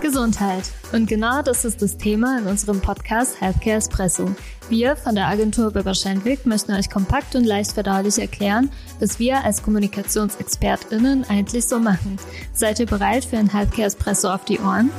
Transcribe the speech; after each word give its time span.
Gesundheit. 0.00 0.64
Und 0.92 1.08
genau 1.08 1.42
das 1.42 1.64
ist 1.64 1.82
das 1.82 1.96
Thema 1.96 2.38
in 2.38 2.46
unserem 2.46 2.80
Podcast 2.80 3.40
Healthcare 3.40 3.76
Espresso. 3.76 4.30
Wir 4.68 4.96
von 4.96 5.14
der 5.14 5.26
Agentur 5.26 5.70
Bürger 5.70 5.94
Schendwick 5.94 6.46
möchten 6.46 6.72
euch 6.72 6.88
kompakt 6.90 7.34
und 7.34 7.44
leicht 7.44 7.72
verdaulich 7.72 8.18
erklären, 8.18 8.70
was 9.00 9.18
wir 9.18 9.44
als 9.44 9.62
KommunikationsexpertInnen 9.62 11.24
eigentlich 11.28 11.66
so 11.66 11.78
machen. 11.78 12.18
Seid 12.52 12.80
ihr 12.80 12.86
bereit 12.86 13.24
für 13.24 13.36
ein 13.36 13.52
Healthcare 13.52 13.88
Espresso 13.88 14.28
auf 14.28 14.44
die 14.44 14.58
Ohren? 14.58 14.90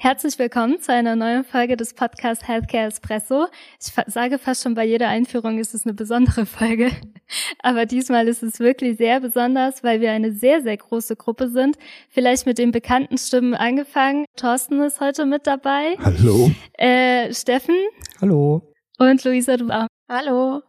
Herzlich 0.00 0.38
willkommen 0.38 0.80
zu 0.80 0.92
einer 0.92 1.16
neuen 1.16 1.42
Folge 1.42 1.76
des 1.76 1.92
Podcasts 1.92 2.46
Healthcare 2.46 2.86
Espresso. 2.86 3.48
Ich 3.80 3.92
sage 4.06 4.38
fast 4.38 4.62
schon 4.62 4.74
bei 4.74 4.84
jeder 4.84 5.08
Einführung 5.08 5.58
ist 5.58 5.74
es 5.74 5.86
eine 5.86 5.92
besondere 5.92 6.46
Folge. 6.46 6.92
Aber 7.64 7.84
diesmal 7.84 8.28
ist 8.28 8.44
es 8.44 8.60
wirklich 8.60 8.96
sehr 8.96 9.18
besonders, 9.18 9.82
weil 9.82 10.00
wir 10.00 10.12
eine 10.12 10.30
sehr, 10.30 10.62
sehr 10.62 10.76
große 10.76 11.16
Gruppe 11.16 11.48
sind. 11.48 11.78
Vielleicht 12.10 12.46
mit 12.46 12.58
den 12.58 12.70
bekannten 12.70 13.18
Stimmen 13.18 13.54
angefangen. 13.54 14.24
Thorsten 14.36 14.80
ist 14.82 15.00
heute 15.00 15.26
mit 15.26 15.48
dabei. 15.48 15.96
Hallo. 15.98 16.52
Äh, 16.74 17.34
Steffen. 17.34 17.74
Hallo. 18.20 18.72
Und 18.98 19.24
Luisa, 19.24 19.56
du 19.56 19.68
auch. 19.68 19.88
Hallo. 20.08 20.62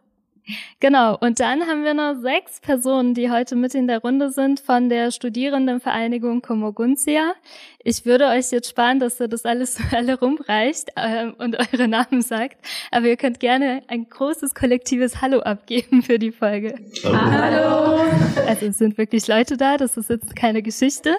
Genau, 0.80 1.16
und 1.18 1.40
dann 1.40 1.66
haben 1.66 1.84
wir 1.84 1.94
noch 1.94 2.20
sechs 2.20 2.60
Personen, 2.60 3.14
die 3.14 3.30
heute 3.30 3.56
mit 3.56 3.74
in 3.74 3.86
der 3.86 4.00
Runde 4.00 4.30
sind 4.30 4.60
von 4.60 4.88
der 4.88 5.10
Studierendenvereinigung 5.10 6.42
Komoguntia. 6.42 7.34
Ich 7.82 8.04
würde 8.04 8.26
euch 8.26 8.50
jetzt 8.50 8.68
sparen, 8.68 8.98
dass 8.98 9.18
ihr 9.20 9.28
das 9.28 9.46
alles 9.46 9.78
alle 9.92 10.18
rumreicht 10.18 10.90
äh, 10.96 11.28
und 11.38 11.56
eure 11.58 11.88
Namen 11.88 12.20
sagt, 12.22 12.58
aber 12.90 13.06
ihr 13.06 13.16
könnt 13.16 13.40
gerne 13.40 13.82
ein 13.88 14.08
großes 14.08 14.54
kollektives 14.54 15.22
Hallo 15.22 15.40
abgeben 15.40 16.02
für 16.02 16.18
die 16.18 16.32
Folge. 16.32 16.74
Hallo. 17.04 18.00
Also 18.46 18.66
es 18.66 18.78
sind 18.78 18.98
wirklich 18.98 19.26
Leute 19.28 19.56
da, 19.56 19.76
das 19.76 19.96
ist 19.96 20.10
jetzt 20.10 20.36
keine 20.36 20.62
Geschichte. 20.62 21.16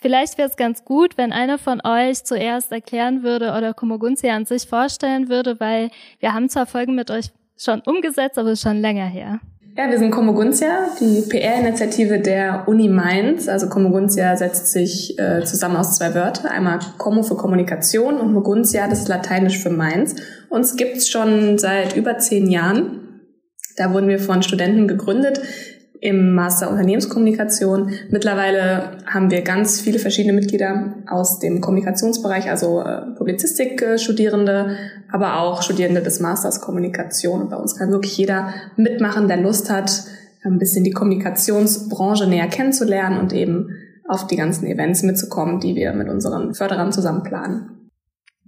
Vielleicht 0.00 0.38
wäre 0.38 0.48
es 0.48 0.56
ganz 0.56 0.84
gut, 0.84 1.16
wenn 1.16 1.32
einer 1.32 1.58
von 1.58 1.80
euch 1.84 2.22
zuerst 2.24 2.70
erklären 2.70 3.22
würde 3.22 3.52
oder 3.56 3.74
Komoguntia 3.74 4.34
an 4.34 4.46
sich 4.46 4.66
vorstellen 4.66 5.28
würde, 5.28 5.58
weil 5.58 5.90
wir 6.20 6.32
haben 6.32 6.48
zwar 6.48 6.66
Folgen 6.66 6.94
mit 6.94 7.10
euch 7.10 7.30
schon 7.58 7.80
umgesetzt, 7.86 8.38
aber 8.38 8.52
ist 8.52 8.62
schon 8.62 8.80
länger 8.80 9.06
her. 9.06 9.40
Ja, 9.78 9.90
wir 9.90 9.98
sind 9.98 10.10
Komoguntia, 10.10 10.88
die 10.98 11.20
PR-Initiative 11.20 12.18
der 12.18 12.66
Uni 12.66 12.88
Mainz. 12.88 13.46
Also 13.46 13.68
Komoguntia 13.68 14.34
setzt 14.34 14.72
sich 14.72 15.18
äh, 15.18 15.44
zusammen 15.44 15.76
aus 15.76 15.96
zwei 15.96 16.14
Wörtern. 16.14 16.46
Einmal 16.46 16.78
Como 16.96 17.22
für 17.22 17.36
Kommunikation 17.36 18.18
und 18.18 18.32
Moguntia, 18.32 18.88
das 18.88 19.00
ist 19.00 19.08
lateinisch 19.08 19.58
für 19.58 19.68
Mainz. 19.68 20.16
Uns 20.48 20.76
gibt's 20.76 21.10
schon 21.10 21.58
seit 21.58 21.94
über 21.94 22.16
zehn 22.16 22.50
Jahren. 22.50 23.20
Da 23.76 23.92
wurden 23.92 24.08
wir 24.08 24.18
von 24.18 24.42
Studenten 24.42 24.88
gegründet, 24.88 25.42
im 26.00 26.34
Master 26.34 26.70
Unternehmenskommunikation. 26.70 27.90
Mittlerweile 28.10 28.98
haben 29.06 29.30
wir 29.30 29.42
ganz 29.42 29.80
viele 29.80 29.98
verschiedene 29.98 30.32
Mitglieder 30.32 30.94
aus 31.06 31.38
dem 31.38 31.60
Kommunikationsbereich, 31.60 32.50
also 32.50 32.80
äh, 32.82 33.02
Publizistik-Studierende, 33.16 34.76
aber 35.10 35.40
auch 35.40 35.62
Studierende 35.62 36.02
des 36.02 36.20
Masters 36.20 36.60
Kommunikation. 36.60 37.42
Und 37.42 37.50
bei 37.50 37.56
uns 37.56 37.76
kann 37.76 37.90
wirklich 37.90 38.16
jeder 38.16 38.52
mitmachen, 38.76 39.28
der 39.28 39.38
Lust 39.38 39.70
hat, 39.70 40.04
ein 40.44 40.58
bisschen 40.58 40.84
die 40.84 40.92
Kommunikationsbranche 40.92 42.28
näher 42.28 42.46
kennenzulernen 42.48 43.18
und 43.18 43.32
eben 43.32 43.70
auf 44.06 44.26
die 44.26 44.36
ganzen 44.36 44.66
Events 44.66 45.02
mitzukommen, 45.02 45.60
die 45.60 45.74
wir 45.74 45.92
mit 45.92 46.08
unseren 46.08 46.54
Förderern 46.54 46.92
zusammen 46.92 47.24
planen. 47.24 47.90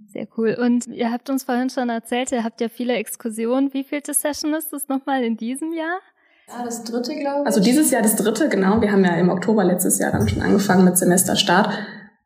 Sehr 0.07 0.27
cool. 0.37 0.57
Und 0.59 0.87
ihr 0.87 1.11
habt 1.11 1.29
uns 1.29 1.43
vorhin 1.43 1.69
schon 1.69 1.89
erzählt, 1.89 2.31
ihr 2.31 2.43
habt 2.43 2.61
ja 2.61 2.69
viele 2.69 2.93
Exkursionen. 2.93 3.73
Wie 3.73 3.83
vielte 3.83 4.13
Session 4.13 4.53
ist 4.53 4.73
das 4.73 4.87
nochmal 4.87 5.23
in 5.23 5.37
diesem 5.37 5.71
Jahr? 5.71 5.99
Ja, 6.49 6.65
das 6.65 6.83
dritte, 6.83 7.15
glaube 7.15 7.41
ich. 7.41 7.47
Also 7.47 7.61
dieses 7.61 7.91
Jahr 7.91 8.01
das 8.01 8.15
dritte, 8.15 8.49
genau. 8.49 8.81
Wir 8.81 8.91
haben 8.91 9.05
ja 9.05 9.15
im 9.15 9.29
Oktober 9.29 9.63
letztes 9.63 9.99
Jahr 9.99 10.11
dann 10.11 10.27
schon 10.27 10.41
angefangen 10.41 10.83
mit 10.83 10.97
Semesterstart. 10.97 11.69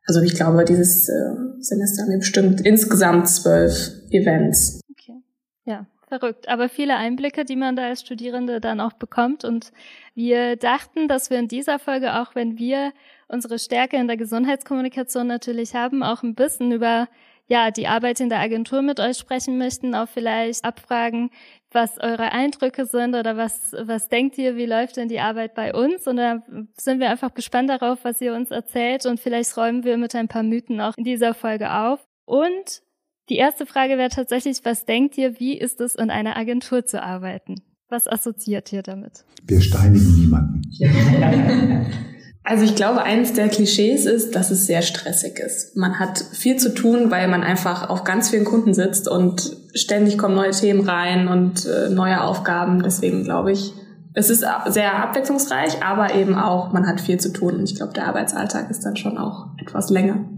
Also 0.06 0.20
ich 0.20 0.34
glaube, 0.34 0.64
dieses 0.64 1.08
äh, 1.08 1.12
Semester 1.60 2.02
haben 2.02 2.10
wir 2.10 2.18
bestimmt 2.18 2.60
insgesamt 2.60 3.28
zwölf 3.28 3.92
Events. 4.10 4.80
Okay. 4.90 5.22
Ja, 5.64 5.86
verrückt. 6.08 6.48
Aber 6.48 6.68
viele 6.68 6.96
Einblicke, 6.96 7.44
die 7.44 7.56
man 7.56 7.76
da 7.76 7.88
als 7.88 8.00
Studierende 8.00 8.60
dann 8.60 8.80
auch 8.80 8.94
bekommt. 8.94 9.44
Und 9.44 9.72
wir 10.14 10.56
dachten, 10.56 11.08
dass 11.08 11.30
wir 11.30 11.38
in 11.38 11.48
dieser 11.48 11.78
Folge, 11.78 12.20
auch 12.20 12.34
wenn 12.34 12.58
wir 12.58 12.92
unsere 13.28 13.58
Stärke 13.58 13.96
in 13.96 14.06
der 14.06 14.16
Gesundheitskommunikation 14.16 15.26
natürlich 15.26 15.74
haben, 15.74 16.02
auch 16.02 16.22
ein 16.22 16.34
bisschen 16.34 16.72
über 16.72 17.08
ja, 17.46 17.70
die 17.70 17.86
Arbeit 17.86 18.20
in 18.20 18.30
der 18.30 18.40
Agentur 18.40 18.80
mit 18.80 19.00
euch 19.00 19.18
sprechen 19.18 19.58
möchten, 19.58 19.94
auch 19.94 20.08
vielleicht 20.08 20.64
abfragen, 20.64 21.30
was 21.74 21.98
eure 21.98 22.32
Eindrücke 22.32 22.86
sind 22.86 23.14
oder 23.14 23.36
was, 23.36 23.74
was 23.78 24.08
denkt 24.08 24.38
ihr, 24.38 24.56
wie 24.56 24.66
läuft 24.66 24.96
denn 24.96 25.08
die 25.08 25.20
Arbeit 25.20 25.54
bei 25.54 25.74
uns? 25.74 26.06
Und 26.06 26.16
da 26.16 26.42
sind 26.76 27.00
wir 27.00 27.10
einfach 27.10 27.34
gespannt 27.34 27.68
darauf, 27.68 28.04
was 28.04 28.20
ihr 28.20 28.34
uns 28.34 28.50
erzählt 28.50 29.06
und 29.06 29.20
vielleicht 29.20 29.56
räumen 29.56 29.84
wir 29.84 29.96
mit 29.96 30.14
ein 30.14 30.28
paar 30.28 30.42
Mythen 30.42 30.80
auch 30.80 30.96
in 30.96 31.04
dieser 31.04 31.34
Folge 31.34 31.72
auf. 31.72 32.06
Und 32.24 32.82
die 33.28 33.36
erste 33.36 33.66
Frage 33.66 33.98
wäre 33.98 34.10
tatsächlich, 34.10 34.58
was 34.64 34.84
denkt 34.84 35.18
ihr, 35.18 35.40
wie 35.40 35.58
ist 35.58 35.80
es, 35.80 35.94
in 35.94 36.10
einer 36.10 36.36
Agentur 36.36 36.84
zu 36.84 37.02
arbeiten? 37.02 37.56
Was 37.88 38.06
assoziiert 38.06 38.72
ihr 38.72 38.82
damit? 38.82 39.24
Wir 39.42 39.60
steinigen 39.60 40.20
niemanden. 40.20 40.62
Also 42.46 42.64
ich 42.64 42.74
glaube, 42.74 43.02
eines 43.02 43.32
der 43.32 43.48
Klischees 43.48 44.04
ist, 44.04 44.34
dass 44.34 44.50
es 44.50 44.66
sehr 44.66 44.82
stressig 44.82 45.38
ist. 45.38 45.76
Man 45.76 45.98
hat 45.98 46.18
viel 46.18 46.56
zu 46.56 46.74
tun, 46.74 47.10
weil 47.10 47.26
man 47.26 47.42
einfach 47.42 47.88
auf 47.88 48.04
ganz 48.04 48.28
vielen 48.28 48.44
Kunden 48.44 48.74
sitzt 48.74 49.08
und 49.08 49.56
ständig 49.74 50.18
kommen 50.18 50.34
neue 50.34 50.50
Themen 50.50 50.86
rein 50.86 51.26
und 51.26 51.64
äh, 51.64 51.88
neue 51.88 52.22
Aufgaben. 52.22 52.82
Deswegen 52.82 53.24
glaube 53.24 53.52
ich, 53.52 53.72
es 54.12 54.28
ist 54.28 54.44
sehr 54.66 55.02
abwechslungsreich, 55.02 55.82
aber 55.82 56.14
eben 56.14 56.34
auch, 56.34 56.70
man 56.70 56.86
hat 56.86 57.00
viel 57.00 57.18
zu 57.18 57.32
tun. 57.32 57.54
Und 57.56 57.70
ich 57.70 57.76
glaube, 57.76 57.94
der 57.94 58.06
Arbeitsalltag 58.06 58.70
ist 58.70 58.84
dann 58.84 58.96
schon 58.96 59.16
auch 59.16 59.48
etwas 59.58 59.88
länger. 59.88 60.28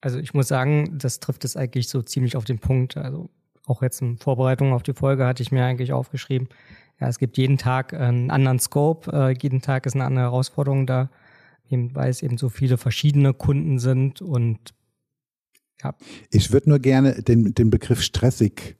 Also 0.00 0.18
ich 0.18 0.34
muss 0.34 0.48
sagen, 0.48 0.98
das 0.98 1.20
trifft 1.20 1.44
es 1.44 1.56
eigentlich 1.56 1.88
so 1.88 2.02
ziemlich 2.02 2.36
auf 2.36 2.44
den 2.44 2.58
Punkt. 2.58 2.96
Also 2.96 3.30
auch 3.66 3.80
jetzt 3.80 4.02
in 4.02 4.18
Vorbereitung 4.18 4.72
auf 4.72 4.82
die 4.82 4.92
Folge 4.92 5.24
hatte 5.24 5.44
ich 5.44 5.52
mir 5.52 5.64
eigentlich 5.64 5.92
aufgeschrieben, 5.92 6.48
ja, 7.00 7.08
es 7.08 7.18
gibt 7.18 7.36
jeden 7.36 7.58
Tag 7.58 7.94
einen 7.94 8.30
anderen 8.30 8.58
Scope, 8.58 9.10
äh, 9.12 9.36
jeden 9.40 9.60
Tag 9.60 9.86
ist 9.86 9.94
eine 9.94 10.04
andere 10.04 10.26
Herausforderung 10.26 10.86
da, 10.86 11.10
eben, 11.68 11.94
weil 11.94 12.10
es 12.10 12.22
eben 12.22 12.38
so 12.38 12.48
viele 12.48 12.78
verschiedene 12.78 13.34
Kunden 13.34 13.78
sind 13.78 14.22
und 14.22 14.58
ja. 15.82 15.94
Ich 16.30 16.52
würde 16.52 16.70
nur 16.70 16.78
gerne 16.78 17.22
den, 17.22 17.54
den 17.54 17.70
Begriff 17.70 18.02
stressig 18.02 18.76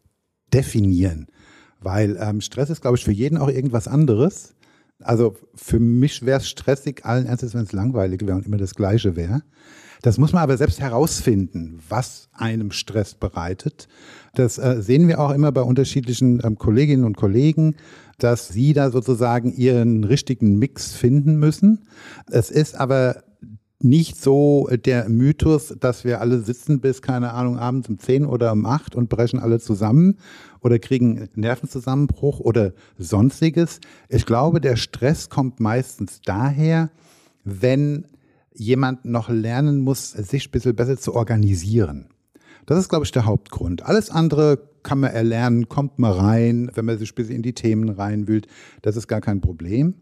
definieren, 0.52 1.26
weil 1.80 2.16
ähm, 2.20 2.40
Stress 2.40 2.70
ist, 2.70 2.80
glaube 2.80 2.96
ich, 2.96 3.04
für 3.04 3.12
jeden 3.12 3.38
auch 3.38 3.48
irgendwas 3.48 3.88
anderes. 3.88 4.54
Also 5.00 5.36
für 5.54 5.80
mich 5.80 6.24
wäre 6.24 6.38
es 6.38 6.48
stressig, 6.48 7.04
allen 7.04 7.26
Ernstes, 7.26 7.54
wenn 7.54 7.62
es 7.62 7.72
langweilig 7.72 8.20
wäre 8.24 8.36
und 8.36 8.46
immer 8.46 8.56
das 8.56 8.74
Gleiche 8.74 9.16
wäre. 9.16 9.42
Das 10.02 10.18
muss 10.18 10.32
man 10.32 10.42
aber 10.42 10.56
selbst 10.56 10.80
herausfinden, 10.80 11.78
was 11.88 12.28
einem 12.32 12.72
Stress 12.72 13.14
bereitet. 13.14 13.88
Das 14.34 14.58
äh, 14.58 14.82
sehen 14.82 15.06
wir 15.06 15.20
auch 15.20 15.30
immer 15.30 15.52
bei 15.52 15.62
unterschiedlichen 15.62 16.42
ähm, 16.44 16.58
Kolleginnen 16.58 17.04
und 17.04 17.16
Kollegen, 17.16 17.76
dass 18.18 18.48
sie 18.48 18.72
da 18.72 18.90
sozusagen 18.90 19.52
ihren 19.52 20.04
richtigen 20.04 20.58
Mix 20.58 20.92
finden 20.92 21.36
müssen. 21.36 21.86
Es 22.30 22.50
ist 22.50 22.74
aber 22.74 23.22
nicht 23.78 24.16
so 24.16 24.68
der 24.84 25.08
Mythos, 25.08 25.74
dass 25.78 26.04
wir 26.04 26.20
alle 26.20 26.40
sitzen 26.40 26.80
bis, 26.80 27.02
keine 27.02 27.32
Ahnung, 27.32 27.58
abends 27.58 27.88
um 27.88 27.98
10 27.98 28.26
oder 28.26 28.52
um 28.52 28.64
8 28.64 28.94
und 28.94 29.08
brechen 29.08 29.40
alle 29.40 29.58
zusammen 29.58 30.18
oder 30.60 30.78
kriegen 30.78 31.28
Nervenzusammenbruch 31.34 32.40
oder 32.40 32.72
sonstiges. 32.98 33.80
Ich 34.08 34.24
glaube, 34.24 34.60
der 34.60 34.76
Stress 34.76 35.28
kommt 35.28 35.58
meistens 35.58 36.20
daher, 36.24 36.90
wenn 37.44 38.04
jemand 38.54 39.04
noch 39.04 39.28
lernen 39.28 39.80
muss, 39.80 40.10
sich 40.10 40.48
ein 40.48 40.50
bisschen 40.50 40.76
besser 40.76 40.98
zu 40.98 41.14
organisieren. 41.14 42.08
Das 42.66 42.78
ist, 42.78 42.88
glaube 42.88 43.04
ich, 43.04 43.12
der 43.12 43.24
Hauptgrund. 43.24 43.82
Alles 43.82 44.10
andere 44.10 44.68
kann 44.82 45.00
man 45.00 45.10
erlernen, 45.10 45.68
kommt 45.68 45.98
man 45.98 46.12
rein, 46.12 46.70
wenn 46.74 46.84
man 46.84 46.98
sich 46.98 47.12
ein 47.12 47.14
bisschen 47.14 47.36
in 47.36 47.42
die 47.42 47.54
Themen 47.54 47.88
reinwühlt. 47.88 48.46
Das 48.82 48.96
ist 48.96 49.08
gar 49.08 49.20
kein 49.20 49.40
Problem. 49.40 49.94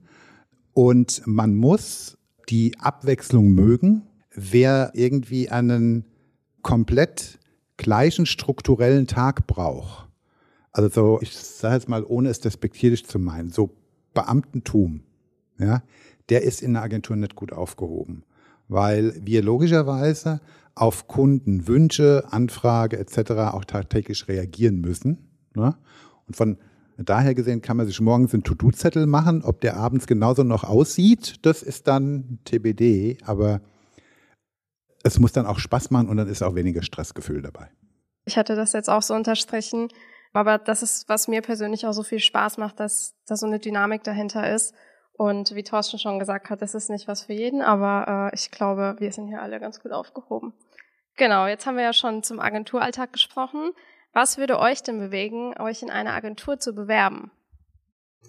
Und 0.72 1.22
man 1.26 1.54
muss 1.54 2.18
die 2.48 2.78
Abwechslung 2.78 3.48
mögen. 3.50 4.02
Wer 4.34 4.92
irgendwie 4.94 5.48
einen 5.48 6.04
komplett 6.62 7.38
gleichen 7.76 8.26
strukturellen 8.26 9.06
Tag 9.06 9.46
braucht, 9.46 10.08
also 10.72 10.88
so, 10.88 11.18
ich 11.20 11.36
sage 11.36 11.74
jetzt 11.74 11.88
mal, 11.88 12.04
ohne 12.04 12.28
es 12.28 12.38
despektierlich 12.38 13.04
zu 13.04 13.18
meinen, 13.18 13.50
so 13.50 13.76
Beamtentum, 14.14 15.02
ja, 15.58 15.82
der 16.28 16.42
ist 16.42 16.62
in 16.62 16.74
der 16.74 16.82
Agentur 16.82 17.16
nicht 17.16 17.34
gut 17.34 17.52
aufgehoben 17.52 18.22
weil 18.70 19.14
wir 19.22 19.42
logischerweise 19.42 20.40
auf 20.76 21.08
Kundenwünsche, 21.08 22.24
Anfrage 22.30 22.98
etc. 22.98 23.32
auch 23.52 23.64
tagtäglich 23.64 24.28
reagieren 24.28 24.80
müssen. 24.80 25.28
Ne? 25.54 25.76
Und 26.26 26.36
von 26.36 26.56
daher 26.96 27.34
gesehen 27.34 27.62
kann 27.62 27.76
man 27.76 27.86
sich 27.86 28.00
morgens 28.00 28.32
einen 28.32 28.44
To-Do-Zettel 28.44 29.06
machen. 29.06 29.42
Ob 29.42 29.60
der 29.60 29.76
abends 29.76 30.06
genauso 30.06 30.44
noch 30.44 30.62
aussieht, 30.62 31.44
das 31.44 31.62
ist 31.62 31.88
dann 31.88 32.38
TBD. 32.44 33.18
Aber 33.24 33.60
es 35.02 35.18
muss 35.18 35.32
dann 35.32 35.46
auch 35.46 35.58
Spaß 35.58 35.90
machen 35.90 36.08
und 36.08 36.16
dann 36.16 36.28
ist 36.28 36.42
auch 36.42 36.54
weniger 36.54 36.82
Stressgefühl 36.82 37.42
dabei. 37.42 37.68
Ich 38.24 38.36
hatte 38.36 38.54
das 38.54 38.72
jetzt 38.72 38.88
auch 38.88 39.02
so 39.02 39.14
unterstrichen. 39.14 39.88
Aber 40.32 40.58
das 40.58 40.84
ist, 40.84 41.08
was 41.08 41.26
mir 41.26 41.42
persönlich 41.42 41.86
auch 41.86 41.92
so 41.92 42.04
viel 42.04 42.20
Spaß 42.20 42.58
macht, 42.58 42.78
dass 42.78 43.16
da 43.26 43.36
so 43.36 43.46
eine 43.46 43.58
Dynamik 43.58 44.04
dahinter 44.04 44.54
ist 44.54 44.74
Und 45.20 45.54
wie 45.54 45.62
Thorsten 45.62 45.98
schon 45.98 46.18
gesagt 46.18 46.48
hat, 46.48 46.62
das 46.62 46.74
ist 46.74 46.88
nicht 46.88 47.06
was 47.06 47.24
für 47.24 47.34
jeden, 47.34 47.60
aber 47.60 48.30
äh, 48.32 48.34
ich 48.34 48.50
glaube, 48.50 48.96
wir 49.00 49.12
sind 49.12 49.26
hier 49.28 49.42
alle 49.42 49.60
ganz 49.60 49.82
gut 49.82 49.92
aufgehoben. 49.92 50.54
Genau, 51.18 51.46
jetzt 51.46 51.66
haben 51.66 51.76
wir 51.76 51.84
ja 51.84 51.92
schon 51.92 52.22
zum 52.22 52.40
Agenturalltag 52.40 53.12
gesprochen. 53.12 53.72
Was 54.14 54.38
würde 54.38 54.58
euch 54.58 54.82
denn 54.82 54.98
bewegen, 54.98 55.52
euch 55.60 55.82
in 55.82 55.90
eine 55.90 56.14
Agentur 56.14 56.58
zu 56.58 56.72
bewerben? 56.72 57.30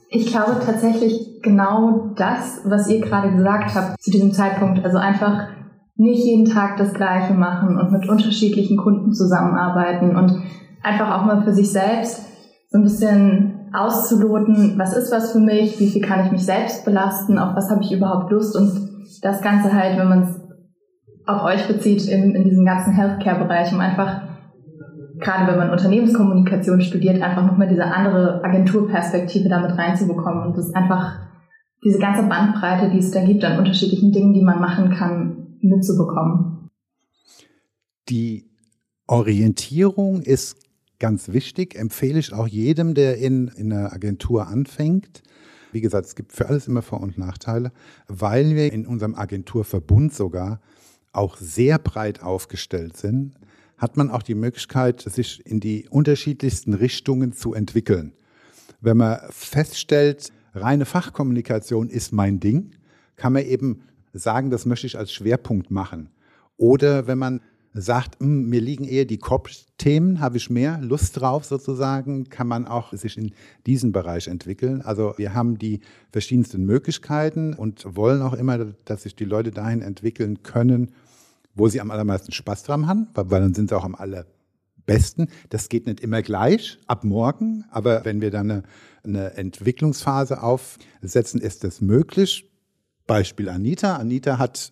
Ich 0.09 0.33
glaube 0.33 0.61
tatsächlich 0.65 1.41
genau 1.41 2.13
das, 2.17 2.59
was 2.65 2.89
ihr 2.89 2.99
gerade 2.99 3.31
gesagt 3.31 3.73
habt 3.73 4.01
zu 4.01 4.11
diesem 4.11 4.33
Zeitpunkt. 4.33 4.83
Also 4.83 4.97
einfach 4.97 5.47
nicht 5.95 6.25
jeden 6.25 6.51
Tag 6.51 6.75
das 6.75 6.93
Gleiche 6.93 7.33
machen 7.33 7.79
und 7.79 7.93
mit 7.93 8.09
unterschiedlichen 8.09 8.75
Kunden 8.75 9.13
zusammenarbeiten 9.13 10.17
und 10.17 10.43
einfach 10.83 11.09
auch 11.17 11.23
mal 11.23 11.41
für 11.41 11.53
sich 11.53 11.71
selbst 11.71 12.25
so 12.69 12.79
ein 12.79 12.83
bisschen 12.83 13.50
auszuloten, 13.73 14.77
was 14.77 14.95
ist 14.95 15.11
was 15.11 15.31
für 15.31 15.39
mich, 15.39 15.79
wie 15.79 15.89
viel 15.89 16.01
kann 16.01 16.25
ich 16.25 16.31
mich 16.31 16.45
selbst 16.45 16.85
belasten, 16.85 17.37
auf 17.37 17.55
was 17.55 17.69
habe 17.69 17.83
ich 17.83 17.91
überhaupt 17.91 18.31
Lust 18.31 18.55
und 18.55 18.89
das 19.21 19.41
Ganze 19.41 19.73
halt, 19.73 19.97
wenn 19.97 20.09
man 20.09 20.23
es 20.23 20.41
auf 21.25 21.43
euch 21.43 21.67
bezieht, 21.67 22.07
in, 22.07 22.35
in 22.35 22.43
diesem 22.43 22.65
ganzen 22.65 22.93
Healthcare-Bereich, 22.93 23.71
um 23.73 23.79
einfach, 23.79 24.21
gerade 25.19 25.51
wenn 25.51 25.57
man 25.57 25.69
Unternehmenskommunikation 25.69 26.81
studiert, 26.81 27.21
einfach 27.21 27.45
nochmal 27.45 27.67
diese 27.67 27.85
andere 27.85 28.43
Agenturperspektive 28.43 29.47
damit 29.49 29.77
reinzubekommen 29.77 30.47
und 30.47 30.57
das 30.57 30.73
einfach 30.73 31.19
diese 31.83 31.99
ganze 31.99 32.23
Bandbreite, 32.23 32.89
die 32.91 32.99
es 32.99 33.11
da 33.11 33.23
gibt 33.23 33.43
an 33.43 33.59
unterschiedlichen 33.59 34.11
Dingen, 34.11 34.33
die 34.33 34.43
man 34.43 34.59
machen 34.59 34.91
kann, 34.91 35.57
mitzubekommen. 35.61 36.69
Die 38.09 38.49
Orientierung 39.07 40.21
ist 40.21 40.57
ganz 41.01 41.29
wichtig, 41.29 41.75
empfehle 41.75 42.19
ich 42.19 42.31
auch 42.31 42.47
jedem, 42.47 42.93
der 42.93 43.17
in, 43.17 43.49
in 43.49 43.73
einer 43.73 43.91
Agentur 43.91 44.47
anfängt. 44.47 45.23
Wie 45.71 45.81
gesagt, 45.81 46.05
es 46.05 46.15
gibt 46.15 46.31
für 46.31 46.47
alles 46.47 46.67
immer 46.67 46.83
Vor- 46.83 47.01
und 47.01 47.17
Nachteile, 47.17 47.71
weil 48.07 48.55
wir 48.55 48.71
in 48.71 48.85
unserem 48.85 49.15
Agenturverbund 49.15 50.13
sogar 50.13 50.61
auch 51.11 51.37
sehr 51.37 51.79
breit 51.79 52.21
aufgestellt 52.21 52.97
sind, 52.97 53.33
hat 53.77 53.97
man 53.97 54.11
auch 54.11 54.21
die 54.21 54.35
Möglichkeit, 54.35 55.01
sich 55.01 55.43
in 55.45 55.59
die 55.59 55.89
unterschiedlichsten 55.89 56.75
Richtungen 56.75 57.33
zu 57.33 57.55
entwickeln. 57.55 58.13
Wenn 58.79 58.97
man 58.97 59.19
feststellt, 59.31 60.31
reine 60.53 60.85
Fachkommunikation 60.85 61.89
ist 61.89 62.13
mein 62.13 62.39
Ding, 62.39 62.75
kann 63.15 63.33
man 63.33 63.43
eben 63.43 63.81
sagen, 64.13 64.51
das 64.51 64.67
möchte 64.67 64.87
ich 64.87 64.99
als 64.99 65.11
Schwerpunkt 65.11 65.71
machen. 65.71 66.09
Oder 66.57 67.07
wenn 67.07 67.17
man 67.17 67.41
sagt, 67.73 68.19
hm, 68.19 68.49
mir 68.49 68.61
liegen 68.61 68.85
eher 68.85 69.05
die 69.05 69.17
Kopfthemen, 69.17 70.19
habe 70.19 70.37
ich 70.37 70.49
mehr 70.49 70.79
Lust 70.81 71.19
drauf 71.19 71.45
sozusagen, 71.45 72.29
kann 72.29 72.47
man 72.47 72.67
auch 72.67 72.93
sich 72.93 73.17
in 73.17 73.31
diesen 73.65 73.91
Bereich 73.91 74.27
entwickeln. 74.27 74.81
Also 74.81 75.13
wir 75.17 75.33
haben 75.33 75.57
die 75.57 75.79
verschiedensten 76.11 76.65
Möglichkeiten 76.65 77.53
und 77.53 77.85
wollen 77.95 78.21
auch 78.21 78.33
immer, 78.33 78.57
dass 78.85 79.03
sich 79.03 79.15
die 79.15 79.25
Leute 79.25 79.51
dahin 79.51 79.81
entwickeln 79.81 80.43
können, 80.43 80.91
wo 81.55 81.67
sie 81.67 81.81
am 81.81 81.91
allermeisten 81.91 82.31
Spaß 82.31 82.63
dran 82.63 82.87
haben, 82.87 83.07
weil 83.13 83.41
dann 83.41 83.53
sind 83.53 83.69
sie 83.69 83.77
auch 83.77 83.85
am 83.85 83.95
allerbesten. 83.95 85.29
Das 85.49 85.69
geht 85.69 85.85
nicht 85.85 86.01
immer 86.01 86.21
gleich, 86.21 86.77
ab 86.87 87.03
morgen, 87.03 87.65
aber 87.69 88.03
wenn 88.03 88.21
wir 88.21 88.31
dann 88.31 88.51
eine, 88.51 88.63
eine 89.03 89.33
Entwicklungsphase 89.33 90.43
aufsetzen, 90.43 91.39
ist 91.39 91.63
das 91.63 91.81
möglich. 91.81 92.49
Beispiel 93.07 93.49
Anita. 93.49 93.95
Anita 93.95 94.37
hat 94.37 94.71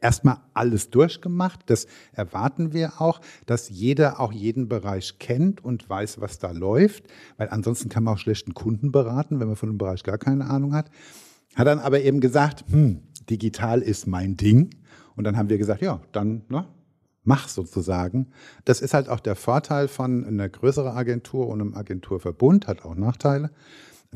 erstmal 0.00 0.38
alles 0.54 0.90
durchgemacht. 0.90 1.60
Das 1.66 1.86
erwarten 2.12 2.72
wir 2.72 3.00
auch, 3.00 3.20
dass 3.46 3.68
jeder 3.68 4.20
auch 4.20 4.32
jeden 4.32 4.68
Bereich 4.68 5.18
kennt 5.18 5.64
und 5.64 5.88
weiß, 5.88 6.20
was 6.20 6.38
da 6.38 6.50
läuft, 6.50 7.04
weil 7.36 7.48
ansonsten 7.50 7.88
kann 7.88 8.04
man 8.04 8.14
auch 8.14 8.18
schlechten 8.18 8.54
Kunden 8.54 8.92
beraten, 8.92 9.40
wenn 9.40 9.48
man 9.48 9.56
von 9.56 9.68
dem 9.68 9.78
Bereich 9.78 10.02
gar 10.02 10.18
keine 10.18 10.46
Ahnung 10.46 10.74
hat. 10.74 10.90
Hat 11.54 11.66
dann 11.66 11.78
aber 11.78 12.00
eben 12.00 12.20
gesagt, 12.20 12.64
hm, 12.68 13.02
digital 13.28 13.82
ist 13.82 14.06
mein 14.06 14.36
Ding. 14.36 14.70
Und 15.16 15.24
dann 15.24 15.36
haben 15.36 15.48
wir 15.48 15.58
gesagt, 15.58 15.82
ja, 15.82 16.00
dann 16.12 16.42
ne, 16.48 16.66
mach 17.22 17.48
sozusagen. 17.48 18.28
Das 18.64 18.80
ist 18.80 18.94
halt 18.94 19.08
auch 19.08 19.20
der 19.20 19.36
Vorteil 19.36 19.88
von 19.88 20.24
einer 20.24 20.48
größeren 20.48 20.96
Agentur 20.96 21.48
und 21.48 21.60
einem 21.60 21.74
Agenturverbund, 21.74 22.66
hat 22.66 22.84
auch 22.84 22.94
Nachteile. 22.94 23.50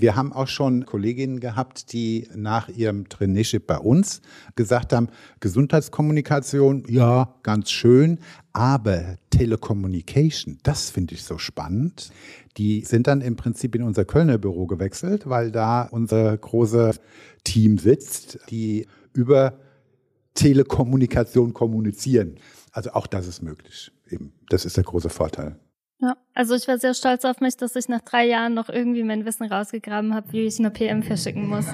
Wir 0.01 0.15
haben 0.15 0.33
auch 0.33 0.47
schon 0.47 0.87
Kolleginnen 0.87 1.41
gehabt, 1.41 1.93
die 1.93 2.29
nach 2.33 2.69
ihrem 2.69 3.09
Traineeship 3.09 3.67
bei 3.67 3.79
uns 3.79 4.21
gesagt 4.55 4.93
haben, 4.93 5.09
Gesundheitskommunikation, 5.41 6.85
ja, 6.89 7.35
ganz 7.43 7.73
schön, 7.73 8.21
aber 8.53 9.17
Telecommunication, 9.31 10.59
das 10.63 10.91
finde 10.91 11.15
ich 11.15 11.25
so 11.25 11.37
spannend. 11.37 12.11
Die 12.57 12.83
sind 12.83 13.09
dann 13.09 13.21
im 13.21 13.35
Prinzip 13.35 13.75
in 13.75 13.83
unser 13.83 14.05
Kölner 14.05 14.39
Büro 14.39 14.67
gewechselt, 14.67 15.29
weil 15.29 15.51
da 15.51 15.83
unser 15.83 16.37
großes 16.37 17.01
Team 17.43 17.79
sitzt, 17.79 18.39
die 18.51 18.87
über 19.13 19.59
Telekommunikation 20.35 21.55
kommunizieren. 21.55 22.37
Also 22.71 22.93
auch 22.93 23.09
das 23.09 23.27
ist 23.27 23.43
möglich. 23.43 23.91
Eben, 24.09 24.33
das 24.49 24.65
ist 24.65 24.77
der 24.77 24.85
große 24.85 25.09
Vorteil. 25.09 25.59
Ja, 26.01 26.17
also 26.33 26.55
ich 26.55 26.69
war 26.69 26.79
sehr 26.79 26.95
stolz 26.95 27.25
auf 27.25 27.41
mich, 27.41 27.57
dass 27.57 27.75
ich 27.75 27.89
nach 27.89 28.03
drei 28.03 28.25
Jahren 28.25 28.55
noch 28.55 28.69
irgendwie 28.69 29.03
mein 29.03 29.25
Wissen 29.25 29.47
rausgegraben 29.47 30.15
habe, 30.15 30.33
wie 30.33 30.43
ich 30.43 30.59
eine 30.61 30.71
PM 30.71 31.03
verschicken 31.03 31.49
muss. 31.49 31.67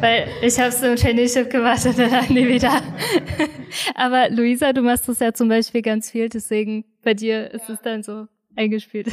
Weil 0.00 0.28
ich 0.42 0.58
habe 0.58 0.68
es 0.68 0.82
im 0.82 0.96
Traineeship 0.96 1.48
gemacht 1.48 1.86
und 1.86 1.98
dann 1.98 2.28
nie 2.28 2.46
wieder. 2.46 2.72
Aber 3.94 4.28
Luisa, 4.28 4.74
du 4.74 4.82
machst 4.82 5.08
das 5.08 5.20
ja 5.20 5.32
zum 5.32 5.48
Beispiel 5.48 5.80
ganz 5.80 6.10
viel, 6.10 6.28
deswegen 6.28 6.84
bei 7.02 7.14
dir 7.14 7.52
ist 7.52 7.70
es 7.70 7.80
dann 7.80 8.02
so 8.02 8.26
eingespielt. 8.54 9.08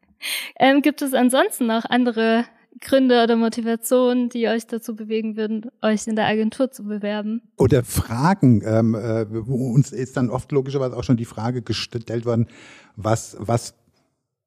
ähm, 0.58 0.82
gibt 0.82 1.00
es 1.00 1.14
ansonsten 1.14 1.66
noch 1.66 1.86
andere 1.86 2.44
Gründe 2.82 3.22
oder 3.22 3.36
Motivationen, 3.36 4.28
die 4.28 4.46
euch 4.48 4.66
dazu 4.66 4.94
bewegen 4.94 5.36
würden, 5.36 5.70
euch 5.80 6.06
in 6.06 6.16
der 6.16 6.26
Agentur 6.26 6.70
zu 6.70 6.84
bewerben? 6.84 7.40
Oder 7.56 7.82
Fragen. 7.82 8.62
Ähm, 8.66 8.94
äh, 8.94 9.24
uns 9.24 9.90
ist 9.92 10.18
dann 10.18 10.28
oft 10.28 10.52
logischerweise 10.52 10.96
auch 10.96 11.04
schon 11.04 11.16
die 11.16 11.24
Frage 11.24 11.62
gestellt 11.62 12.26
worden, 12.26 12.48
was, 12.96 13.36
was 13.38 13.74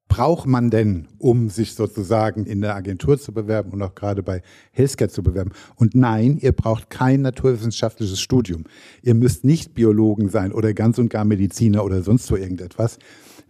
braucht 0.08 0.46
man 0.46 0.70
denn, 0.70 1.08
um 1.18 1.50
sich 1.50 1.74
sozusagen 1.74 2.46
in 2.46 2.60
der 2.60 2.74
Agentur 2.74 3.18
zu 3.18 3.32
bewerben 3.32 3.72
und 3.72 3.82
auch 3.82 3.94
gerade 3.94 4.22
bei 4.22 4.42
Healthcare 4.72 5.10
zu 5.10 5.22
bewerben? 5.22 5.52
Und 5.74 5.94
nein, 5.94 6.38
ihr 6.40 6.52
braucht 6.52 6.90
kein 6.90 7.22
naturwissenschaftliches 7.22 8.20
Studium. 8.20 8.64
Ihr 9.02 9.14
müsst 9.14 9.44
nicht 9.44 9.74
Biologen 9.74 10.28
sein 10.28 10.52
oder 10.52 10.72
ganz 10.74 10.98
und 10.98 11.10
gar 11.10 11.24
Mediziner 11.24 11.84
oder 11.84 12.02
sonst 12.02 12.26
so 12.26 12.36
irgendetwas. 12.36 12.98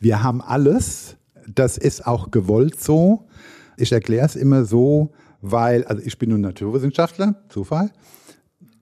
Wir 0.00 0.22
haben 0.22 0.40
alles. 0.40 1.16
Das 1.46 1.78
ist 1.78 2.06
auch 2.06 2.30
gewollt 2.30 2.80
so. 2.80 3.26
Ich 3.76 3.92
erkläre 3.92 4.26
es 4.26 4.34
immer 4.34 4.64
so, 4.64 5.12
weil, 5.40 5.84
also 5.84 6.02
ich 6.04 6.18
bin 6.18 6.30
nun 6.30 6.40
Naturwissenschaftler, 6.40 7.44
Zufall. 7.48 7.92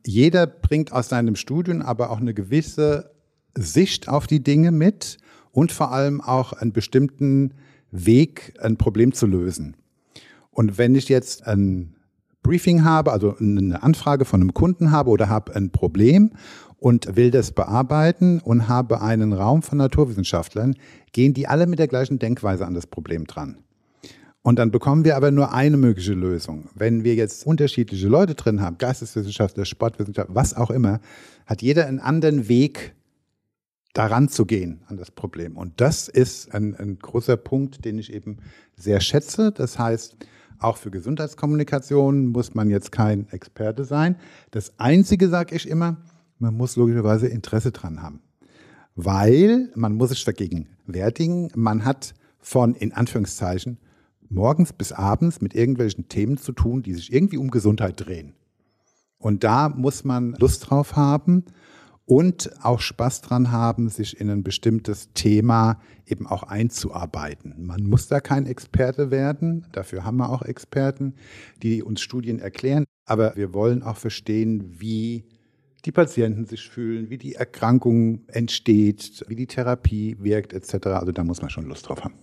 Jeder 0.06 0.46
bringt 0.46 0.92
aus 0.92 1.08
seinem 1.08 1.36
Studium 1.36 1.82
aber 1.82 2.10
auch 2.10 2.20
eine 2.20 2.34
gewisse 2.34 3.10
Sicht 3.56 4.08
auf 4.08 4.26
die 4.26 4.42
Dinge 4.42 4.70
mit 4.70 5.18
und 5.50 5.72
vor 5.72 5.92
allem 5.92 6.20
auch 6.20 6.52
einen 6.52 6.72
bestimmten 6.72 7.54
Weg, 7.94 8.54
ein 8.60 8.76
Problem 8.76 9.12
zu 9.12 9.26
lösen. 9.26 9.76
Und 10.50 10.78
wenn 10.78 10.94
ich 10.94 11.08
jetzt 11.08 11.46
ein 11.46 11.94
Briefing 12.42 12.84
habe, 12.84 13.12
also 13.12 13.36
eine 13.38 13.82
Anfrage 13.82 14.24
von 14.24 14.40
einem 14.40 14.52
Kunden 14.52 14.90
habe 14.90 15.10
oder 15.10 15.28
habe 15.28 15.54
ein 15.54 15.70
Problem 15.70 16.32
und 16.78 17.16
will 17.16 17.30
das 17.30 17.52
bearbeiten 17.52 18.40
und 18.40 18.68
habe 18.68 19.00
einen 19.00 19.32
Raum 19.32 19.62
von 19.62 19.78
Naturwissenschaftlern, 19.78 20.76
gehen 21.12 21.34
die 21.34 21.46
alle 21.46 21.66
mit 21.66 21.78
der 21.78 21.88
gleichen 21.88 22.18
Denkweise 22.18 22.66
an 22.66 22.74
das 22.74 22.86
Problem 22.86 23.26
dran. 23.26 23.58
Und 24.42 24.58
dann 24.58 24.70
bekommen 24.70 25.04
wir 25.04 25.16
aber 25.16 25.30
nur 25.30 25.54
eine 25.54 25.78
mögliche 25.78 26.12
Lösung. 26.12 26.68
Wenn 26.74 27.02
wir 27.02 27.14
jetzt 27.14 27.46
unterschiedliche 27.46 28.08
Leute 28.08 28.34
drin 28.34 28.60
haben, 28.60 28.76
Geisteswissenschaftler, 28.76 29.64
Sportwissenschaftler, 29.64 30.34
was 30.34 30.54
auch 30.54 30.70
immer, 30.70 31.00
hat 31.46 31.62
jeder 31.62 31.86
einen 31.86 32.00
anderen 32.00 32.48
Weg, 32.48 32.94
daran 33.94 34.28
zu 34.28 34.44
gehen 34.44 34.82
an 34.88 34.98
das 34.98 35.10
Problem. 35.10 35.56
Und 35.56 35.80
das 35.80 36.08
ist 36.08 36.52
ein, 36.52 36.74
ein 36.76 36.98
großer 36.98 37.38
Punkt, 37.38 37.84
den 37.84 37.98
ich 37.98 38.12
eben 38.12 38.38
sehr 38.76 39.00
schätze. 39.00 39.52
Das 39.52 39.78
heißt, 39.78 40.16
auch 40.58 40.76
für 40.76 40.90
Gesundheitskommunikation 40.90 42.26
muss 42.26 42.54
man 42.54 42.68
jetzt 42.68 42.92
kein 42.92 43.28
Experte 43.30 43.84
sein. 43.84 44.16
Das 44.50 44.78
Einzige, 44.78 45.28
sage 45.28 45.54
ich 45.54 45.68
immer, 45.68 45.96
man 46.38 46.54
muss 46.56 46.76
logischerweise 46.76 47.28
Interesse 47.28 47.72
dran 47.72 48.02
haben. 48.02 48.20
Weil 48.96 49.70
man 49.74 49.94
muss 49.94 50.10
sich 50.10 50.24
vergegenwärtigen, 50.24 51.50
man 51.54 51.84
hat 51.84 52.14
von, 52.38 52.74
in 52.74 52.92
Anführungszeichen, 52.92 53.78
morgens 54.28 54.72
bis 54.72 54.92
abends 54.92 55.40
mit 55.40 55.54
irgendwelchen 55.54 56.08
Themen 56.08 56.36
zu 56.36 56.52
tun, 56.52 56.82
die 56.82 56.94
sich 56.94 57.12
irgendwie 57.12 57.38
um 57.38 57.50
Gesundheit 57.50 58.04
drehen. 58.04 58.34
Und 59.18 59.44
da 59.44 59.68
muss 59.68 60.04
man 60.04 60.34
Lust 60.38 60.68
drauf 60.68 60.96
haben 60.96 61.44
und 62.06 62.50
auch 62.62 62.80
Spaß 62.80 63.22
dran 63.22 63.50
haben, 63.50 63.88
sich 63.88 64.20
in 64.20 64.28
ein 64.30 64.42
bestimmtes 64.42 65.12
Thema 65.14 65.80
eben 66.06 66.26
auch 66.26 66.42
einzuarbeiten. 66.42 67.54
Man 67.66 67.84
muss 67.84 68.08
da 68.08 68.20
kein 68.20 68.46
Experte 68.46 69.10
werden, 69.10 69.66
dafür 69.72 70.04
haben 70.04 70.18
wir 70.18 70.28
auch 70.28 70.42
Experten, 70.42 71.14
die 71.62 71.82
uns 71.82 72.00
Studien 72.00 72.38
erklären, 72.38 72.84
aber 73.06 73.36
wir 73.36 73.54
wollen 73.54 73.82
auch 73.82 73.96
verstehen, 73.96 74.74
wie 74.78 75.24
die 75.84 75.92
Patienten 75.92 76.46
sich 76.46 76.68
fühlen, 76.68 77.10
wie 77.10 77.18
die 77.18 77.34
Erkrankung 77.34 78.22
entsteht, 78.28 79.24
wie 79.28 79.36
die 79.36 79.46
Therapie 79.46 80.16
wirkt 80.18 80.52
etc. 80.52 80.86
Also 80.86 81.12
da 81.12 81.24
muss 81.24 81.42
man 81.42 81.50
schon 81.50 81.66
Lust 81.66 81.88
drauf 81.88 82.04
haben. 82.04 82.14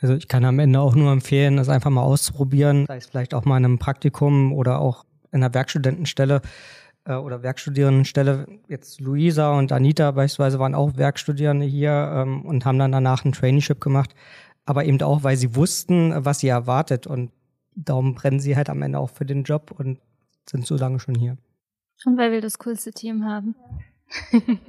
Also 0.00 0.14
ich 0.14 0.28
kann 0.28 0.44
am 0.44 0.58
Ende 0.58 0.80
auch 0.80 0.94
nur 0.94 1.12
empfehlen, 1.12 1.56
das 1.56 1.68
einfach 1.68 1.90
mal 1.90 2.02
auszuprobieren, 2.02 2.86
sei 2.86 2.96
es 2.96 3.06
vielleicht 3.06 3.34
auch 3.34 3.44
mal 3.44 3.56
in 3.58 3.64
einem 3.64 3.78
Praktikum 3.78 4.52
oder 4.52 4.80
auch 4.80 5.04
in 5.30 5.40
der 5.40 5.54
Werkstudentenstelle 5.54 6.42
äh, 7.04 7.14
oder 7.14 7.42
Werkstudierendenstelle. 7.42 8.46
Jetzt 8.68 9.00
Luisa 9.00 9.56
und 9.58 9.72
Anita 9.72 10.10
beispielsweise 10.10 10.58
waren 10.58 10.74
auch 10.74 10.96
Werkstudierende 10.96 11.66
hier 11.66 11.90
ähm, 12.14 12.44
und 12.44 12.64
haben 12.64 12.78
dann 12.78 12.92
danach 12.92 13.24
ein 13.24 13.32
Traineeship 13.32 13.80
gemacht. 13.80 14.14
Aber 14.64 14.84
eben 14.84 15.00
auch, 15.02 15.24
weil 15.24 15.36
sie 15.36 15.56
wussten, 15.56 16.12
was 16.24 16.40
sie 16.40 16.48
erwartet. 16.48 17.06
Und 17.06 17.32
darum 17.74 18.14
brennen 18.14 18.40
sie 18.40 18.56
halt 18.56 18.70
am 18.70 18.82
Ende 18.82 18.98
auch 18.98 19.10
für 19.10 19.26
den 19.26 19.42
Job 19.42 19.74
und 19.76 19.98
sind 20.48 20.66
so 20.66 20.76
lange 20.76 21.00
schon 21.00 21.14
hier. 21.14 21.36
Und 22.04 22.16
weil 22.18 22.32
wir 22.32 22.40
das 22.40 22.58
coolste 22.58 22.92
Team 22.92 23.24
haben. 23.24 23.54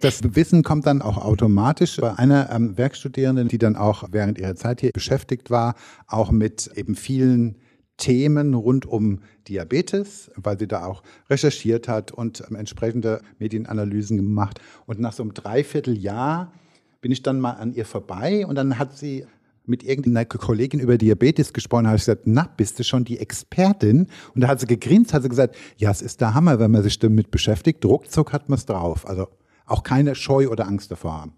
Das 0.00 0.22
Wissen 0.34 0.62
kommt 0.62 0.86
dann 0.86 1.02
auch 1.02 1.18
automatisch 1.18 1.98
bei 1.98 2.18
einer 2.18 2.50
ähm, 2.50 2.78
Werkstudierenden, 2.78 3.48
die 3.48 3.58
dann 3.58 3.76
auch 3.76 4.04
während 4.10 4.38
ihrer 4.38 4.56
Zeit 4.56 4.80
hier 4.80 4.92
beschäftigt 4.94 5.50
war, 5.50 5.74
auch 6.06 6.30
mit 6.30 6.70
eben 6.74 6.94
vielen 6.94 7.56
Themen 8.00 8.54
rund 8.54 8.86
um 8.86 9.20
Diabetes, 9.46 10.30
weil 10.34 10.58
sie 10.58 10.66
da 10.66 10.84
auch 10.84 11.02
recherchiert 11.28 11.86
hat 11.86 12.10
und 12.10 12.42
ähm, 12.48 12.56
entsprechende 12.56 13.20
Medienanalysen 13.38 14.16
gemacht. 14.16 14.60
Und 14.86 14.98
nach 14.98 15.12
so 15.12 15.22
einem 15.22 15.34
Dreivierteljahr 15.34 16.52
bin 17.00 17.12
ich 17.12 17.22
dann 17.22 17.38
mal 17.38 17.52
an 17.52 17.72
ihr 17.72 17.84
vorbei 17.84 18.44
und 18.46 18.56
dann 18.56 18.78
hat 18.78 18.96
sie 18.96 19.26
mit 19.66 19.84
irgendeiner 19.84 20.24
Kollegin 20.24 20.80
über 20.80 20.98
Diabetes 20.98 21.52
gesprochen, 21.52 21.86
habe 21.86 21.96
ich 21.96 22.02
gesagt, 22.02 22.22
na, 22.24 22.50
bist 22.56 22.78
du 22.78 22.84
schon 22.84 23.04
die 23.04 23.18
Expertin? 23.18 24.08
Und 24.34 24.40
da 24.40 24.48
hat 24.48 24.60
sie 24.60 24.66
gegrinst, 24.66 25.14
hat 25.14 25.22
sie 25.22 25.28
gesagt, 25.28 25.56
ja, 25.76 25.90
es 25.90 26.02
ist 26.02 26.20
der 26.20 26.34
Hammer, 26.34 26.58
wenn 26.58 26.70
man 26.70 26.82
sich 26.82 26.98
damit 26.98 27.30
beschäftigt, 27.30 27.84
ruckzuck 27.84 28.32
hat 28.32 28.48
man 28.48 28.58
es 28.58 28.66
drauf. 28.66 29.06
Also 29.06 29.28
auch 29.66 29.84
keine 29.84 30.14
Scheu 30.14 30.48
oder 30.48 30.66
Angst 30.66 30.90
davor 30.90 31.20
haben. 31.20 31.34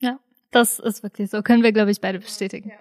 Ja, 0.00 0.18
das 0.50 0.80
ist 0.80 1.02
wirklich 1.02 1.30
so. 1.30 1.42
Können 1.42 1.62
wir, 1.62 1.72
glaube 1.72 1.92
ich, 1.92 2.00
beide 2.00 2.18
bestätigen. 2.18 2.70
Ja. 2.70 2.76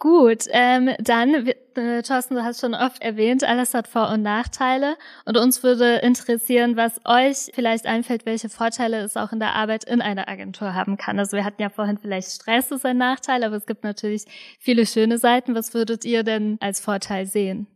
Gut, 0.00 0.46
ähm, 0.48 0.88
dann, 0.98 1.46
äh, 1.74 2.02
Thorsten, 2.02 2.34
du 2.34 2.42
hast 2.42 2.62
schon 2.62 2.74
oft 2.74 3.02
erwähnt, 3.02 3.44
alles 3.44 3.74
hat 3.74 3.86
Vor- 3.86 4.08
und 4.08 4.22
Nachteile. 4.22 4.96
Und 5.26 5.36
uns 5.36 5.62
würde 5.62 5.96
interessieren, 5.96 6.74
was 6.78 6.92
euch 7.04 7.52
vielleicht 7.54 7.84
einfällt, 7.84 8.24
welche 8.24 8.48
Vorteile 8.48 9.02
es 9.02 9.18
auch 9.18 9.30
in 9.30 9.40
der 9.40 9.54
Arbeit 9.54 9.84
in 9.84 10.00
einer 10.00 10.26
Agentur 10.26 10.74
haben 10.74 10.96
kann. 10.96 11.18
Also 11.18 11.36
wir 11.36 11.44
hatten 11.44 11.60
ja 11.60 11.68
vorhin 11.68 11.98
vielleicht 11.98 12.30
Stress 12.30 12.70
ist 12.70 12.86
ein 12.86 12.96
Nachteil, 12.96 13.44
aber 13.44 13.56
es 13.56 13.66
gibt 13.66 13.84
natürlich 13.84 14.24
viele 14.58 14.86
schöne 14.86 15.18
Seiten. 15.18 15.54
Was 15.54 15.74
würdet 15.74 16.06
ihr 16.06 16.22
denn 16.22 16.56
als 16.60 16.80
Vorteil 16.80 17.26
sehen? 17.26 17.66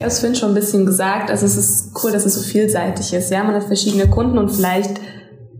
Ja, 0.00 0.06
das 0.08 0.20
finde 0.20 0.38
schon 0.38 0.52
ein 0.52 0.54
bisschen 0.54 0.86
gesagt. 0.86 1.30
Also 1.30 1.44
es 1.44 1.58
ist 1.58 2.02
cool, 2.02 2.10
dass 2.10 2.24
es 2.24 2.36
so 2.36 2.40
vielseitig 2.40 3.12
ist. 3.12 3.30
Ja, 3.30 3.44
man 3.44 3.54
hat 3.54 3.64
verschiedene 3.64 4.08
Kunden 4.08 4.38
und 4.38 4.48
vielleicht 4.48 4.98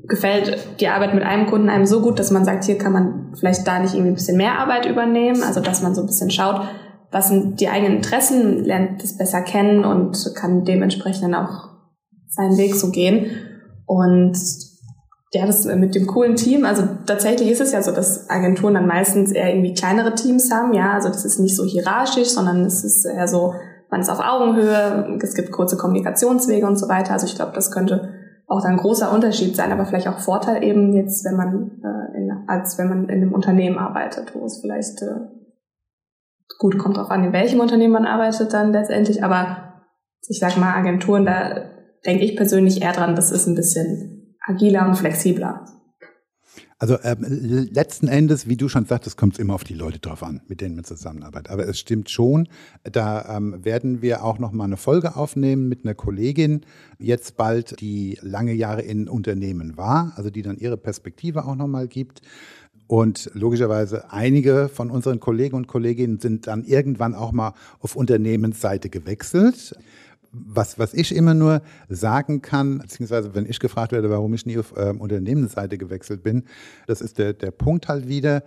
gefällt 0.06 0.80
die 0.80 0.88
Arbeit 0.88 1.14
mit 1.14 1.24
einem 1.24 1.46
Kunden 1.46 1.68
einem 1.68 1.86
so 1.86 2.00
gut, 2.00 2.18
dass 2.18 2.30
man 2.30 2.44
sagt, 2.44 2.64
hier 2.64 2.78
kann 2.78 2.92
man 2.92 3.32
vielleicht 3.38 3.66
da 3.66 3.78
nicht 3.78 3.94
irgendwie 3.94 4.12
ein 4.12 4.16
bisschen 4.16 4.36
mehr 4.36 4.58
Arbeit 4.58 4.86
übernehmen. 4.86 5.42
Also 5.42 5.60
dass 5.60 5.82
man 5.82 5.94
so 5.94 6.02
ein 6.02 6.06
bisschen 6.06 6.30
schaut, 6.30 6.62
was 7.10 7.28
sind 7.28 7.60
die 7.60 7.68
eigenen 7.68 7.96
Interessen, 7.96 8.64
lernt 8.64 9.02
das 9.02 9.16
besser 9.16 9.40
kennen 9.42 9.84
und 9.84 10.34
kann 10.34 10.64
dementsprechend 10.64 11.24
dann 11.24 11.34
auch 11.34 11.70
seinen 12.28 12.58
Weg 12.58 12.74
so 12.74 12.90
gehen. 12.90 13.30
Und 13.86 14.36
ja, 15.32 15.46
das 15.46 15.64
mit 15.64 15.94
dem 15.94 16.06
coolen 16.06 16.36
Team, 16.36 16.64
also 16.64 16.84
tatsächlich 17.06 17.50
ist 17.50 17.60
es 17.60 17.72
ja 17.72 17.82
so, 17.82 17.90
dass 17.90 18.30
Agenturen 18.30 18.74
dann 18.74 18.86
meistens 18.86 19.32
eher 19.32 19.50
irgendwie 19.50 19.74
kleinere 19.74 20.14
Teams 20.14 20.50
haben, 20.52 20.72
ja, 20.74 20.92
also 20.92 21.08
das 21.08 21.24
ist 21.24 21.40
nicht 21.40 21.56
so 21.56 21.64
hierarchisch, 21.64 22.28
sondern 22.28 22.64
es 22.64 22.84
ist 22.84 23.04
eher 23.04 23.26
so, 23.26 23.54
man 23.90 24.00
ist 24.00 24.10
auf 24.10 24.20
Augenhöhe, 24.20 25.18
es 25.20 25.34
gibt 25.34 25.50
kurze 25.50 25.76
Kommunikationswege 25.76 26.66
und 26.66 26.76
so 26.76 26.88
weiter. 26.88 27.12
Also 27.12 27.26
ich 27.26 27.34
glaube, 27.34 27.52
das 27.54 27.70
könnte 27.70 28.13
auch 28.46 28.60
dann 28.62 28.72
ein 28.72 28.78
großer 28.78 29.12
Unterschied 29.12 29.56
sein, 29.56 29.72
aber 29.72 29.86
vielleicht 29.86 30.08
auch 30.08 30.18
Vorteil 30.18 30.62
eben 30.62 30.94
jetzt, 30.94 31.24
wenn 31.24 31.36
man 31.36 31.80
äh, 31.82 32.16
in, 32.16 32.30
als 32.46 32.78
wenn 32.78 32.88
man 32.88 33.08
in 33.08 33.22
einem 33.22 33.32
Unternehmen 33.32 33.78
arbeitet, 33.78 34.34
wo 34.34 34.44
es 34.44 34.60
vielleicht 34.60 35.02
äh, 35.02 35.20
gut 36.58 36.78
kommt 36.78 36.96
drauf 36.96 37.10
an, 37.10 37.24
in 37.24 37.32
welchem 37.32 37.60
Unternehmen 37.60 37.94
man 37.94 38.06
arbeitet 38.06 38.52
dann 38.52 38.72
letztendlich, 38.72 39.24
aber 39.24 39.82
ich 40.28 40.38
sag 40.38 40.56
mal 40.56 40.74
Agenturen, 40.74 41.24
da 41.24 41.62
denke 42.04 42.24
ich 42.24 42.36
persönlich 42.36 42.82
eher 42.82 42.92
dran, 42.92 43.16
das 43.16 43.30
ist 43.30 43.46
ein 43.46 43.54
bisschen 43.54 44.36
agiler 44.46 44.86
und 44.86 44.96
flexibler. 44.96 45.64
Also 46.78 46.98
ähm, 47.02 47.24
letzten 47.72 48.08
Endes, 48.08 48.48
wie 48.48 48.56
du 48.56 48.68
schon 48.68 48.84
sagtest, 48.84 49.16
kommt 49.16 49.34
es 49.34 49.38
immer 49.38 49.54
auf 49.54 49.64
die 49.64 49.74
Leute 49.74 50.00
drauf 50.00 50.22
an, 50.22 50.42
mit 50.48 50.60
denen 50.60 50.74
man 50.74 50.84
zusammenarbeitet. 50.84 51.50
Aber 51.50 51.66
es 51.66 51.78
stimmt 51.78 52.10
schon, 52.10 52.48
da 52.82 53.36
ähm, 53.36 53.64
werden 53.64 54.02
wir 54.02 54.24
auch 54.24 54.38
noch 54.38 54.52
mal 54.52 54.64
eine 54.64 54.76
Folge 54.76 55.16
aufnehmen 55.16 55.68
mit 55.68 55.84
einer 55.84 55.94
Kollegin, 55.94 56.62
jetzt 56.98 57.36
bald, 57.36 57.80
die 57.80 58.18
lange 58.22 58.52
Jahre 58.52 58.82
in 58.82 59.08
Unternehmen 59.08 59.76
war, 59.76 60.12
also 60.16 60.30
die 60.30 60.42
dann 60.42 60.58
ihre 60.58 60.76
Perspektive 60.76 61.44
auch 61.44 61.54
noch 61.54 61.68
mal 61.68 61.86
gibt. 61.86 62.22
Und 62.86 63.30
logischerweise 63.32 64.12
einige 64.12 64.68
von 64.68 64.90
unseren 64.90 65.20
Kollegen 65.20 65.56
und 65.56 65.68
Kolleginnen 65.68 66.20
sind 66.20 66.46
dann 66.46 66.64
irgendwann 66.64 67.14
auch 67.14 67.32
mal 67.32 67.54
auf 67.78 67.96
Unternehmensseite 67.96 68.90
gewechselt 68.90 69.74
was, 70.34 70.78
was 70.78 70.94
ich 70.94 71.14
immer 71.14 71.34
nur 71.34 71.62
sagen 71.88 72.42
kann, 72.42 72.78
beziehungsweise 72.78 73.34
wenn 73.34 73.46
ich 73.46 73.60
gefragt 73.60 73.92
werde, 73.92 74.10
warum 74.10 74.34
ich 74.34 74.46
nie 74.46 74.58
auf 74.58 74.74
ähm, 74.76 75.00
Unternehmensseite 75.00 75.78
gewechselt 75.78 76.22
bin, 76.22 76.44
das 76.86 77.00
ist 77.00 77.18
der, 77.18 77.32
der 77.32 77.50
Punkt 77.50 77.88
halt 77.88 78.08
wieder, 78.08 78.42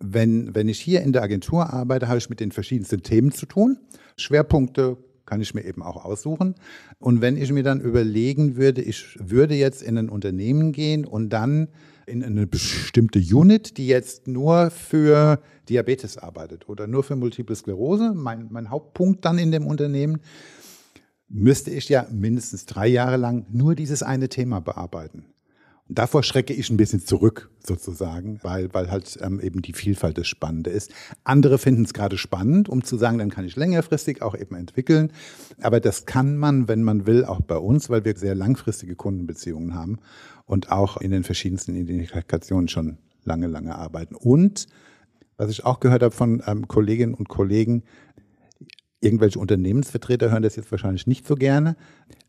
wenn, 0.00 0.54
wenn 0.54 0.68
ich 0.68 0.80
hier 0.80 1.02
in 1.02 1.12
der 1.12 1.22
Agentur 1.22 1.72
arbeite, 1.72 2.08
habe 2.08 2.18
ich 2.18 2.30
mit 2.30 2.40
den 2.40 2.52
verschiedensten 2.52 3.02
Themen 3.02 3.32
zu 3.32 3.46
tun. 3.46 3.78
Schwerpunkte 4.16 4.96
kann 5.26 5.40
ich 5.40 5.54
mir 5.54 5.64
eben 5.64 5.82
auch 5.82 6.04
aussuchen. 6.04 6.54
Und 6.98 7.20
wenn 7.20 7.36
ich 7.36 7.52
mir 7.52 7.62
dann 7.62 7.80
überlegen 7.80 8.56
würde, 8.56 8.80
ich 8.80 9.18
würde 9.20 9.54
jetzt 9.54 9.82
in 9.82 9.98
ein 9.98 10.08
Unternehmen 10.08 10.72
gehen 10.72 11.04
und 11.04 11.30
dann 11.30 11.68
in 12.06 12.24
eine 12.24 12.46
bestimmte 12.46 13.18
Unit, 13.18 13.76
die 13.76 13.86
jetzt 13.86 14.26
nur 14.26 14.70
für 14.70 15.40
Diabetes 15.68 16.16
arbeitet 16.16 16.68
oder 16.68 16.86
nur 16.86 17.04
für 17.04 17.16
Multiple 17.16 17.54
Sklerose, 17.54 18.14
mein, 18.14 18.46
mein 18.50 18.70
Hauptpunkt 18.70 19.24
dann 19.24 19.38
in 19.38 19.52
dem 19.52 19.66
Unternehmen, 19.66 20.20
müsste 21.28 21.70
ich 21.70 21.88
ja 21.88 22.06
mindestens 22.10 22.66
drei 22.66 22.86
Jahre 22.86 23.16
lang 23.16 23.46
nur 23.50 23.74
dieses 23.74 24.02
eine 24.02 24.28
Thema 24.28 24.60
bearbeiten. 24.60 25.24
Und 25.88 25.98
davor 25.98 26.22
schrecke 26.22 26.52
ich 26.52 26.68
ein 26.68 26.76
bisschen 26.76 27.00
zurück, 27.00 27.50
sozusagen, 27.66 28.40
weil, 28.42 28.72
weil 28.74 28.90
halt 28.90 29.18
ähm, 29.22 29.40
eben 29.40 29.62
die 29.62 29.72
Vielfalt 29.72 30.18
das 30.18 30.26
Spannende 30.26 30.68
ist. 30.68 30.92
Andere 31.24 31.56
finden 31.56 31.84
es 31.84 31.94
gerade 31.94 32.18
spannend, 32.18 32.68
um 32.68 32.84
zu 32.84 32.98
sagen, 32.98 33.16
dann 33.16 33.30
kann 33.30 33.46
ich 33.46 33.56
längerfristig 33.56 34.20
auch 34.20 34.36
eben 34.36 34.54
entwickeln. 34.54 35.12
Aber 35.62 35.80
das 35.80 36.04
kann 36.04 36.36
man, 36.36 36.68
wenn 36.68 36.82
man 36.82 37.06
will, 37.06 37.24
auch 37.24 37.40
bei 37.40 37.56
uns, 37.56 37.88
weil 37.88 38.04
wir 38.04 38.14
sehr 38.16 38.34
langfristige 38.34 38.96
Kundenbeziehungen 38.96 39.74
haben 39.74 39.98
und 40.44 40.70
auch 40.70 40.98
in 40.98 41.10
den 41.10 41.24
verschiedensten 41.24 41.74
Identifikationen 41.74 42.68
schon 42.68 42.98
lange, 43.24 43.46
lange 43.46 43.74
arbeiten. 43.74 44.14
Und 44.14 44.66
was 45.38 45.50
ich 45.50 45.64
auch 45.64 45.80
gehört 45.80 46.02
habe 46.02 46.14
von 46.14 46.42
ähm, 46.46 46.68
Kolleginnen 46.68 47.14
und 47.14 47.28
Kollegen, 47.28 47.82
irgendwelche 49.00 49.38
Unternehmensvertreter 49.38 50.30
hören 50.30 50.42
das 50.42 50.56
jetzt 50.56 50.70
wahrscheinlich 50.70 51.06
nicht 51.06 51.26
so 51.26 51.34
gerne. 51.34 51.76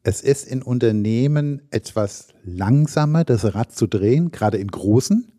Es 0.03 0.21
ist 0.21 0.47
in 0.47 0.61
Unternehmen 0.61 1.61
etwas 1.71 2.29
langsamer, 2.43 3.23
das 3.23 3.55
Rad 3.55 3.71
zu 3.71 3.88
drehen, 3.88 4.31
gerade 4.31 4.57
in 4.57 4.67
großen. 4.67 5.31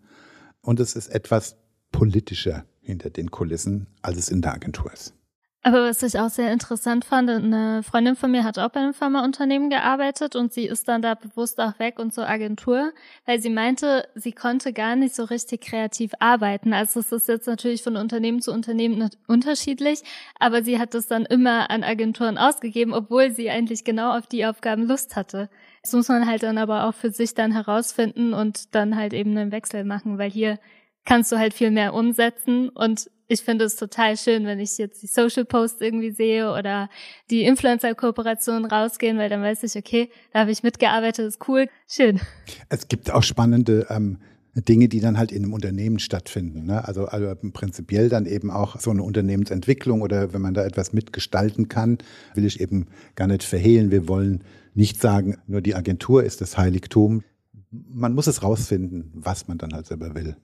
Und 0.63 0.81
es 0.81 0.97
ist 0.97 1.09
etwas 1.09 1.57
politischer 1.93 2.65
hinter 2.81 3.11
den 3.11 3.31
Kulissen, 3.31 3.87
als 4.03 4.19
es 4.19 4.29
in 4.29 4.43
der 4.43 4.55
Agentur 4.55 4.93
ist. 4.93 5.15
Aber 5.63 5.85
was 5.85 6.03
ich 6.03 6.19
auch 6.19 6.31
sehr 6.31 6.51
interessant 6.55 7.05
fand, 7.05 7.29
eine 7.29 7.83
Freundin 7.83 8.17
von 8.17 8.31
mir 8.31 8.45
hat 8.45 8.59
auch 8.59 8.71
bei 8.71 8.81
einem 8.81 8.95
Pharmaunternehmen 8.95 9.69
gearbeitet 9.69 10.35
und 10.35 10.55
sie 10.55 10.65
ist 10.65 10.89
dann 10.89 11.03
da 11.03 11.15
bewusst 11.15 11.61
auch 11.61 11.79
weg 11.79 11.99
und 11.99 12.15
zur 12.15 12.27
Agentur, 12.27 12.93
weil 13.27 13.43
sie 13.43 13.51
meinte, 13.51 14.09
sie 14.15 14.33
konnte 14.33 14.73
gar 14.73 14.97
nicht 14.97 15.15
so 15.15 15.25
richtig 15.25 15.61
kreativ 15.61 16.13
arbeiten. 16.19 16.73
Also 16.73 17.01
es 17.01 17.13
ist 17.13 17.29
jetzt 17.29 17.47
natürlich 17.47 17.83
von 17.83 17.99
Unternehmen 17.99 18.41
zu 18.41 18.53
Unternehmen 18.53 19.11
unterschiedlich, 19.27 20.01
aber 20.39 20.65
sie 20.65 20.79
hat 20.79 20.95
das 20.95 21.09
dann 21.09 21.27
immer 21.27 21.71
an 21.71 21.85
Agenturen 21.85 22.39
ausgegeben, 22.39 22.95
obwohl 22.95 23.31
sie 23.31 23.51
eigentlich 23.51 23.85
genau 23.85 24.17
auf 24.17 24.27
die 24.27 24.47
Aufgaben 24.47 24.87
Lust 24.87 25.15
hatte. 25.15 25.51
Das 25.83 25.93
muss 25.93 26.09
man 26.09 26.27
halt 26.27 26.43
dann 26.43 26.57
aber 26.57 26.85
auch 26.85 26.95
für 26.95 27.11
sich 27.11 27.35
dann 27.35 27.53
herausfinden 27.53 28.33
und 28.33 28.75
dann 28.75 28.97
halt 28.97 29.13
eben 29.13 29.37
einen 29.37 29.53
Wechsel 29.53 29.85
machen, 29.85 30.17
weil 30.17 30.31
hier 30.31 30.59
kannst 31.05 31.33
du 31.33 31.39
halt 31.39 31.53
viel 31.53 31.71
mehr 31.71 31.93
umsetzen 31.93 32.71
und 32.71 33.11
ich 33.31 33.43
finde 33.43 33.65
es 33.65 33.77
total 33.77 34.17
schön, 34.17 34.45
wenn 34.45 34.59
ich 34.59 34.77
jetzt 34.77 35.03
die 35.03 35.07
Social 35.07 35.45
Posts 35.45 35.81
irgendwie 35.81 36.11
sehe 36.11 36.53
oder 36.53 36.91
die 37.31 37.45
Influencer-Kooperationen 37.45 38.65
rausgehen, 38.65 39.19
weil 39.19 39.29
dann 39.29 39.41
weiß 39.41 39.63
ich, 39.63 39.77
okay, 39.77 40.11
da 40.33 40.41
habe 40.41 40.51
ich 40.51 40.65
mitgearbeitet, 40.65 41.29
ist 41.29 41.49
cool, 41.49 41.69
schön. 41.89 42.21
Es 42.69 42.89
gibt 42.89 43.13
auch 43.13 43.23
spannende 43.23 43.87
ähm, 43.89 44.19
Dinge, 44.57 44.89
die 44.89 44.99
dann 44.99 45.17
halt 45.17 45.31
in 45.31 45.45
einem 45.45 45.53
Unternehmen 45.53 46.01
stattfinden. 46.01 46.65
Ne? 46.65 46.85
Also, 46.85 47.07
also 47.07 47.33
prinzipiell 47.53 48.09
dann 48.09 48.27
eben 48.27 48.51
auch 48.51 48.81
so 48.81 48.91
eine 48.91 49.05
Unternehmensentwicklung 49.05 50.03
oder 50.03 50.33
wenn 50.33 50.43
man 50.43 50.55
da 50.55 50.65
etwas 50.65 50.93
mitgestalten 50.93 51.69
kann, 51.69 51.99
will 52.35 52.45
ich 52.45 52.61
eben 52.61 52.89
gar 53.15 53.29
nicht 53.29 53.45
verhehlen. 53.45 53.93
Wir 53.93 54.09
wollen 54.09 54.43
nicht 54.75 55.01
sagen, 55.01 55.37
nur 55.47 55.61
die 55.61 55.77
Agentur 55.77 56.25
ist 56.25 56.41
das 56.41 56.59
Heiligtum. 56.59 57.23
Man 57.71 58.13
muss 58.13 58.27
es 58.27 58.43
rausfinden, 58.43 59.13
was 59.15 59.47
man 59.47 59.57
dann 59.57 59.73
halt 59.73 59.87
selber 59.87 60.17
will. 60.17 60.37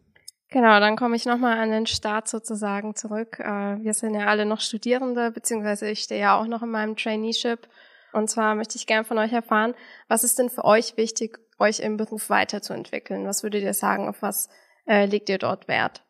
Genau, 0.57 0.81
dann 0.81 0.97
komme 0.97 1.17
ich 1.17 1.27
nochmal 1.27 1.59
an 1.59 1.71
den 1.71 1.85
Start 1.85 2.29
sozusagen 2.29 2.95
zurück. 2.95 3.39
Äh, 3.41 3.77
wir 3.83 3.93
sind 3.93 4.15
ja 4.15 4.25
alle 4.25 4.47
noch 4.47 4.61
Studierende, 4.61 5.31
beziehungsweise 5.31 5.87
ich 5.91 6.01
stehe 6.01 6.23
ja 6.23 6.41
auch 6.41 6.47
noch 6.47 6.63
in 6.63 6.71
meinem 6.71 6.97
Traineeship. 6.97 7.69
Und 8.15 8.31
zwar 8.31 8.55
möchte 8.55 8.77
ich 8.77 8.87
gern 8.87 9.05
von 9.05 9.19
euch 9.19 9.35
erfahren, 9.35 9.75
was 10.09 10.25
ist 10.25 10.39
denn 10.39 10.49
für 10.49 10.65
euch 10.65 10.97
wichtig, 10.97 11.39
euch 11.59 11.81
im 11.81 11.99
Beruf 11.99 12.31
weiterzuentwickeln? 12.31 13.27
Was 13.27 13.43
würdet 13.43 13.65
ihr 13.65 13.75
sagen, 13.75 14.09
auf 14.09 14.23
was 14.23 14.49
äh, 14.87 15.05
legt 15.05 15.29
ihr 15.29 15.37
dort 15.37 15.69
Wert? 15.69 16.07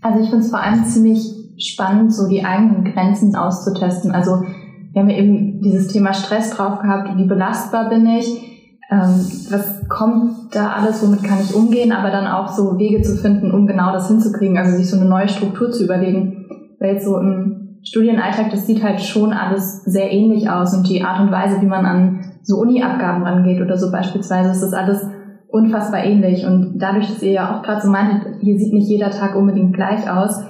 Also 0.00 0.24
ich 0.24 0.30
finde 0.30 0.46
es 0.46 0.50
vor 0.50 0.62
allem 0.62 0.86
ziemlich 0.86 1.22
spannend, 1.58 2.14
so 2.14 2.30
die 2.30 2.42
eigenen 2.42 2.90
Grenzen 2.90 3.36
auszutesten. 3.36 4.12
Also 4.12 4.40
wir 4.40 5.02
haben 5.02 5.10
ja 5.10 5.18
eben 5.18 5.60
dieses 5.60 5.88
Thema 5.88 6.14
Stress 6.14 6.48
drauf 6.48 6.80
gehabt, 6.80 7.14
wie 7.14 7.26
belastbar 7.26 7.90
bin 7.90 8.06
ich, 8.06 8.49
ähm, 8.90 9.24
was 9.50 9.88
kommt 9.88 10.54
da 10.54 10.72
alles, 10.72 11.02
womit 11.02 11.22
kann 11.22 11.38
ich 11.40 11.54
umgehen, 11.54 11.92
aber 11.92 12.10
dann 12.10 12.26
auch 12.26 12.48
so 12.48 12.76
Wege 12.76 13.02
zu 13.02 13.16
finden, 13.16 13.52
um 13.52 13.66
genau 13.66 13.92
das 13.92 14.08
hinzukriegen, 14.08 14.58
also 14.58 14.76
sich 14.76 14.90
so 14.90 14.96
eine 14.98 15.08
neue 15.08 15.28
Struktur 15.28 15.70
zu 15.70 15.84
überlegen. 15.84 16.46
Weil 16.80 16.94
jetzt 16.94 17.04
so 17.04 17.18
im 17.18 17.78
Studienalltag, 17.82 18.50
das 18.50 18.66
sieht 18.66 18.82
halt 18.82 19.00
schon 19.00 19.32
alles 19.32 19.84
sehr 19.84 20.12
ähnlich 20.12 20.50
aus 20.50 20.74
und 20.74 20.88
die 20.88 21.04
Art 21.04 21.20
und 21.20 21.30
Weise, 21.30 21.60
wie 21.60 21.66
man 21.66 21.86
an 21.86 22.24
so 22.42 22.56
Uni-Abgaben 22.56 23.22
rangeht 23.22 23.60
oder 23.60 23.78
so 23.78 23.92
beispielsweise, 23.92 24.50
ist 24.50 24.62
das 24.62 24.72
alles 24.72 25.06
unfassbar 25.48 26.04
ähnlich. 26.04 26.44
Und 26.44 26.78
dadurch, 26.78 27.06
dass 27.06 27.22
ihr 27.22 27.32
ja 27.32 27.56
auch 27.56 27.62
gerade 27.62 27.80
so 27.80 27.90
meintet, 27.90 28.40
hier 28.40 28.58
sieht 28.58 28.72
nicht 28.72 28.88
jeder 28.88 29.10
Tag 29.10 29.36
unbedingt 29.36 29.72
gleich 29.72 30.10
aus, 30.10 30.42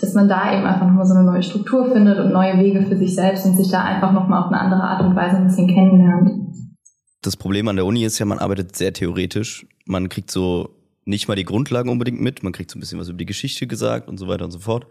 dass 0.00 0.14
man 0.14 0.28
da 0.28 0.52
eben 0.56 0.64
einfach 0.64 0.86
nochmal 0.86 1.06
so 1.06 1.14
eine 1.14 1.24
neue 1.24 1.42
Struktur 1.42 1.86
findet 1.86 2.20
und 2.20 2.32
neue 2.32 2.58
Wege 2.58 2.82
für 2.82 2.96
sich 2.96 3.16
selbst 3.16 3.44
und 3.44 3.56
sich 3.56 3.70
da 3.70 3.82
einfach 3.82 4.12
nochmal 4.12 4.44
auf 4.44 4.52
eine 4.52 4.60
andere 4.60 4.82
Art 4.82 5.02
und 5.02 5.16
Weise 5.16 5.36
ein 5.36 5.44
bisschen 5.44 5.66
kennenlernt. 5.66 6.30
Das 7.28 7.36
Problem 7.36 7.68
an 7.68 7.76
der 7.76 7.84
Uni 7.84 8.06
ist 8.06 8.18
ja, 8.18 8.24
man 8.24 8.38
arbeitet 8.38 8.74
sehr 8.74 8.94
theoretisch. 8.94 9.66
Man 9.84 10.08
kriegt 10.08 10.30
so 10.30 10.74
nicht 11.04 11.28
mal 11.28 11.34
die 11.34 11.44
Grundlagen 11.44 11.90
unbedingt 11.90 12.22
mit, 12.22 12.42
man 12.42 12.54
kriegt 12.54 12.70
so 12.70 12.78
ein 12.78 12.80
bisschen 12.80 12.98
was 12.98 13.10
über 13.10 13.18
die 13.18 13.26
Geschichte 13.26 13.66
gesagt 13.66 14.08
und 14.08 14.16
so 14.16 14.28
weiter 14.28 14.46
und 14.46 14.50
so 14.50 14.60
fort. 14.60 14.86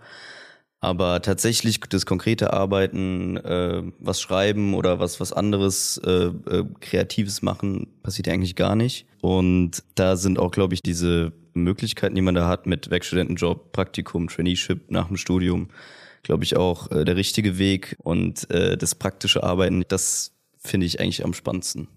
Aber 0.79 1.23
tatsächlich 1.23 1.79
das 1.79 2.05
konkrete 2.05 2.53
Arbeiten, 2.53 3.37
äh, 3.37 3.81
was 3.97 4.21
schreiben 4.21 4.75
oder 4.75 4.99
was 4.99 5.19
was 5.19 5.33
anderes 5.33 5.99
äh, 6.05 6.25
äh, 6.25 6.63
Kreatives 6.79 7.41
machen, 7.41 7.87
passiert 8.03 8.27
ja 8.27 8.33
eigentlich 8.33 8.55
gar 8.55 8.75
nicht. 8.75 9.07
Und 9.21 9.83
da 9.95 10.15
sind 10.15 10.37
auch, 10.37 10.51
glaube 10.51 10.75
ich, 10.75 10.83
diese 10.83 11.33
Möglichkeiten, 11.55 12.13
die 12.13 12.21
man 12.21 12.35
da 12.35 12.47
hat 12.47 12.67
mit 12.67 12.91
Werkstudentenjob, 12.91 13.71
Praktikum, 13.71 14.27
Traineeship 14.27 14.91
nach 14.91 15.07
dem 15.07 15.17
Studium, 15.17 15.69
glaube 16.21 16.43
ich 16.43 16.55
auch 16.55 16.91
äh, 16.91 17.03
der 17.03 17.15
richtige 17.15 17.57
Weg. 17.57 17.97
Und 18.03 18.47
äh, 18.51 18.77
das 18.77 18.93
praktische 18.93 19.41
Arbeiten, 19.41 19.85
das 19.87 20.33
finde 20.59 20.85
ich 20.85 20.99
eigentlich 20.99 21.25
am 21.25 21.33
spannendsten. 21.33 21.87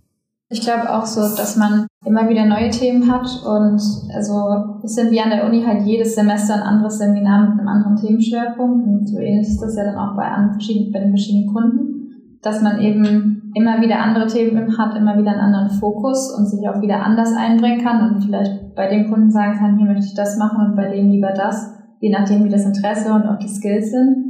Ich 0.53 0.63
glaube 0.63 0.93
auch 0.93 1.07
so, 1.07 1.21
dass 1.21 1.57
man 1.57 1.87
immer 2.05 2.29
wieder 2.29 2.45
neue 2.45 2.71
Themen 2.71 3.11
hat 3.11 3.29
und 3.47 3.81
also 4.13 4.81
es 4.83 4.97
sind 4.97 5.13
wie 5.13 5.21
an 5.21 5.31
der 5.31 5.47
Uni 5.47 5.63
halt 5.65 5.83
jedes 5.83 6.17
Semester 6.17 6.55
ein 6.55 6.63
anderes 6.63 6.99
Seminar 6.99 7.51
mit 7.51 7.61
einem 7.61 7.69
anderen 7.69 7.95
Themenschwerpunkt 7.95 8.85
und 8.85 9.09
so 9.09 9.19
ähnlich 9.19 9.47
ist 9.47 9.63
das 9.63 9.77
ja 9.77 9.85
dann 9.85 9.97
auch 9.97 10.17
bei, 10.17 10.27
bei 10.29 10.99
den 10.99 11.11
verschiedenen 11.11 11.55
Kunden, 11.55 12.39
dass 12.43 12.63
man 12.63 12.81
eben 12.81 13.53
immer 13.55 13.81
wieder 13.81 14.01
andere 14.01 14.27
Themen 14.27 14.77
hat, 14.77 14.97
immer 14.97 15.17
wieder 15.17 15.31
einen 15.31 15.41
anderen 15.41 15.71
Fokus 15.71 16.35
und 16.37 16.47
sich 16.47 16.69
auch 16.69 16.83
wieder 16.83 17.05
anders 17.05 17.33
einbringen 17.37 17.85
kann 17.85 18.13
und 18.13 18.25
vielleicht 18.25 18.75
bei 18.75 18.89
dem 18.89 19.09
Kunden 19.09 19.31
sagen 19.31 19.57
kann, 19.57 19.77
hier 19.77 19.87
möchte 19.87 20.07
ich 20.07 20.15
das 20.15 20.37
machen 20.37 20.67
und 20.67 20.75
bei 20.75 20.89
dem 20.89 21.11
lieber 21.11 21.33
das, 21.33 21.75
je 22.01 22.11
nachdem 22.11 22.45
wie 22.45 22.49
das 22.49 22.65
Interesse 22.65 23.13
und 23.13 23.23
auch 23.23 23.39
die 23.39 23.49
Skills 23.49 23.93
sind. 23.93 24.27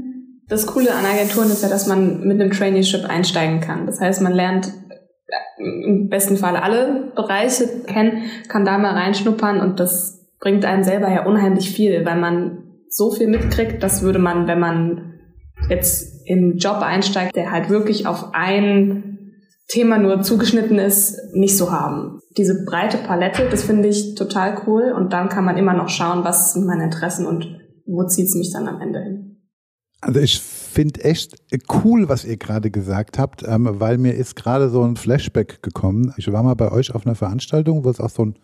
Das 0.49 0.67
Coole 0.67 0.91
an 0.91 1.05
Agenturen 1.07 1.49
ist 1.49 1.62
ja, 1.62 1.71
dass 1.71 1.87
man 1.87 2.27
mit 2.27 2.39
einem 2.39 2.50
Traineeship 2.50 3.09
einsteigen 3.09 3.61
kann. 3.61 3.87
Das 3.87 4.00
heißt, 4.00 4.21
man 4.21 4.35
lernt 4.35 4.71
im 5.58 6.08
besten 6.08 6.37
Fall 6.37 6.56
alle 6.56 7.12
Bereiche 7.14 7.66
kennen, 7.87 8.25
kann 8.49 8.64
da 8.64 8.78
mal 8.78 8.94
reinschnuppern 8.94 9.60
und 9.60 9.80
das 9.80 10.28
bringt 10.40 10.64
einem 10.64 10.82
selber 10.82 11.08
ja 11.10 11.26
unheimlich 11.26 11.70
viel, 11.70 12.04
weil 12.04 12.18
man 12.18 12.64
so 12.88 13.12
viel 13.12 13.28
mitkriegt, 13.28 13.82
das 13.82 14.02
würde 14.02 14.18
man, 14.18 14.49
wenn 14.49 14.58
man 14.58 15.20
jetzt 15.68 16.26
im 16.26 16.56
Job 16.56 16.78
einsteigt, 16.80 17.37
der 17.37 17.50
halt 17.50 17.68
wirklich 17.70 18.06
auf 18.06 18.30
ein 18.32 19.10
Thema 19.68 19.99
nur 19.99 20.22
zugeschnitten 20.22 20.78
ist, 20.78 21.16
nicht 21.34 21.56
so 21.56 21.70
haben. 21.70 22.20
Diese 22.37 22.64
breite 22.64 22.99
Palette, 22.99 23.49
das 23.50 23.62
finde 23.62 23.88
ich 23.88 24.14
total 24.16 24.62
cool 24.66 24.92
und 24.96 25.12
dann 25.12 25.28
kann 25.28 25.44
man 25.44 25.56
immer 25.56 25.75
noch 25.75 25.88
schauen, 25.88 26.25
was 26.25 26.54
sind 26.54 26.66
meine 26.66 26.84
Interessen 26.84 27.26
und 27.26 27.60
wo 27.87 28.04
zieht 28.06 28.26
es 28.26 28.34
mich 28.34 28.52
dann 28.52 28.66
am 28.66 28.80
Ende 28.80 29.00
hin. 29.00 29.37
Also 30.00 30.20
ich 30.20 30.40
finde 30.71 31.05
echt 31.05 31.37
cool, 31.73 32.09
was 32.09 32.25
ihr 32.25 32.37
gerade 32.37 32.71
gesagt 32.71 33.19
habt, 33.19 33.43
ähm, 33.47 33.69
weil 33.81 33.99
mir 33.99 34.15
ist 34.15 34.37
gerade 34.37 34.71
so 34.71 34.83
ein 34.83 34.97
Flashback 34.97 35.62
gekommen. 35.62 36.15
Ich 36.17 36.31
war 36.33 36.43
mal 36.43 36.55
bei 36.55 36.71
euch 36.73 36.95
auf 36.95 37.07
einer 37.07 37.15
Veranstaltung, 37.15 37.85
wo 37.85 37.91
es 37.91 38.00
auch 38.00 38.11
so 38.11 38.27
ein 38.27 38.35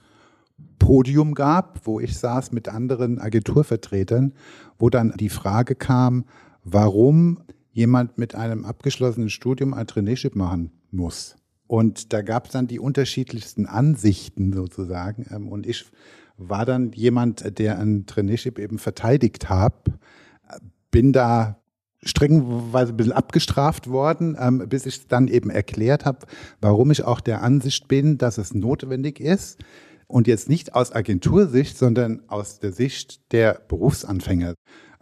Podium 0.78 1.34
gab, 1.34 1.80
wo 1.84 2.00
ich 2.00 2.18
saß 2.18 2.52
mit 2.52 2.68
anderen 2.68 3.18
Agenturvertretern, 3.18 4.34
wo 4.78 4.90
dann 4.90 5.12
die 5.18 5.28
Frage 5.28 5.74
kam, 5.74 6.24
warum 6.64 7.40
jemand 7.72 8.18
mit 8.18 8.34
einem 8.34 8.64
abgeschlossenen 8.64 9.30
Studium 9.30 9.74
ein 9.74 9.86
Traineeship 9.86 10.34
machen 10.34 10.72
muss. 10.90 11.36
Und 11.66 12.12
da 12.12 12.22
gab 12.22 12.46
es 12.46 12.52
dann 12.52 12.66
die 12.66 12.78
unterschiedlichsten 12.78 13.66
Ansichten 13.66 14.52
sozusagen. 14.52 15.26
Ähm, 15.30 15.48
und 15.48 15.66
ich 15.66 15.84
war 16.36 16.66
dann 16.66 16.92
jemand, 16.92 17.58
der 17.58 17.78
ein 17.78 18.06
Traineeship 18.06 18.58
eben 18.58 18.78
verteidigt 18.78 19.48
hat, 19.48 19.90
bin 20.90 21.12
da 21.12 21.58
strengweise 22.06 22.92
ein 22.92 22.96
bisschen 22.96 23.12
abgestraft 23.12 23.88
worden, 23.88 24.36
ähm, 24.40 24.66
bis 24.68 24.86
ich 24.86 25.08
dann 25.08 25.28
eben 25.28 25.50
erklärt 25.50 26.04
habe, 26.04 26.20
warum 26.60 26.90
ich 26.90 27.04
auch 27.04 27.20
der 27.20 27.42
Ansicht 27.42 27.88
bin, 27.88 28.18
dass 28.18 28.38
es 28.38 28.54
notwendig 28.54 29.20
ist. 29.20 29.58
Und 30.08 30.28
jetzt 30.28 30.48
nicht 30.48 30.74
aus 30.74 30.92
Agentursicht, 30.92 31.76
sondern 31.76 32.22
aus 32.28 32.60
der 32.60 32.72
Sicht 32.72 33.32
der 33.32 33.60
Berufsanfänger. 33.68 34.54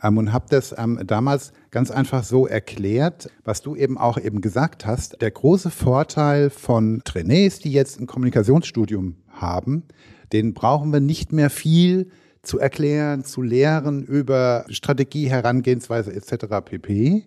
Ähm, 0.03 0.19
und 0.19 0.33
habe 0.33 0.47
das 0.49 0.75
ähm, 0.77 1.01
damals 1.07 1.53
ganz 1.71 1.91
einfach 1.91 2.25
so 2.25 2.47
erklärt, 2.47 3.31
was 3.45 3.61
du 3.61 3.77
eben 3.77 3.99
auch 3.99 4.19
eben 4.19 4.41
gesagt 4.41 4.87
hast. 4.87 5.21
Der 5.21 5.31
große 5.31 5.71
Vorteil 5.71 6.51
von 6.51 7.03
Trainees, 7.05 7.59
die 7.59 7.73
jetzt 7.73 8.01
ein 8.01 8.07
Kommunikationsstudium 8.07 9.17
haben, 9.29 9.85
den 10.33 10.55
brauchen 10.55 10.93
wir 10.93 11.01
nicht 11.01 11.33
mehr 11.33 11.51
viel 11.51 12.11
zu 12.45 12.59
erklären, 12.59 13.25
zu 13.25 13.43
lehren 13.43 14.05
über 14.05 14.65
Strategie, 14.69 15.31
Herangehensweise 15.31 16.13
etc. 16.13 16.47
pp. 16.65 17.25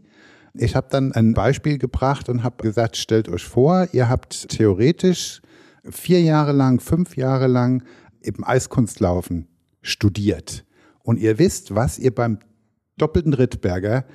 Ich 0.54 0.76
habe 0.76 0.88
dann 0.90 1.12
ein 1.12 1.34
Beispiel 1.34 1.78
gebracht 1.78 2.30
und 2.30 2.44
habe 2.44 2.64
gesagt, 2.64 2.98
stellt 2.98 3.30
euch 3.30 3.44
vor, 3.44 3.88
ihr 3.92 4.10
habt 4.10 4.50
theoretisch 4.50 5.42
vier 5.90 6.22
Jahre 6.22 6.52
lang, 6.52 6.80
fünf 6.80 7.16
Jahre 7.16 7.48
lang 7.48 7.84
eben 8.22 8.44
Eiskunstlaufen 8.44 9.48
studiert. 9.82 10.66
Und 11.04 11.20
ihr 11.20 11.40
wisst, 11.40 11.76
was 11.76 12.00
ihr 12.00 12.14
beim 12.14 12.40
doppelten 12.98 13.34
Rittberger, 13.34 14.06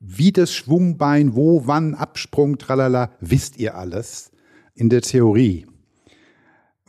wie 0.00 0.32
das 0.32 0.52
Schwungbein, 0.52 1.34
wo, 1.34 1.66
wann, 1.66 1.94
Absprung, 1.94 2.58
tralala, 2.58 3.10
wisst 3.20 3.58
ihr 3.58 3.76
alles 3.76 4.30
in 4.74 4.88
der 4.88 5.02
Theorie. 5.02 5.66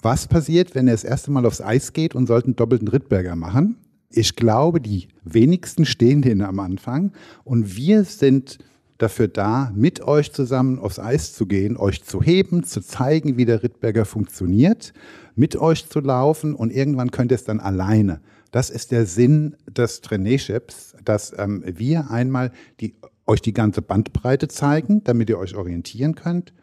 Was 0.01 0.27
passiert, 0.27 0.75
wenn 0.75 0.87
er 0.87 0.93
das 0.93 1.03
erste 1.03 1.29
Mal 1.31 1.45
aufs 1.45 1.61
Eis 1.61 1.91
geht 1.91 2.15
und 2.15 2.27
sollte 2.27 2.47
einen 2.47 2.55
doppelten 2.55 2.87
Rittberger 2.87 3.35
machen? 3.35 3.75
Ich 4.09 4.35
glaube, 4.35 4.79
die 4.79 5.09
wenigsten 5.23 5.85
stehen 5.85 6.21
den 6.21 6.41
am 6.41 6.59
Anfang 6.59 7.11
und 7.43 7.75
wir 7.75 8.05
sind 8.05 8.59
dafür 8.97 9.27
da, 9.27 9.71
mit 9.75 10.01
euch 10.01 10.31
zusammen 10.33 10.79
aufs 10.79 10.99
Eis 10.99 11.33
zu 11.33 11.45
gehen, 11.45 11.77
euch 11.77 12.03
zu 12.03 12.21
heben, 12.21 12.63
zu 12.63 12.81
zeigen, 12.81 13.37
wie 13.37 13.45
der 13.45 13.61
Rittberger 13.61 14.05
funktioniert, 14.05 14.93
mit 15.35 15.55
euch 15.57 15.87
zu 15.87 15.99
laufen 15.99 16.55
und 16.55 16.71
irgendwann 16.71 17.11
könnt 17.11 17.31
ihr 17.31 17.35
es 17.35 17.43
dann 17.43 17.59
alleine. 17.59 18.21
Das 18.51 18.69
ist 18.69 18.91
der 18.91 19.05
Sinn 19.05 19.55
des 19.67 20.01
Traineeships, 20.01 20.95
dass 21.05 21.33
ähm, 21.37 21.63
wir 21.65 22.09
einmal 22.09 22.51
die, 22.79 22.95
euch 23.27 23.41
die 23.41 23.53
ganze 23.53 23.81
Bandbreite 23.81 24.47
zeigen, 24.47 25.03
damit 25.03 25.29
ihr 25.29 25.37
euch 25.37 25.55
orientieren 25.55 26.15
könnt 26.15 26.53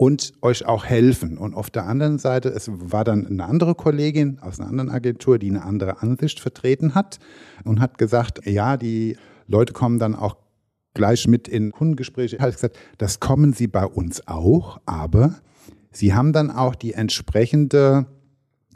und 0.00 0.32
euch 0.40 0.64
auch 0.64 0.86
helfen. 0.86 1.36
Und 1.36 1.54
auf 1.54 1.68
der 1.68 1.84
anderen 1.84 2.18
Seite, 2.18 2.48
es 2.48 2.70
war 2.72 3.04
dann 3.04 3.26
eine 3.26 3.44
andere 3.44 3.74
Kollegin 3.74 4.38
aus 4.40 4.58
einer 4.58 4.70
anderen 4.70 4.88
Agentur, 4.88 5.38
die 5.38 5.50
eine 5.50 5.62
andere 5.62 6.00
Ansicht 6.00 6.40
vertreten 6.40 6.94
hat 6.94 7.18
und 7.64 7.80
hat 7.80 7.98
gesagt, 7.98 8.46
ja, 8.46 8.78
die 8.78 9.18
Leute 9.46 9.74
kommen 9.74 9.98
dann 9.98 10.14
auch 10.16 10.38
gleich 10.94 11.28
mit 11.28 11.48
in 11.48 11.70
Kundengespräche. 11.70 12.36
Ich 12.36 12.40
habe 12.40 12.50
gesagt, 12.50 12.78
das 12.96 13.20
kommen 13.20 13.52
sie 13.52 13.66
bei 13.66 13.84
uns 13.84 14.26
auch, 14.26 14.80
aber 14.86 15.34
sie 15.90 16.14
haben 16.14 16.32
dann 16.32 16.50
auch 16.50 16.74
die 16.74 16.94
entsprechende 16.94 18.06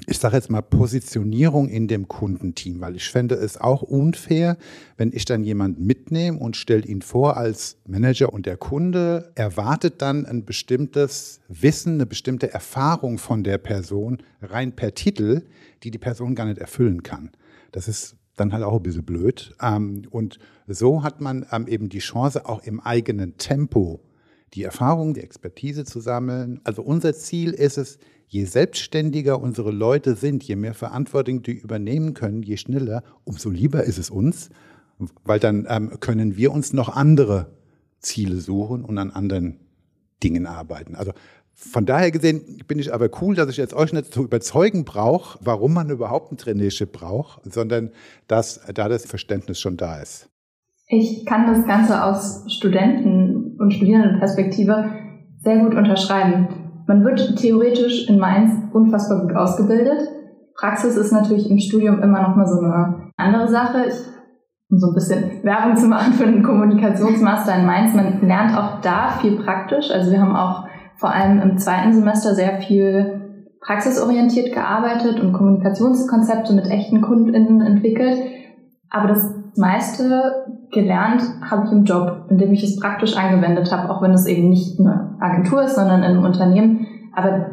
ich 0.07 0.19
sage 0.19 0.37
jetzt 0.37 0.51
mal 0.51 0.63
Positionierung 0.63 1.69
in 1.69 1.89
dem 1.89 2.09
Kundenteam, 2.09 2.81
weil 2.81 2.97
ich 2.97 3.09
fände 3.09 3.35
es 3.35 3.59
auch 3.59 3.83
unfair, 3.83 4.57
wenn 4.97 5.13
ich 5.13 5.25
dann 5.25 5.45
jemanden 5.45 5.87
mitnehme 5.87 6.39
und 6.39 6.57
stelle 6.57 6.85
ihn 6.85 7.03
vor 7.03 7.37
als 7.37 7.77
Manager 7.87 8.33
und 8.33 8.47
der 8.47 8.57
Kunde 8.57 9.33
erwartet 9.35 10.03
dann 10.03 10.27
ein 10.27 10.45
bestimmtes 10.45 11.41
Wissen, 11.49 11.95
eine 11.95 12.07
bestimmte 12.07 12.53
Erfahrung 12.53 13.19
von 13.19 13.45
der 13.45 13.59
Person 13.59 14.19
rein 14.43 14.77
per 14.77 14.95
Titel, 14.95 15.43
die 15.83 15.91
die 15.91 15.99
Person 15.99 16.35
gar 16.35 16.47
nicht 16.47 16.59
erfüllen 16.59 17.03
kann. 17.03 17.31
Das 17.73 17.89
ist 17.89 18.17
dann 18.37 18.53
halt 18.53 18.65
auch 18.65 18.77
ein 18.77 18.83
bisschen 18.83 19.05
blöd. 19.05 19.55
Ähm, 19.63 20.03
und 20.11 20.39
so 20.67 21.03
hat 21.03 21.21
man 21.21 21.47
ähm, 21.53 21.67
eben 21.67 21.89
die 21.89 21.99
Chance, 21.99 22.47
auch 22.47 22.63
im 22.63 22.81
eigenen 22.81 23.37
Tempo 23.39 24.01
die 24.55 24.63
Erfahrung, 24.63 25.15
die 25.15 25.21
Expertise 25.21 25.85
zu 25.85 26.01
sammeln. 26.01 26.61
Also 26.65 26.83
unser 26.83 27.15
Ziel 27.15 27.53
ist 27.53 27.79
es, 27.79 27.99
je 28.27 28.45
selbstständiger 28.45 29.41
unsere 29.41 29.71
Leute 29.71 30.15
sind, 30.15 30.43
je 30.45 30.57
mehr 30.57 30.75
Verantwortung 30.75 31.43
die 31.43 31.53
übernehmen 31.53 32.15
können, 32.15 32.43
je 32.43 32.57
schneller, 32.57 33.03
umso 33.25 33.51
lieber 33.51 33.85
ist 33.85 33.99
es 33.99 34.11
uns, 34.11 34.51
weil 35.25 35.39
dann 35.39 35.67
ähm, 35.69 35.99
können 36.01 36.37
wir 36.37 36.53
uns 36.53 36.73
noch 36.73 36.89
andere 36.89 37.53
Ziele 38.01 38.41
suchen 38.41 38.85
und 38.85 38.99
an 38.99 39.11
anderen 39.11 39.61
Dingen 40.23 40.47
arbeiten. 40.47 40.95
Also 40.95 41.13
von 41.53 41.87
daher 41.87 42.11
gesehen 42.11 42.63
bin 42.67 42.79
ich 42.79 42.93
aber 42.93 43.09
cool, 43.21 43.37
dass 43.37 43.49
ich 43.49 43.57
jetzt 43.57 43.75
euch 43.75 43.93
nicht 43.93 44.13
zu 44.13 44.25
überzeugen 44.25 44.85
brauche, 44.85 45.39
warum 45.43 45.73
man 45.73 45.89
überhaupt 45.89 46.33
ein 46.33 46.37
Traineeship 46.37 46.93
braucht, 46.93 47.41
sondern 47.45 47.91
dass 48.27 48.61
da 48.75 48.89
das 48.89 49.07
Verständnis 49.07 49.61
schon 49.61 49.77
da 49.77 50.01
ist. 50.01 50.29
Ich 50.89 51.25
kann 51.25 51.47
das 51.47 51.67
Ganze 51.67 52.03
aus 52.03 52.45
Studenten- 52.53 53.57
und 53.59 53.73
Studierendenperspektive 53.73 54.91
sehr 55.43 55.59
gut 55.59 55.75
unterschreiben. 55.75 56.64
Man 56.87 57.05
wird 57.05 57.37
theoretisch 57.37 58.09
in 58.09 58.19
Mainz 58.19 58.53
unfassbar 58.73 59.23
gut 59.23 59.35
ausgebildet. 59.35 60.09
Praxis 60.57 60.97
ist 60.97 61.13
natürlich 61.13 61.51
im 61.51 61.59
Studium 61.59 62.03
immer 62.03 62.23
noch 62.23 62.37
mal 62.37 62.47
so 62.47 62.61
eine 62.61 63.11
andere 63.17 63.49
Sache. 63.49 63.87
Ich, 63.89 63.95
um 64.71 64.79
so 64.79 64.89
ein 64.89 64.95
bisschen 64.95 65.45
Werbung 65.45 65.77
zu 65.77 65.87
machen 65.87 66.13
für 66.13 66.27
den 66.27 66.43
Kommunikationsmaster 66.43 67.57
in 67.57 67.67
Mainz, 67.67 67.95
man 67.95 68.27
lernt 68.27 68.57
auch 68.57 68.81
da 68.81 69.11
viel 69.21 69.37
praktisch. 69.37 69.91
Also 69.91 70.11
wir 70.11 70.21
haben 70.21 70.37
auch 70.37 70.67
vor 70.97 71.11
allem 71.13 71.41
im 71.41 71.59
zweiten 71.59 71.93
Semester 71.93 72.35
sehr 72.35 72.61
viel 72.61 73.21
praxisorientiert 73.61 74.53
gearbeitet 74.53 75.21
und 75.21 75.33
Kommunikationskonzepte 75.33 76.53
mit 76.53 76.67
echten 76.67 77.01
KundInnen 77.01 77.63
entwickelt. 77.63 78.19
Aber 78.91 79.09
das 79.09 79.44
meiste 79.57 80.47
gelernt 80.73 81.23
habe 81.49 81.67
ich 81.67 81.73
im 81.73 81.85
Job, 81.85 82.27
in 82.31 82.39
dem 82.39 82.53
ich 82.53 82.65
es 82.65 82.79
praktisch 82.79 83.17
angewendet 83.17 83.71
habe, 83.73 83.91
auch 83.91 84.03
wenn 84.03 84.13
es 84.13 84.27
eben 84.27 84.49
nicht 84.49 84.79
eine 84.79 85.17
Agentur 85.21 85.63
ist, 85.63 85.77
sondern 85.77 86.03
in 86.03 86.11
einem 86.11 86.25
Unternehmen. 86.25 86.87
Aber 87.15 87.47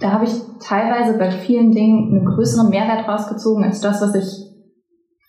da 0.00 0.12
habe 0.12 0.24
ich 0.24 0.32
teilweise 0.60 1.18
bei 1.18 1.30
vielen 1.30 1.72
Dingen 1.72 2.14
einen 2.14 2.26
größeren 2.26 2.68
Mehrwert 2.68 3.08
rausgezogen 3.08 3.64
als 3.64 3.80
das, 3.80 4.00
was 4.00 4.14
ich 4.14 4.46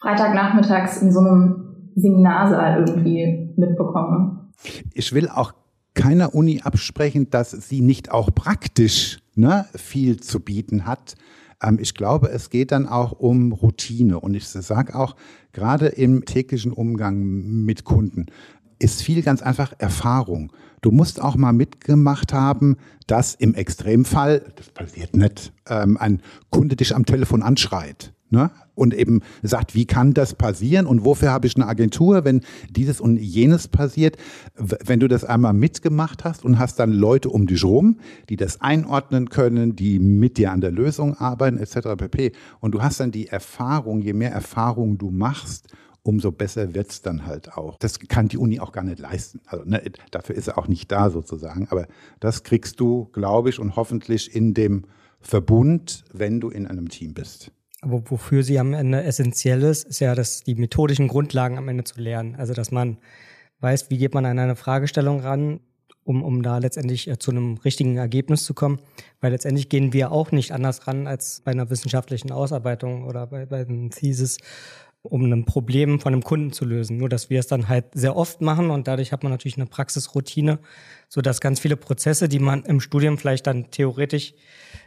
Freitagnachmittags 0.01 1.01
in 1.01 1.11
so 1.11 1.19
einem 1.19 1.91
Seminarsaal 1.95 2.79
irgendwie 2.87 3.53
mitbekomme. 3.57 4.49
Ich 4.93 5.13
will 5.13 5.29
auch 5.29 5.53
keiner 5.93 6.35
Uni 6.35 6.61
absprechen, 6.63 7.29
dass 7.29 7.51
sie 7.51 7.81
nicht 7.81 8.11
auch 8.11 8.29
praktisch 8.33 9.19
ne, 9.35 9.65
viel 9.75 10.19
zu 10.19 10.39
bieten 10.39 10.85
hat. 10.85 11.15
Ähm, 11.62 11.80
ich 11.82 11.93
glaube, 11.93 12.30
es 12.30 12.50
geht 12.50 12.72
dann 12.72 12.88
auch 12.88 13.13
um 13.13 13.52
Routine. 13.52 14.20
Und 14.20 14.34
ich 14.34 14.48
sage 14.48 14.96
auch, 14.96 15.15
gerade 15.52 15.88
im 15.88 16.26
täglichen 16.26 16.72
Umgang 16.72 17.20
mit 17.65 17.84
Kunden 17.84 18.28
ist 18.80 19.02
viel 19.02 19.22
ganz 19.24 19.41
einfach 19.41 19.74
Erfahrung. 19.80 20.52
Du 20.82 20.91
musst 20.91 21.22
auch 21.22 21.36
mal 21.36 21.54
mitgemacht 21.54 22.34
haben, 22.34 22.78
dass 23.08 23.34
im 23.34 23.56
Extremfall, 23.56 24.54
das 24.56 24.70
passiert 24.70 25.15
nicht, 25.15 25.52
ähm, 25.67 25.98
ein 25.98 26.22
Kunde 26.52 26.76
dich 26.76 26.96
am 26.96 27.06
Telefon 27.06 27.41
anschreit. 27.41 28.13
Ne? 28.29 28.51
Und 28.75 28.93
eben 28.93 29.21
sagt, 29.41 29.73
wie 29.73 29.85
kann 29.85 30.13
das 30.13 30.35
passieren 30.35 30.85
und 30.85 31.05
wofür 31.05 31.31
habe 31.31 31.47
ich 31.47 31.55
eine 31.55 31.65
Agentur, 31.65 32.25
wenn 32.25 32.41
dieses 32.69 32.99
und 32.99 33.17
jenes 33.17 33.69
passiert. 33.69 34.17
Wenn 34.55 34.99
du 34.99 35.07
das 35.07 35.23
einmal 35.23 35.53
mitgemacht 35.53 36.25
hast 36.25 36.43
und 36.43 36.59
hast 36.59 36.77
dann 36.79 36.91
Leute 36.91 37.29
um 37.29 37.47
dich 37.47 37.63
rum, 37.63 37.99
die 38.29 38.35
das 38.35 38.59
einordnen 38.59 39.29
können, 39.29 39.75
die 39.75 39.99
mit 39.99 40.37
dir 40.37 40.51
an 40.51 40.59
der 40.61 40.71
Lösung 40.71 41.15
arbeiten, 41.15 41.57
etc. 41.57 41.95
pp. 41.97 42.33
Und 42.59 42.73
du 42.73 42.81
hast 42.81 42.99
dann 42.99 43.11
die 43.11 43.27
Erfahrung, 43.27 44.01
je 44.01 44.13
mehr 44.13 44.31
Erfahrung 44.31 44.97
du 44.97 45.09
machst, 45.09 45.67
umso 46.03 46.31
besser 46.31 46.73
wird 46.73 46.91
es 46.91 47.01
dann 47.01 47.25
halt 47.25 47.57
auch. 47.57 47.77
Das 47.79 47.99
kann 47.99 48.27
die 48.27 48.37
Uni 48.37 48.59
auch 48.59 48.71
gar 48.71 48.83
nicht 48.83 48.99
leisten. 48.99 49.41
Also 49.45 49.65
ne, 49.65 49.81
dafür 50.11 50.35
ist 50.35 50.47
er 50.47 50.57
auch 50.57 50.67
nicht 50.67 50.91
da 50.91 51.09
sozusagen. 51.09 51.67
Aber 51.69 51.87
das 52.19 52.43
kriegst 52.43 52.79
du, 52.79 53.05
glaube 53.13 53.49
ich, 53.49 53.59
und 53.59 53.75
hoffentlich 53.75 54.35
in 54.35 54.53
dem 54.53 54.83
Verbund, 55.19 56.03
wenn 56.13 56.39
du 56.39 56.49
in 56.49 56.67
einem 56.67 56.89
Team 56.89 57.13
bist. 57.13 57.51
Aber 57.88 58.04
wofür 58.12 58.43
sie 58.43 58.60
am 58.60 58.73
Ende 58.73 59.04
essentiell 59.04 59.63
ist, 59.63 59.86
ist 59.86 60.00
ja, 60.00 60.13
dass 60.13 60.43
die 60.43 60.56
methodischen 60.56 61.08
Grundlagen 61.08 61.58
am 61.58 61.69
Ende 61.69 61.86
zu 61.86 62.02
lernen. 62.02 62.36
Also, 62.36 62.54
dass 62.54 62.69
man 62.69 62.97
weiß, 63.62 63.89
wie 63.89 63.97
geht 63.97 64.13
man 64.13 64.26
an 64.26 64.39
eine 64.39 64.58
Fragestellung 64.58 65.21
ran, 65.21 65.62
um, 66.04 66.21
um 66.21 66.43
da 66.43 66.58
letztendlich 66.58 67.08
äh, 67.08 67.17
zu 67.17 67.32
einem 67.32 67.56
richtigen 67.56 67.95
Ergebnis 67.95 68.43
zu 68.43 68.54
kommen. 68.54 68.82
Weil 69.21 69.32
letztendlich 69.32 69.69
gehen 69.69 69.93
wir 69.93 70.12
auch 70.12 70.32
nicht 70.32 70.52
anders 70.52 70.86
ran 70.86 71.08
als 71.08 71.41
bei 71.45 71.52
einer 71.52 71.69
wissenschaftlichen 71.69 72.32
Ausarbeitung 72.32 73.06
oder 73.06 73.26
bei, 73.26 73.45
bei 73.45 73.62
einem 73.62 73.89
Thesis, 73.89 74.38
um 75.02 75.32
ein 75.32 75.45
Problem 75.45 76.02
von 76.02 76.12
einem 76.12 76.23
Kunden 76.23 76.52
zu 76.52 76.65
lösen. 76.65 76.97
Nur, 76.97 77.08
dass 77.08 77.30
wir 77.30 77.39
es 77.39 77.47
dann 77.47 77.69
halt 77.69 77.86
sehr 77.93 78.17
oft 78.17 78.41
machen 78.41 78.69
und 78.69 78.89
dadurch 78.89 79.13
hat 79.13 79.23
man 79.23 79.32
natürlich 79.32 79.56
eine 79.56 79.65
Praxisroutine, 79.65 80.60
so 81.08 81.21
dass 81.21 81.39
ganz 81.39 81.62
viele 81.62 81.78
Prozesse, 81.78 82.28
die 82.28 82.39
man 82.39 82.63
im 82.63 82.82
Studium 82.82 83.17
vielleicht 83.17 83.47
dann 83.47 83.71
theoretisch 83.71 84.34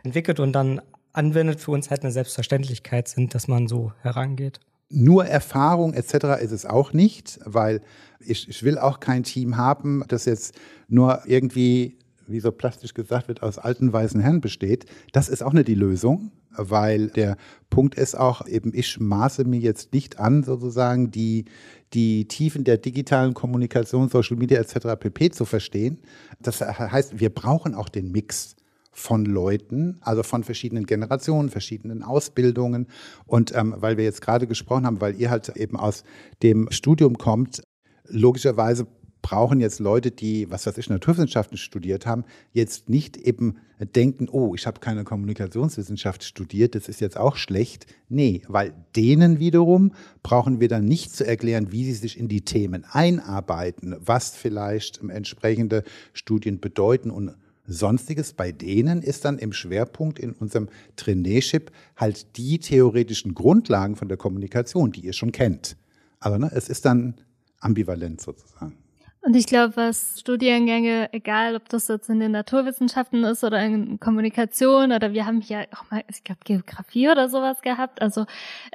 entwickelt 0.04 0.38
und 0.38 0.52
dann 0.52 0.82
anwendet, 1.12 1.60
für 1.60 1.72
uns 1.72 1.90
halt 1.90 2.02
eine 2.02 2.12
Selbstverständlichkeit 2.12 3.08
sind, 3.08 3.34
dass 3.34 3.48
man 3.48 3.66
so 3.66 3.92
herangeht. 4.02 4.60
Nur 4.88 5.24
Erfahrung 5.24 5.94
etc. 5.94 6.42
ist 6.42 6.50
es 6.50 6.66
auch 6.66 6.92
nicht, 6.92 7.38
weil 7.44 7.80
ich, 8.18 8.48
ich 8.48 8.62
will 8.64 8.76
auch 8.76 9.00
kein 9.00 9.22
Team 9.22 9.56
haben, 9.56 10.02
das 10.08 10.24
jetzt 10.24 10.54
nur 10.88 11.22
irgendwie, 11.26 11.96
wie 12.26 12.40
so 12.40 12.50
plastisch 12.50 12.94
gesagt 12.94 13.28
wird, 13.28 13.42
aus 13.42 13.58
alten 13.58 13.92
weißen 13.92 14.20
Herren 14.20 14.40
besteht. 14.40 14.86
Das 15.12 15.28
ist 15.28 15.42
auch 15.42 15.52
nicht 15.52 15.68
die 15.68 15.76
Lösung, 15.76 16.32
weil 16.50 17.08
der 17.08 17.36
Punkt 17.70 17.94
ist 17.94 18.16
auch 18.16 18.46
eben, 18.48 18.72
ich 18.74 18.98
maße 18.98 19.44
mir 19.44 19.60
jetzt 19.60 19.92
nicht 19.92 20.18
an, 20.18 20.42
sozusagen 20.42 21.12
die, 21.12 21.44
die 21.92 22.26
Tiefen 22.26 22.64
der 22.64 22.76
digitalen 22.78 23.34
Kommunikation, 23.34 24.08
Social 24.08 24.36
Media 24.36 24.58
etc. 24.60 24.98
pp. 24.98 25.30
zu 25.30 25.44
verstehen. 25.44 26.00
Das 26.40 26.60
heißt, 26.60 27.20
wir 27.20 27.30
brauchen 27.30 27.76
auch 27.76 27.88
den 27.88 28.10
Mix 28.10 28.56
von 29.00 29.24
Leuten, 29.24 29.98
also 30.02 30.22
von 30.22 30.44
verschiedenen 30.44 30.86
Generationen, 30.86 31.48
verschiedenen 31.48 32.02
Ausbildungen. 32.02 32.86
Und 33.26 33.54
ähm, 33.54 33.74
weil 33.78 33.96
wir 33.96 34.04
jetzt 34.04 34.20
gerade 34.20 34.46
gesprochen 34.46 34.86
haben, 34.86 35.00
weil 35.00 35.16
ihr 35.16 35.30
halt 35.30 35.48
eben 35.56 35.76
aus 35.76 36.04
dem 36.42 36.70
Studium 36.70 37.16
kommt, 37.18 37.62
logischerweise 38.06 38.86
brauchen 39.22 39.60
jetzt 39.60 39.80
Leute, 39.80 40.10
die, 40.10 40.50
was 40.50 40.66
weiß 40.66 40.78
ich, 40.78 40.88
Naturwissenschaften 40.88 41.58
studiert 41.58 42.06
haben, 42.06 42.24
jetzt 42.52 42.88
nicht 42.88 43.16
eben 43.16 43.58
denken, 43.94 44.28
oh, 44.30 44.54
ich 44.54 44.66
habe 44.66 44.80
keine 44.80 45.04
Kommunikationswissenschaft 45.04 46.24
studiert, 46.24 46.74
das 46.74 46.88
ist 46.88 47.00
jetzt 47.00 47.18
auch 47.18 47.36
schlecht. 47.36 47.86
Nee, 48.08 48.42
weil 48.48 48.72
denen 48.96 49.38
wiederum 49.38 49.92
brauchen 50.22 50.60
wir 50.60 50.68
dann 50.68 50.86
nicht 50.86 51.14
zu 51.14 51.26
erklären, 51.26 51.72
wie 51.72 51.84
sie 51.84 51.94
sich 51.94 52.18
in 52.18 52.28
die 52.28 52.44
Themen 52.44 52.84
einarbeiten, 52.90 53.96
was 53.98 54.36
vielleicht 54.36 55.00
entsprechende 55.02 55.84
Studien 56.12 56.60
bedeuten 56.60 57.10
und 57.10 57.34
Sonstiges. 57.72 58.32
Bei 58.32 58.52
denen 58.52 59.02
ist 59.02 59.24
dann 59.24 59.38
im 59.38 59.52
Schwerpunkt 59.52 60.18
in 60.18 60.32
unserem 60.32 60.68
Traineeship 60.96 61.70
halt 61.96 62.36
die 62.36 62.58
theoretischen 62.58 63.34
Grundlagen 63.34 63.96
von 63.96 64.08
der 64.08 64.16
Kommunikation, 64.16 64.92
die 64.92 65.00
ihr 65.00 65.12
schon 65.12 65.32
kennt. 65.32 65.76
Aber 66.18 66.38
ne, 66.38 66.50
es 66.54 66.68
ist 66.68 66.84
dann 66.84 67.14
ambivalent 67.60 68.20
sozusagen. 68.20 68.76
Und 69.22 69.36
ich 69.36 69.46
glaube, 69.46 69.76
was 69.76 70.18
Studiengänge, 70.18 71.12
egal 71.12 71.54
ob 71.54 71.68
das 71.68 71.88
jetzt 71.88 72.08
in 72.08 72.20
den 72.20 72.32
Naturwissenschaften 72.32 73.22
ist 73.24 73.44
oder 73.44 73.62
in 73.62 74.00
Kommunikation 74.00 74.92
oder 74.92 75.12
wir 75.12 75.26
haben 75.26 75.42
hier 75.42 75.66
auch 75.74 75.90
mal, 75.90 76.02
ich 76.08 76.24
glaube, 76.24 76.40
Geografie 76.42 77.10
oder 77.10 77.28
sowas 77.28 77.60
gehabt, 77.60 78.00
also 78.00 78.24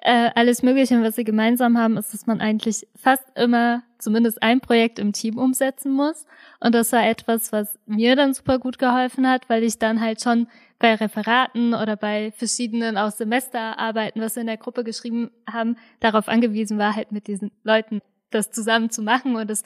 äh, 0.04 0.30
alles 0.36 0.62
Mögliche, 0.62 1.02
was 1.02 1.16
sie 1.16 1.24
gemeinsam 1.24 1.80
haben, 1.80 1.98
ist, 1.98 2.14
dass 2.14 2.28
man 2.28 2.42
eigentlich 2.42 2.88
fast 2.96 3.24
immer 3.34 3.82
zumindest 3.98 4.44
ein 4.44 4.62
Projekt 4.62 5.00
im 5.00 5.14
Team 5.14 5.40
umsetzen 5.40 5.92
muss. 5.92 6.28
Und 6.60 6.76
das 6.76 6.92
war 6.92 7.08
etwas, 7.08 7.52
was 7.52 7.80
mir 7.88 8.16
dann 8.16 8.36
super 8.36 8.60
gut 8.60 8.78
geholfen 8.78 9.28
hat, 9.28 9.50
weil 9.50 9.64
ich 9.64 9.80
dann 9.80 10.00
halt 10.00 10.22
schon 10.22 10.48
bei 10.78 10.94
Referaten 10.94 11.74
oder 11.74 11.96
bei 11.96 12.32
verschiedenen 12.36 12.98
aus 12.98 13.18
Semesterarbeiten, 13.18 14.22
was 14.22 14.36
wir 14.36 14.42
in 14.42 14.48
der 14.48 14.58
Gruppe 14.58 14.84
geschrieben 14.84 15.32
haben, 15.52 15.78
darauf 16.02 16.28
angewiesen 16.28 16.78
war, 16.78 16.96
halt 16.96 17.12
mit 17.12 17.26
diesen 17.26 17.50
Leuten 17.64 18.02
das 18.30 18.52
zusammen 18.52 18.90
zu 18.90 19.02
machen 19.02 19.36
und 19.36 19.50
das 19.50 19.64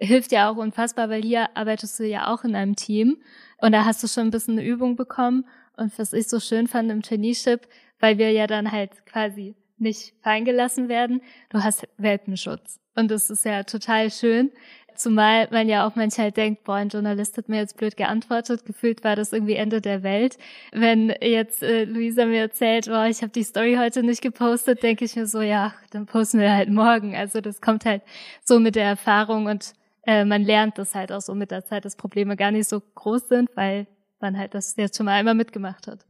hilft 0.00 0.32
ja 0.32 0.50
auch 0.50 0.56
unfassbar, 0.56 1.08
weil 1.08 1.22
hier 1.22 1.56
arbeitest 1.56 1.98
du 1.98 2.06
ja 2.06 2.32
auch 2.32 2.44
in 2.44 2.56
einem 2.56 2.76
Team. 2.76 3.18
Und 3.58 3.72
da 3.72 3.84
hast 3.84 4.02
du 4.02 4.08
schon 4.08 4.28
ein 4.28 4.30
bisschen 4.30 4.58
eine 4.58 4.66
Übung 4.66 4.96
bekommen. 4.96 5.46
Und 5.76 5.96
was 5.98 6.12
ich 6.12 6.28
so 6.28 6.40
schön 6.40 6.66
fand 6.66 6.90
im 6.90 7.02
Traineeship, 7.02 7.68
weil 8.00 8.18
wir 8.18 8.32
ja 8.32 8.46
dann 8.46 8.72
halt 8.72 9.06
quasi 9.06 9.54
nicht 9.78 10.14
fallen 10.22 10.44
gelassen 10.44 10.88
werden, 10.88 11.22
du 11.50 11.62
hast 11.62 11.86
Welpenschutz. 11.96 12.80
Und 12.94 13.10
das 13.10 13.30
ist 13.30 13.44
ja 13.44 13.62
total 13.62 14.10
schön, 14.10 14.50
Zumal 15.00 15.48
man 15.50 15.66
ja 15.66 15.86
auch 15.86 15.96
manchmal 15.96 16.26
halt 16.26 16.36
denkt, 16.36 16.64
boah, 16.64 16.74
ein 16.74 16.90
Journalist 16.90 17.38
hat 17.38 17.48
mir 17.48 17.56
jetzt 17.56 17.78
blöd 17.78 17.96
geantwortet, 17.96 18.66
gefühlt 18.66 19.02
war 19.02 19.16
das 19.16 19.32
irgendwie 19.32 19.54
Ende 19.54 19.80
der 19.80 20.02
Welt. 20.02 20.36
Wenn 20.72 21.14
jetzt 21.22 21.62
äh, 21.62 21.84
Luisa 21.84 22.26
mir 22.26 22.40
erzählt, 22.40 22.84
boah, 22.84 23.06
ich 23.06 23.22
habe 23.22 23.32
die 23.32 23.42
Story 23.42 23.76
heute 23.78 24.02
nicht 24.02 24.20
gepostet, 24.20 24.82
denke 24.82 25.06
ich 25.06 25.16
mir 25.16 25.26
so, 25.26 25.40
ja, 25.40 25.72
dann 25.90 26.04
posten 26.04 26.38
wir 26.38 26.52
halt 26.52 26.68
morgen. 26.68 27.16
Also 27.16 27.40
das 27.40 27.62
kommt 27.62 27.86
halt 27.86 28.02
so 28.44 28.60
mit 28.60 28.76
der 28.76 28.84
Erfahrung 28.84 29.46
und 29.46 29.72
äh, 30.10 30.24
man 30.24 30.42
lernt 30.42 30.76
das 30.76 30.96
halt 30.96 31.12
auch 31.12 31.20
so 31.20 31.36
mit 31.36 31.52
der 31.52 31.64
Zeit, 31.64 31.84
dass 31.84 31.94
Probleme 31.94 32.36
gar 32.36 32.50
nicht 32.50 32.68
so 32.68 32.80
groß 32.80 33.28
sind, 33.28 33.48
weil 33.54 33.86
man 34.18 34.36
halt 34.36 34.54
das 34.54 34.74
jetzt 34.76 34.96
schon 34.96 35.06
mal 35.06 35.12
einmal 35.12 35.36
mitgemacht 35.36 35.86
hat. 35.86 36.04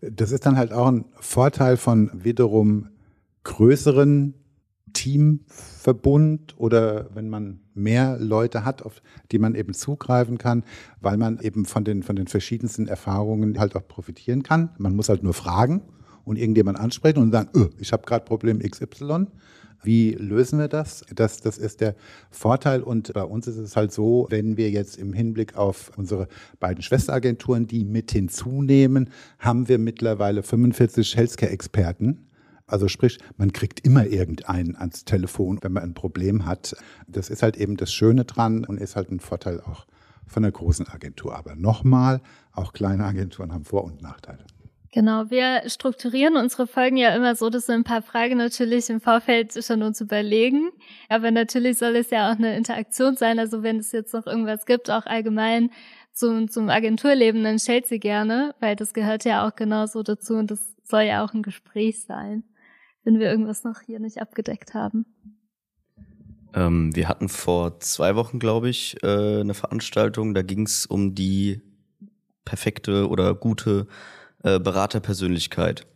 Das 0.00 0.32
ist 0.32 0.46
dann 0.46 0.56
halt 0.56 0.72
auch 0.72 0.88
ein 0.88 1.04
Vorteil 1.20 1.76
von 1.76 2.10
wiederum 2.12 2.88
größeren 3.44 4.34
Teamverbund 4.92 6.58
oder 6.58 7.14
wenn 7.14 7.28
man 7.28 7.60
mehr 7.72 8.18
Leute 8.18 8.64
hat, 8.64 8.82
auf 8.82 9.00
die 9.30 9.38
man 9.38 9.54
eben 9.54 9.74
zugreifen 9.74 10.36
kann, 10.36 10.64
weil 11.00 11.16
man 11.16 11.38
eben 11.38 11.66
von 11.66 11.84
den, 11.84 12.02
von 12.02 12.16
den 12.16 12.26
verschiedensten 12.26 12.88
Erfahrungen 12.88 13.60
halt 13.60 13.76
auch 13.76 13.86
profitieren 13.86 14.42
kann. 14.42 14.70
Man 14.78 14.96
muss 14.96 15.08
halt 15.08 15.22
nur 15.22 15.34
fragen 15.34 15.82
und 16.24 16.36
irgendjemand 16.36 16.80
ansprechen 16.80 17.20
und 17.20 17.30
sagen, 17.30 17.50
öh, 17.54 17.68
ich 17.78 17.92
habe 17.92 18.04
gerade 18.04 18.24
Problem 18.24 18.58
XY. 18.58 19.28
Wie 19.82 20.12
lösen 20.12 20.58
wir 20.58 20.68
das? 20.68 21.04
das? 21.14 21.38
Das 21.38 21.58
ist 21.58 21.80
der 21.80 21.94
Vorteil. 22.30 22.82
Und 22.82 23.12
bei 23.12 23.22
uns 23.22 23.46
ist 23.46 23.56
es 23.56 23.76
halt 23.76 23.92
so, 23.92 24.26
wenn 24.30 24.56
wir 24.56 24.70
jetzt 24.70 24.98
im 24.98 25.12
Hinblick 25.12 25.56
auf 25.56 25.90
unsere 25.96 26.28
beiden 26.58 26.82
Schwesteragenturen, 26.82 27.66
die 27.66 27.84
mit 27.84 28.10
hinzunehmen, 28.10 29.10
haben 29.38 29.68
wir 29.68 29.78
mittlerweile 29.78 30.42
45 30.42 31.16
Healthcare-Experten 31.16 32.26
Also 32.66 32.88
sprich, 32.88 33.18
man 33.36 33.52
kriegt 33.52 33.80
immer 33.80 34.06
irgendeinen 34.06 34.76
ans 34.76 35.04
Telefon, 35.04 35.58
wenn 35.62 35.72
man 35.72 35.82
ein 35.82 35.94
Problem 35.94 36.46
hat. 36.46 36.76
Das 37.08 37.30
ist 37.30 37.42
halt 37.42 37.56
eben 37.56 37.76
das 37.76 37.92
Schöne 37.92 38.24
dran 38.24 38.64
und 38.64 38.78
ist 38.78 38.96
halt 38.96 39.10
ein 39.10 39.20
Vorteil 39.20 39.60
auch 39.60 39.86
von 40.26 40.44
einer 40.44 40.52
großen 40.52 40.86
Agentur. 40.88 41.34
Aber 41.34 41.56
nochmal, 41.56 42.20
auch 42.52 42.72
kleine 42.72 43.04
Agenturen 43.04 43.52
haben 43.52 43.64
Vor- 43.64 43.84
und 43.84 44.02
Nachteile. 44.02 44.44
Genau, 44.92 45.30
wir 45.30 45.62
strukturieren 45.68 46.36
unsere 46.36 46.66
Folgen 46.66 46.96
ja 46.96 47.14
immer 47.14 47.36
so, 47.36 47.48
dass 47.48 47.68
wir 47.68 47.76
ein 47.76 47.84
paar 47.84 48.02
Fragen 48.02 48.38
natürlich 48.38 48.90
im 48.90 49.00
Vorfeld 49.00 49.52
schon 49.64 49.82
uns 49.82 50.00
überlegen. 50.00 50.70
Aber 51.08 51.30
natürlich 51.30 51.78
soll 51.78 51.94
es 51.94 52.10
ja 52.10 52.28
auch 52.28 52.36
eine 52.36 52.56
Interaktion 52.56 53.16
sein. 53.16 53.38
Also 53.38 53.62
wenn 53.62 53.78
es 53.78 53.92
jetzt 53.92 54.12
noch 54.12 54.26
irgendwas 54.26 54.66
gibt, 54.66 54.90
auch 54.90 55.06
allgemein 55.06 55.70
zum, 56.12 56.50
zum 56.50 56.68
Agenturleben, 56.68 57.44
dann 57.44 57.60
stellt 57.60 57.86
sie 57.86 58.00
gerne, 58.00 58.54
weil 58.58 58.74
das 58.74 58.92
gehört 58.92 59.24
ja 59.24 59.46
auch 59.46 59.54
genauso 59.54 60.02
dazu 60.02 60.34
und 60.34 60.50
das 60.50 60.74
soll 60.82 61.02
ja 61.02 61.24
auch 61.24 61.34
ein 61.34 61.42
Gespräch 61.42 62.02
sein, 62.02 62.42
wenn 63.04 63.20
wir 63.20 63.30
irgendwas 63.30 63.62
noch 63.62 63.80
hier 63.80 64.00
nicht 64.00 64.20
abgedeckt 64.20 64.74
haben. 64.74 65.06
Ähm, 66.52 66.94
wir 66.96 67.08
hatten 67.08 67.28
vor 67.28 67.78
zwei 67.78 68.16
Wochen, 68.16 68.40
glaube 68.40 68.68
ich, 68.68 68.96
äh, 69.04 69.40
eine 69.40 69.54
Veranstaltung, 69.54 70.34
da 70.34 70.42
ging 70.42 70.66
es 70.66 70.84
um 70.84 71.14
die 71.14 71.62
perfekte 72.44 73.08
oder 73.08 73.36
gute 73.36 73.86
äh, 74.42 74.58
Beraterpersönlichkeit. 74.58 75.86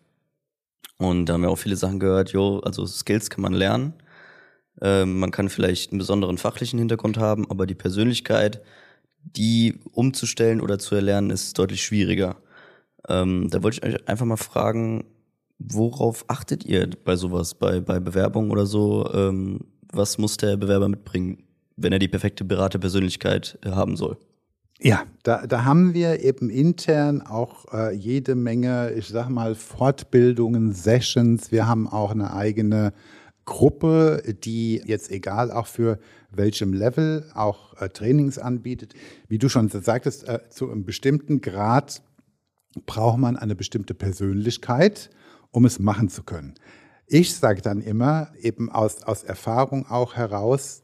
Und 0.99 1.27
da 1.27 1.35
haben 1.35 1.43
wir 1.43 1.51
auch 1.51 1.59
viele 1.59 1.77
Sachen 1.77 2.01
gehört, 2.01 2.31
jo, 2.33 2.61
also 2.61 2.87
Skills 2.87 3.31
kann 3.31 3.43
man 3.43 3.53
lernen. 3.53 3.95
Ähm, 4.81 5.19
man 5.19 5.31
kann 5.31 5.49
vielleicht 5.49 5.93
einen 5.93 5.99
besonderen 5.99 6.39
fachlichen 6.39 6.79
Hintergrund 6.79 7.19
haben, 7.19 7.51
aber 7.51 7.67
die 7.67 7.75
Persönlichkeit, 7.75 8.63
die 9.23 9.81
umzustellen 9.93 10.61
oder 10.61 10.79
zu 10.79 10.95
erlernen, 10.95 11.31
ist 11.31 11.59
deutlich 11.59 11.83
schwieriger. 11.83 12.37
Ähm, 13.09 13.49
da 13.51 13.63
wollte 13.63 13.79
ich 13.79 13.95
euch 13.95 14.09
einfach 14.09 14.27
mal 14.27 14.37
fragen, 14.37 15.05
worauf 15.59 16.25
achtet 16.29 16.65
ihr 16.65 16.91
bei 17.05 17.17
sowas, 17.17 17.55
bei, 17.55 17.81
bei 17.81 18.01
Bewerbungen 18.01 18.51
oder 18.51 18.67
so? 18.67 19.11
Ähm, 19.13 19.61
was 19.93 20.19
muss 20.19 20.37
der 20.37 20.57
Bewerber 20.57 20.89
mitbringen, 20.89 21.45
wenn 21.77 21.93
er 21.93 21.99
die 21.99 22.09
perfekte 22.09 22.45
Beraterpersönlichkeit 22.45 23.59
haben 23.65 23.97
soll? 23.97 24.19
Ja, 24.81 25.05
da, 25.23 25.47
da 25.47 25.65
haben 25.65 25.95
wir 25.95 26.21
eben 26.21 26.51
intern 26.51 27.23
auch 27.23 27.73
äh, 27.73 27.95
jede 27.95 28.35
Menge, 28.35 28.93
ich 28.93 29.07
sag 29.09 29.29
mal, 29.29 29.55
Fortbildungen, 29.55 30.73
Sessions. 30.73 31.53
Wir 31.53 31.69
haben 31.69 31.87
auch 31.87 32.11
eine 32.11 32.35
eigene 32.35 32.93
Gruppe, 33.45 34.23
die 34.43 34.83
jetzt 34.85 35.11
egal 35.11 35.53
auch 35.53 35.67
für 35.67 35.99
welchem 36.31 36.73
Level 36.73 37.31
auch 37.35 37.81
äh, 37.81 37.89
Trainings 37.89 38.39
anbietet. 38.39 38.95
Wie 39.29 39.39
du 39.39 39.49
schon 39.49 39.69
sagtest, 39.69 40.29
äh, 40.29 40.41
zu 40.51 40.71
einem 40.71 40.85
bestimmten 40.85 41.41
Grad 41.41 42.03
braucht 42.87 43.19
man 43.19 43.37
eine 43.37 43.55
bestimmte 43.55 43.95
Persönlichkeit, 43.95 45.11
um 45.51 45.65
es 45.65 45.79
machen 45.79 46.09
zu 46.09 46.25
können. 46.25 46.55
Ich 47.07 47.37
sage 47.37 47.63
dann 47.63 47.81
immer, 47.81 48.33
eben 48.41 48.71
aus, 48.71 49.03
aus 49.03 49.23
Erfahrung 49.23 49.87
auch 49.87 50.17
heraus, 50.17 50.81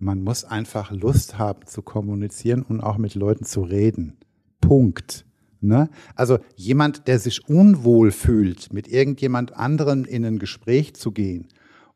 man 0.00 0.22
muss 0.22 0.44
einfach 0.44 0.90
Lust 0.90 1.38
haben 1.38 1.66
zu 1.66 1.82
kommunizieren 1.82 2.62
und 2.62 2.80
auch 2.80 2.96
mit 2.96 3.14
Leuten 3.14 3.44
zu 3.44 3.60
reden. 3.60 4.16
Punkt. 4.60 5.26
Ne? 5.60 5.90
Also 6.14 6.38
jemand, 6.56 7.06
der 7.06 7.18
sich 7.18 7.48
unwohl 7.48 8.10
fühlt, 8.10 8.72
mit 8.72 8.88
irgendjemand 8.88 9.52
anderem 9.52 10.04
in 10.04 10.24
ein 10.24 10.38
Gespräch 10.38 10.94
zu 10.94 11.12
gehen 11.12 11.48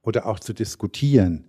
oder 0.03 0.27
auch 0.27 0.39
zu 0.39 0.53
diskutieren, 0.53 1.47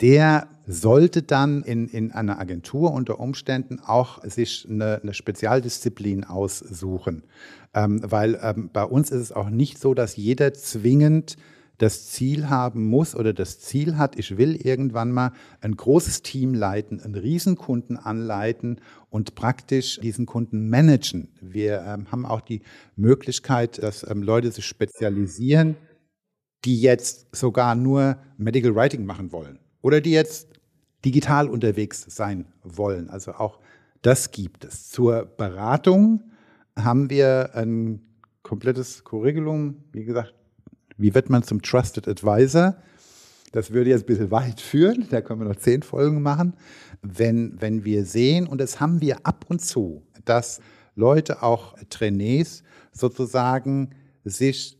der 0.00 0.48
sollte 0.66 1.22
dann 1.22 1.62
in, 1.62 1.88
in 1.88 2.12
einer 2.12 2.38
Agentur 2.38 2.92
unter 2.92 3.20
Umständen 3.20 3.80
auch 3.80 4.24
sich 4.24 4.66
eine, 4.70 5.00
eine 5.02 5.12
Spezialdisziplin 5.12 6.24
aussuchen. 6.24 7.24
Ähm, 7.74 8.00
weil 8.02 8.38
ähm, 8.42 8.70
bei 8.72 8.84
uns 8.84 9.10
ist 9.10 9.20
es 9.20 9.32
auch 9.32 9.50
nicht 9.50 9.78
so, 9.78 9.92
dass 9.92 10.16
jeder 10.16 10.54
zwingend 10.54 11.36
das 11.78 12.10
Ziel 12.10 12.50
haben 12.50 12.84
muss 12.86 13.14
oder 13.14 13.32
das 13.32 13.60
Ziel 13.60 13.96
hat, 13.96 14.18
ich 14.18 14.36
will 14.36 14.56
irgendwann 14.56 15.12
mal 15.12 15.32
ein 15.60 15.76
großes 15.76 16.22
Team 16.22 16.52
leiten, 16.52 17.00
einen 17.00 17.14
Riesenkunden 17.14 17.96
anleiten 17.96 18.80
und 19.10 19.36
praktisch 19.36 19.98
diesen 20.00 20.26
Kunden 20.26 20.68
managen. 20.68 21.28
Wir 21.40 21.80
ähm, 21.86 22.10
haben 22.10 22.26
auch 22.26 22.40
die 22.40 22.62
Möglichkeit, 22.96 23.82
dass 23.82 24.08
ähm, 24.08 24.22
Leute 24.22 24.50
sich 24.50 24.66
spezialisieren, 24.66 25.76
die 26.64 26.80
jetzt 26.80 27.34
sogar 27.34 27.76
nur 27.76 28.18
Medical 28.36 28.74
Writing 28.74 29.06
machen 29.06 29.30
wollen 29.30 29.60
oder 29.80 30.00
die 30.00 30.10
jetzt 30.10 30.48
digital 31.04 31.48
unterwegs 31.48 32.04
sein 32.08 32.46
wollen. 32.64 33.08
Also 33.08 33.32
auch 33.34 33.60
das 34.02 34.32
gibt 34.32 34.64
es. 34.64 34.88
Zur 34.88 35.24
Beratung 35.24 36.22
haben 36.76 37.08
wir 37.08 37.54
ein 37.54 38.00
komplettes 38.42 39.04
Curriculum, 39.04 39.84
wie 39.92 40.04
gesagt, 40.04 40.34
wie 40.98 41.14
wird 41.14 41.30
man 41.30 41.42
zum 41.42 41.62
Trusted 41.62 42.06
Advisor? 42.06 42.76
Das 43.52 43.70
würde 43.70 43.90
jetzt 43.90 44.02
ein 44.02 44.06
bisschen 44.06 44.30
weit 44.30 44.60
führen, 44.60 45.06
da 45.10 45.22
können 45.22 45.40
wir 45.40 45.48
noch 45.48 45.56
zehn 45.56 45.82
Folgen 45.82 46.20
machen. 46.20 46.54
Wenn, 47.00 47.56
wenn 47.60 47.84
wir 47.84 48.04
sehen, 48.04 48.46
und 48.46 48.60
das 48.60 48.80
haben 48.80 49.00
wir 49.00 49.26
ab 49.26 49.46
und 49.48 49.60
zu, 49.62 50.02
dass 50.24 50.60
Leute, 50.94 51.42
auch 51.42 51.74
Trainees, 51.88 52.62
sozusagen 52.92 53.94
sich, 54.24 54.78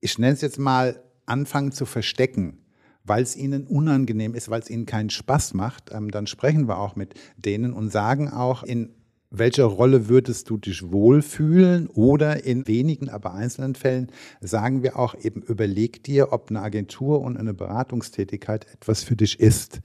ich 0.00 0.18
nenne 0.18 0.32
es 0.32 0.40
jetzt 0.40 0.58
mal, 0.58 1.02
anfangen 1.26 1.70
zu 1.70 1.84
verstecken, 1.84 2.64
weil 3.04 3.22
es 3.22 3.36
ihnen 3.36 3.66
unangenehm 3.66 4.34
ist, 4.34 4.48
weil 4.48 4.60
es 4.60 4.70
ihnen 4.70 4.86
keinen 4.86 5.10
Spaß 5.10 5.54
macht, 5.54 5.90
ähm, 5.92 6.10
dann 6.10 6.26
sprechen 6.26 6.66
wir 6.66 6.78
auch 6.78 6.96
mit 6.96 7.14
denen 7.36 7.74
und 7.74 7.90
sagen 7.90 8.30
auch 8.30 8.62
in 8.62 8.94
welcher 9.30 9.64
Rolle 9.64 10.08
würdest 10.08 10.48
du 10.48 10.56
dich 10.56 10.90
wohlfühlen? 10.90 11.88
Oder 11.88 12.44
in 12.44 12.66
wenigen, 12.66 13.08
aber 13.08 13.34
einzelnen 13.34 13.74
Fällen 13.74 14.10
sagen 14.40 14.82
wir 14.82 14.98
auch 14.98 15.14
eben, 15.14 15.42
überleg 15.42 16.02
dir, 16.02 16.32
ob 16.32 16.50
eine 16.50 16.62
Agentur 16.62 17.20
und 17.20 17.36
eine 17.36 17.54
Beratungstätigkeit 17.54 18.66
etwas 18.72 19.02
für 19.02 19.16
dich 19.16 19.38
ist. 19.38 19.80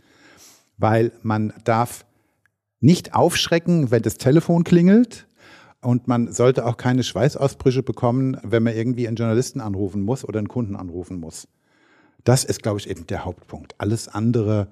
Weil 0.78 1.12
man 1.22 1.54
darf 1.66 2.06
nicht 2.80 3.14
aufschrecken, 3.14 3.92
wenn 3.92 4.02
das 4.02 4.18
Telefon 4.18 4.64
klingelt. 4.64 5.28
Und 5.82 6.08
man 6.08 6.32
sollte 6.32 6.66
auch 6.66 6.78
keine 6.78 7.04
Schweißausbrüche 7.04 7.84
bekommen, 7.84 8.38
wenn 8.44 8.64
man 8.64 8.76
irgendwie 8.76 9.08
einen 9.08 9.18
Journalisten 9.18 9.60
anrufen 9.60 10.02
muss 10.02 10.24
oder 10.24 10.40
einen 10.40 10.48
Kunden 10.48 10.78
anrufen 10.78 11.20
muss. 11.20 11.50
Das 12.24 12.46
ist, 12.46 12.64
glaube 12.64 12.80
ich, 12.80 12.90
eben 12.90 13.06
der 13.08 13.26
Hauptpunkt. 13.26 13.76
Alles 13.80 14.08
andere 14.08 14.70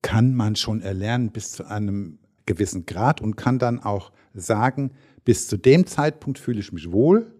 kann 0.00 0.34
man 0.34 0.54
schon 0.54 0.80
erlernen 0.80 1.30
bis 1.32 1.52
zu 1.52 1.64
einem 1.64 2.18
gewissen 2.46 2.86
Grad 2.86 3.20
und 3.20 3.36
kann 3.36 3.58
dann 3.58 3.80
auch 3.80 4.12
sagen, 4.34 4.92
bis 5.24 5.48
zu 5.48 5.56
dem 5.56 5.86
Zeitpunkt 5.86 6.38
fühle 6.38 6.60
ich 6.60 6.72
mich 6.72 6.92
wohl. 6.92 7.32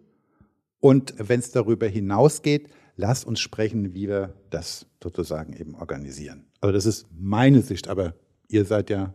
Und 0.81 1.15
wenn 1.17 1.41
es 1.41 1.53
darüber 1.53 1.87
hinausgeht, 1.87 2.71
lass 2.97 3.25
uns 3.25 3.41
sprechen, 3.41 3.95
wie 3.95 4.09
wir 4.09 4.35
das 4.51 4.87
sozusagen 5.03 5.53
eben 5.55 5.75
organisieren. 5.75 6.47
Also 6.61 6.73
das 6.73 6.87
ist 6.87 7.07
meine 7.13 7.63
Sicht, 7.63 7.89
aber 7.89 8.15
ihr 8.49 8.65
seid 8.65 8.91
ja 8.91 9.15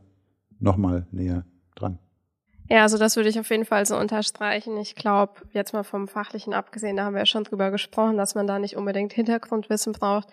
noch 0.60 0.78
mal 0.78 1.08
näher 1.12 1.46
dran. 1.76 2.00
Ja, 2.70 2.82
also 2.82 2.98
das 2.98 3.16
würde 3.16 3.30
ich 3.30 3.40
auf 3.40 3.50
jeden 3.50 3.66
Fall 3.66 3.86
so 3.86 3.98
unterstreichen. 3.98 4.76
Ich 4.78 4.96
glaube, 4.96 5.34
jetzt 5.54 5.72
mal 5.72 5.84
vom 5.84 6.08
Fachlichen 6.08 6.54
abgesehen, 6.54 6.98
da 6.98 7.06
haben 7.06 7.14
wir 7.14 7.22
ja 7.22 7.26
schon 7.26 7.46
drüber 7.46 7.72
gesprochen, 7.72 8.18
dass 8.18 8.36
man 8.36 8.48
da 8.48 8.60
nicht 8.60 8.76
unbedingt 8.76 9.14
Hintergrundwissen 9.14 9.94
braucht. 9.94 10.28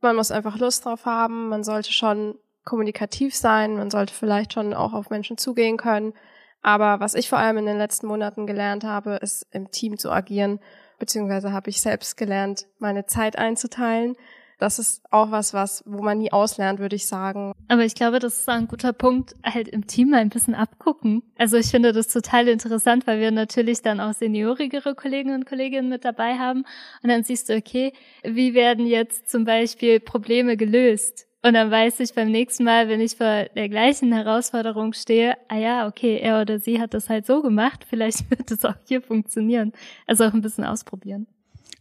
Man 0.00 0.16
muss 0.16 0.30
einfach 0.30 0.58
Lust 0.58 0.84
drauf 0.84 1.04
haben. 1.04 1.48
Man 1.48 1.62
sollte 1.62 1.92
schon 1.92 2.36
kommunikativ 2.64 3.34
sein, 3.34 3.76
man 3.76 3.90
sollte 3.90 4.14
vielleicht 4.14 4.52
schon 4.52 4.74
auch 4.74 4.92
auf 4.92 5.10
Menschen 5.10 5.38
zugehen 5.38 5.76
können. 5.76 6.14
Aber 6.62 6.98
was 7.00 7.14
ich 7.14 7.28
vor 7.28 7.38
allem 7.38 7.58
in 7.58 7.66
den 7.66 7.78
letzten 7.78 8.06
Monaten 8.06 8.46
gelernt 8.46 8.84
habe, 8.84 9.16
ist 9.16 9.46
im 9.52 9.70
Team 9.70 9.98
zu 9.98 10.10
agieren, 10.10 10.60
beziehungsweise 10.98 11.52
habe 11.52 11.68
ich 11.68 11.80
selbst 11.80 12.16
gelernt, 12.16 12.66
meine 12.78 13.04
Zeit 13.04 13.36
einzuteilen. 13.36 14.16
Das 14.58 14.78
ist 14.78 15.02
auch 15.10 15.30
was, 15.30 15.52
was, 15.52 15.82
wo 15.84 16.02
man 16.02 16.18
nie 16.18 16.32
auslernt, 16.32 16.78
würde 16.78 16.96
ich 16.96 17.06
sagen. 17.06 17.52
Aber 17.68 17.84
ich 17.84 17.94
glaube, 17.94 18.18
das 18.18 18.40
ist 18.40 18.48
ein 18.48 18.68
guter 18.68 18.92
Punkt, 18.92 19.34
halt 19.44 19.68
im 19.68 19.86
Team 19.86 20.10
mal 20.10 20.20
ein 20.20 20.30
bisschen 20.30 20.54
abgucken. 20.54 21.22
Also 21.36 21.56
ich 21.56 21.66
finde 21.66 21.92
das 21.92 22.08
total 22.08 22.48
interessant, 22.48 23.06
weil 23.06 23.20
wir 23.20 23.30
natürlich 23.30 23.82
dann 23.82 24.00
auch 24.00 24.14
seniorigere 24.14 24.94
Kollegen 24.94 25.34
und 25.34 25.44
Kolleginnen 25.44 25.88
mit 25.88 26.04
dabei 26.04 26.38
haben. 26.38 26.64
Und 27.02 27.10
dann 27.10 27.24
siehst 27.24 27.48
du, 27.48 27.56
okay, 27.56 27.92
wie 28.22 28.54
werden 28.54 28.86
jetzt 28.86 29.28
zum 29.28 29.44
Beispiel 29.44 30.00
Probleme 30.00 30.56
gelöst? 30.56 31.26
Und 31.44 31.52
dann 31.52 31.70
weiß 31.70 32.00
ich 32.00 32.14
beim 32.14 32.30
nächsten 32.30 32.64
Mal, 32.64 32.88
wenn 32.88 33.02
ich 33.02 33.16
vor 33.16 33.44
der 33.54 33.68
gleichen 33.68 34.12
Herausforderung 34.12 34.94
stehe, 34.94 35.34
ah 35.48 35.58
ja, 35.58 35.86
okay, 35.86 36.18
er 36.18 36.40
oder 36.40 36.58
sie 36.58 36.80
hat 36.80 36.94
das 36.94 37.10
halt 37.10 37.26
so 37.26 37.42
gemacht, 37.42 37.84
vielleicht 37.86 38.30
wird 38.30 38.50
es 38.50 38.64
auch 38.64 38.76
hier 38.86 39.02
funktionieren. 39.02 39.72
Also 40.06 40.24
auch 40.24 40.32
ein 40.32 40.40
bisschen 40.40 40.64
ausprobieren. 40.64 41.26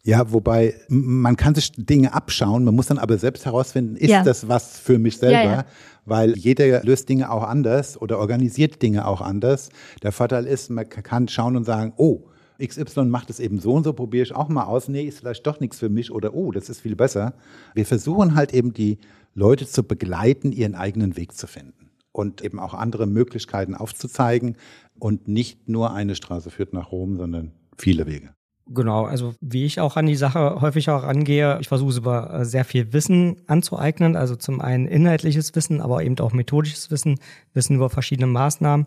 Ja, 0.03 0.33
wobei 0.33 0.75
man 0.89 1.37
kann 1.37 1.55
sich 1.55 1.71
Dinge 1.77 2.13
abschauen, 2.13 2.65
man 2.65 2.75
muss 2.75 2.87
dann 2.87 2.97
aber 2.97 3.17
selbst 3.17 3.45
herausfinden, 3.45 3.95
ist 3.95 4.09
ja. 4.09 4.21
das 4.21 4.49
was 4.49 4.77
für 4.79 4.99
mich 4.99 5.17
selber? 5.17 5.43
Ja, 5.43 5.43
ja. 5.43 5.65
Weil 6.03 6.37
jeder 6.37 6.83
löst 6.83 7.07
Dinge 7.07 7.31
auch 7.31 7.43
anders 7.43 8.01
oder 8.01 8.19
organisiert 8.19 8.81
Dinge 8.81 9.07
auch 9.07 9.21
anders. 9.21 9.69
Der 10.03 10.11
Vorteil 10.11 10.45
ist, 10.45 10.71
man 10.71 10.89
kann 10.89 11.29
schauen 11.29 11.55
und 11.55 11.63
sagen, 11.63 11.93
oh, 11.95 12.23
XY 12.61 13.05
macht 13.05 13.29
es 13.29 13.39
eben 13.39 13.59
so 13.59 13.73
und 13.73 13.85
so, 13.85 13.93
probiere 13.93 14.23
ich 14.23 14.35
auch 14.35 14.49
mal 14.49 14.65
aus. 14.65 14.89
Nee, 14.89 15.05
ist 15.05 15.19
vielleicht 15.19 15.47
doch 15.47 15.61
nichts 15.61 15.79
für 15.79 15.89
mich 15.89 16.11
oder 16.11 16.33
oh, 16.33 16.51
das 16.51 16.69
ist 16.69 16.81
viel 16.81 16.97
besser. 16.97 17.33
Wir 17.73 17.85
versuchen 17.85 18.35
halt 18.35 18.53
eben 18.53 18.73
die 18.73 18.99
Leute 19.33 19.67
zu 19.67 19.83
begleiten, 19.83 20.51
ihren 20.51 20.75
eigenen 20.75 21.17
Weg 21.17 21.33
zu 21.33 21.47
finden 21.47 21.89
und 22.11 22.41
eben 22.41 22.59
auch 22.59 22.73
andere 22.73 23.07
Möglichkeiten 23.07 23.75
aufzuzeigen 23.75 24.57
und 24.99 25.27
nicht 25.27 25.67
nur 25.67 25.93
eine 25.93 26.15
Straße 26.15 26.51
führt 26.51 26.73
nach 26.73 26.91
Rom, 26.91 27.17
sondern 27.17 27.51
viele 27.77 28.05
Wege. 28.05 28.33
Genau, 28.67 29.03
also 29.03 29.33
wie 29.41 29.65
ich 29.65 29.81
auch 29.81 29.97
an 29.97 30.05
die 30.05 30.15
Sache 30.15 30.61
häufig 30.61 30.89
auch 30.89 31.03
angehe, 31.03 31.57
ich 31.59 31.67
versuche 31.67 31.97
über 31.97 32.33
äh, 32.33 32.45
sehr 32.45 32.63
viel 32.63 32.93
Wissen 32.93 33.41
anzueignen, 33.47 34.15
also 34.15 34.37
zum 34.37 34.61
einen 34.61 34.87
inhaltliches 34.87 35.53
Wissen, 35.53 35.81
aber 35.81 36.03
eben 36.03 36.17
auch 36.19 36.31
methodisches 36.31 36.89
Wissen, 36.89 37.19
Wissen 37.53 37.75
über 37.75 37.89
verschiedene 37.89 38.27
Maßnahmen, 38.27 38.85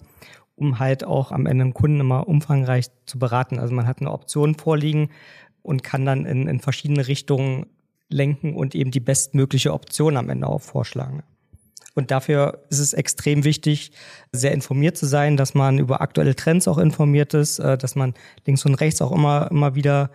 um 0.54 0.78
halt 0.78 1.04
auch 1.04 1.30
am 1.30 1.44
Ende 1.44 1.64
dem 1.64 1.74
Kunden 1.74 2.00
immer 2.00 2.26
umfangreich 2.26 2.86
zu 3.04 3.18
beraten. 3.18 3.58
Also 3.58 3.74
man 3.74 3.86
hat 3.86 4.00
eine 4.00 4.12
Option 4.12 4.54
vorliegen 4.54 5.10
und 5.60 5.82
kann 5.82 6.06
dann 6.06 6.24
in, 6.24 6.48
in 6.48 6.60
verschiedene 6.60 7.06
Richtungen 7.06 7.66
lenken 8.08 8.54
und 8.54 8.74
eben 8.74 8.90
die 8.90 9.00
bestmögliche 9.00 9.72
Option 9.72 10.16
am 10.16 10.28
Ende 10.28 10.46
auch 10.46 10.62
vorschlagen. 10.62 11.22
Und 11.94 12.10
dafür 12.10 12.62
ist 12.68 12.78
es 12.78 12.92
extrem 12.92 13.44
wichtig, 13.44 13.90
sehr 14.30 14.52
informiert 14.52 14.98
zu 14.98 15.06
sein, 15.06 15.38
dass 15.38 15.54
man 15.54 15.78
über 15.78 16.02
aktuelle 16.02 16.36
Trends 16.36 16.68
auch 16.68 16.76
informiert 16.76 17.32
ist, 17.32 17.58
äh, 17.58 17.78
dass 17.78 17.96
man 17.96 18.12
links 18.44 18.66
und 18.66 18.74
rechts 18.74 19.00
auch 19.00 19.12
immer, 19.12 19.50
immer 19.50 19.74
wieder 19.74 20.10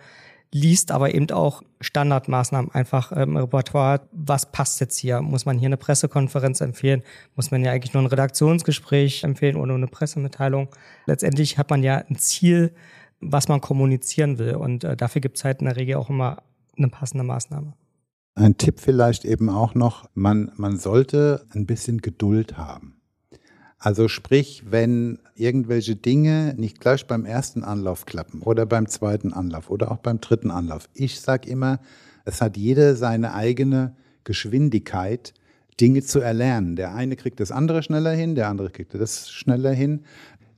liest, 0.52 0.92
aber 0.92 1.14
eben 1.14 1.30
auch 1.30 1.62
Standardmaßnahmen 1.80 2.70
einfach 2.70 3.10
im 3.10 3.36
Repertoire. 3.36 4.02
Was 4.12 4.52
passt 4.52 4.80
jetzt 4.80 4.98
hier? 4.98 5.22
Muss 5.22 5.44
man 5.44 5.58
hier 5.58 5.66
eine 5.66 5.76
Pressekonferenz 5.76 6.60
empfehlen? 6.60 7.02
Muss 7.34 7.50
man 7.50 7.64
ja 7.64 7.72
eigentlich 7.72 7.94
nur 7.94 8.02
ein 8.02 8.06
Redaktionsgespräch 8.08 9.24
empfehlen 9.24 9.56
oder 9.56 9.74
eine 9.74 9.88
Pressemitteilung? 9.88 10.68
Letztendlich 11.06 11.58
hat 11.58 11.70
man 11.70 11.82
ja 11.82 11.96
ein 11.96 12.16
Ziel, 12.16 12.74
was 13.20 13.48
man 13.48 13.60
kommunizieren 13.60 14.38
will. 14.38 14.54
Und 14.54 14.84
äh, 14.84 14.96
dafür 14.96 15.20
gibt 15.20 15.38
es 15.38 15.44
halt 15.44 15.60
in 15.60 15.66
der 15.66 15.76
Regel 15.76 15.96
auch 15.96 16.10
immer 16.10 16.42
eine 16.76 16.88
passende 16.88 17.24
Maßnahme. 17.24 17.72
Ein 18.34 18.56
Tipp 18.56 18.80
vielleicht 18.80 19.24
eben 19.24 19.50
auch 19.50 19.74
noch, 19.74 20.08
man, 20.14 20.52
man 20.56 20.78
sollte 20.78 21.46
ein 21.50 21.66
bisschen 21.66 22.00
Geduld 22.00 22.56
haben. 22.56 23.02
Also 23.78 24.08
sprich, 24.08 24.62
wenn 24.70 25.18
irgendwelche 25.34 25.96
Dinge 25.96 26.54
nicht 26.56 26.80
gleich 26.80 27.06
beim 27.06 27.24
ersten 27.24 27.64
Anlauf 27.64 28.06
klappen 28.06 28.40
oder 28.40 28.64
beim 28.64 28.86
zweiten 28.86 29.32
Anlauf 29.32 29.70
oder 29.70 29.90
auch 29.90 29.98
beim 29.98 30.20
dritten 30.20 30.50
Anlauf. 30.50 30.88
Ich 30.94 31.20
sage 31.20 31.50
immer, 31.50 31.80
es 32.24 32.40
hat 32.40 32.56
jeder 32.56 32.94
seine 32.94 33.34
eigene 33.34 33.96
Geschwindigkeit, 34.24 35.34
Dinge 35.80 36.02
zu 36.02 36.20
erlernen. 36.20 36.76
Der 36.76 36.94
eine 36.94 37.16
kriegt 37.16 37.40
das 37.40 37.50
andere 37.50 37.82
schneller 37.82 38.12
hin, 38.12 38.34
der 38.34 38.48
andere 38.48 38.70
kriegt 38.70 38.94
das 38.94 39.30
schneller 39.30 39.72
hin. 39.72 40.04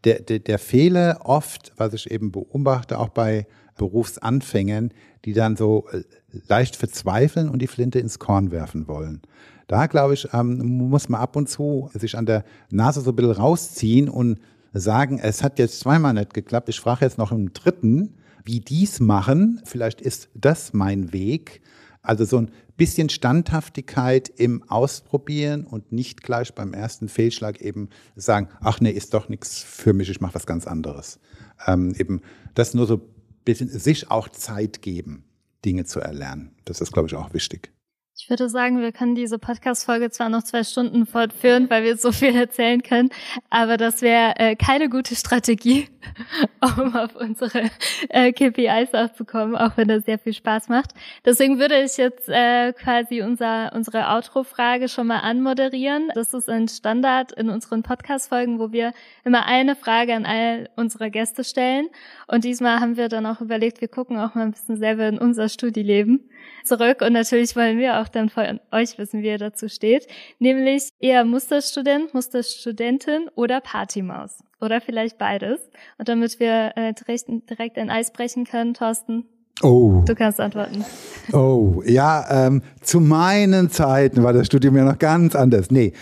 Der, 0.05 0.21
der, 0.21 0.41
der 0.41 0.59
Fehler 0.59 1.21
oft, 1.25 1.73
was 1.79 1.95
ich 1.95 2.11
eben 2.11 2.31
beobachte, 2.31 2.99
auch 2.99 3.09
bei 3.09 3.47
Berufsanfängern, 3.77 4.91
die 5.25 5.33
dann 5.33 5.57
so 5.57 5.87
äh, 5.93 6.03
leicht 6.49 6.77
verzweifeln 6.77 7.49
und 7.49 7.61
die 7.61 7.67
Flinte 7.67 7.99
ins 7.99 8.19
Korn 8.19 8.51
werfen 8.51 8.89
wollen. 8.89 9.23
Da, 9.67 9.87
glaube 9.87 10.15
ich, 10.15 10.29
ähm, 10.33 10.59
muss 10.59 11.09
man 11.09 11.21
ab 11.21 11.37
und 11.37 11.49
zu 11.49 11.91
sich 11.95 12.17
an 12.17 12.27
der 12.27 12.45
Nase 12.71 13.01
so 13.01 13.11
ein 13.11 13.17
bisschen 13.17 13.33
rausziehen 13.33 14.09
und 14.09 14.39
sagen, 14.73 15.19
es 15.19 15.43
hat 15.43 15.59
jetzt 15.59 15.81
zweimal 15.81 16.13
nicht 16.13 16.35
geklappt, 16.35 16.69
ich 16.69 16.81
frage 16.81 17.05
jetzt 17.05 17.19
noch 17.19 17.33
im 17.33 17.53
dritten, 17.53 18.15
wie 18.45 18.61
dies 18.61 19.01
machen. 19.01 19.63
Vielleicht 19.65 20.01
ist 20.01 20.29
das 20.35 20.75
mein 20.75 21.13
Weg. 21.13 21.63
Also 22.03 22.27
so 22.27 22.37
ein 22.37 22.51
bisschen 22.77 23.09
Standhaftigkeit 23.09 24.29
im 24.29 24.63
Ausprobieren 24.65 25.65
und 25.65 25.93
nicht 25.93 26.23
gleich 26.23 26.55
beim 26.55 26.75
ersten 26.75 27.09
Fehlschlag 27.09 27.63
eben 27.63 27.89
sagen, 28.15 28.49
ach 28.61 28.81
nee, 28.81 28.91
ist 28.91 29.15
doch 29.15 29.31
nichts 29.31 29.63
für 29.63 29.95
mich, 29.95 30.11
ich 30.11 30.21
mache 30.21 30.35
was 30.35 30.45
ganz 30.45 30.67
anderes. 30.67 31.19
Ähm, 31.67 31.95
eben 31.97 32.21
das 32.55 32.75
nur 32.75 32.87
so 32.87 33.01
bisschen 33.45 33.69
sich 33.69 34.11
auch 34.11 34.29
Zeit 34.29 34.83
geben. 34.83 35.25
Dinge 35.65 35.85
zu 35.85 36.01
erlernen. 36.01 36.53
Das 36.65 36.81
ist, 36.81 36.93
glaube 36.93 37.09
ich, 37.09 37.15
auch 37.15 37.33
wichtig. 37.33 37.71
Ich 38.17 38.31
würde 38.31 38.49
sagen, 38.49 38.81
wir 38.81 38.93
können 38.93 39.17
diese 39.17 39.41
Podcast-Folge 39.41 40.11
zwar 40.11 40.29
noch 40.29 40.45
zwei 40.45 40.63
Stunden 40.63 41.05
fortführen, 41.05 41.69
weil 41.69 41.83
wir 41.83 41.97
so 41.97 42.13
viel 42.13 42.35
erzählen 42.37 42.81
können, 42.83 43.11
aber 43.51 43.77
das 43.77 44.03
wäre 44.03 44.35
äh, 44.37 44.55
keine 44.55 44.89
gute 44.89 45.17
Strategie, 45.17 45.89
um 46.79 46.95
auf 46.97 47.17
unsere 47.17 47.71
äh, 48.09 48.33
KPIs 48.33 48.95
aufzukommen, 48.95 49.57
auch 49.57 49.77
wenn 49.77 49.89
das 49.89 50.05
sehr 50.05 50.19
viel 50.19 50.33
Spaß 50.33 50.69
macht. 50.69 50.93
Deswegen 51.25 51.59
würde 51.59 51.83
ich 51.83 51.97
jetzt 51.97 52.29
äh, 52.29 52.73
quasi 52.73 53.23
unser, 53.23 53.73
unsere 53.75 54.09
Outro-Frage 54.09 54.89
schon 54.89 55.07
mal 55.07 55.21
anmoderieren. 55.21 56.11
Das 56.15 56.35
ist 56.35 56.49
ein 56.49 56.69
Standard 56.69 57.33
in 57.33 57.49
unseren 57.49 57.83
Podcast-Folgen, 57.83 58.59
wo 58.59 58.73
wir 58.73 58.93
immer 59.25 59.47
eine 59.47 59.77
Frage 59.77 60.15
an 60.15 60.27
all 60.27 60.69
unsere 60.77 61.11
Gäste 61.11 61.45
stellen. 61.45 61.89
Und 62.27 62.45
diesmal 62.45 62.81
haben 62.81 62.97
wir 62.97 63.09
dann 63.09 63.27
auch 63.27 63.41
überlegt, 63.41 63.81
wir 63.81 63.89
gucken 63.89 64.19
auch 64.19 64.35
mal 64.35 64.43
ein 64.43 64.53
bisschen 64.53 64.77
selber 64.77 65.09
in 65.09 65.19
unser 65.19 65.49
Studieleben 65.49 66.29
zurück. 66.65 67.01
Und 67.03 67.13
natürlich 67.13 67.57
wollen 67.57 67.79
wir 67.79 68.01
auch 68.01 68.09
dann 68.09 68.29
von 68.29 68.61
euch 68.73 68.99
wissen, 68.99 69.23
wie 69.23 69.29
ihr 69.29 69.39
dazu 69.39 69.69
steht. 69.69 70.07
Nämlich 70.39 70.91
eher 71.01 71.25
Musterstudent, 71.25 72.15
Musterstudentin 72.15 73.29
oder 73.35 73.61
Partymaus. 73.61 74.43
Oder 74.61 74.81
vielleicht 74.81 75.19
beides. 75.19 75.61
Und 75.99 76.09
damit 76.09 76.41
wir 76.41 76.73
äh, 76.77 76.93
direkt, 76.95 77.27
direkt 77.51 77.79
ein 77.79 77.91
Eis 77.91 78.13
brechen 78.13 78.45
können, 78.45 78.75
Thorsten, 78.75 79.27
Oh. 79.63 80.03
Du 80.05 80.15
kannst 80.15 80.41
antworten. 80.41 80.85
Oh, 81.33 81.83
ja, 81.87 82.47
ähm, 82.47 82.61
zu 82.83 83.01
meinen 83.01 83.71
Zeiten 83.71 84.23
war 84.23 84.35
das 84.35 84.47
Studium 84.47 84.77
ja 84.77 84.85
noch 84.85 84.99
ganz 84.99 85.35
anders. 85.35 85.71
Nee, 85.71 85.95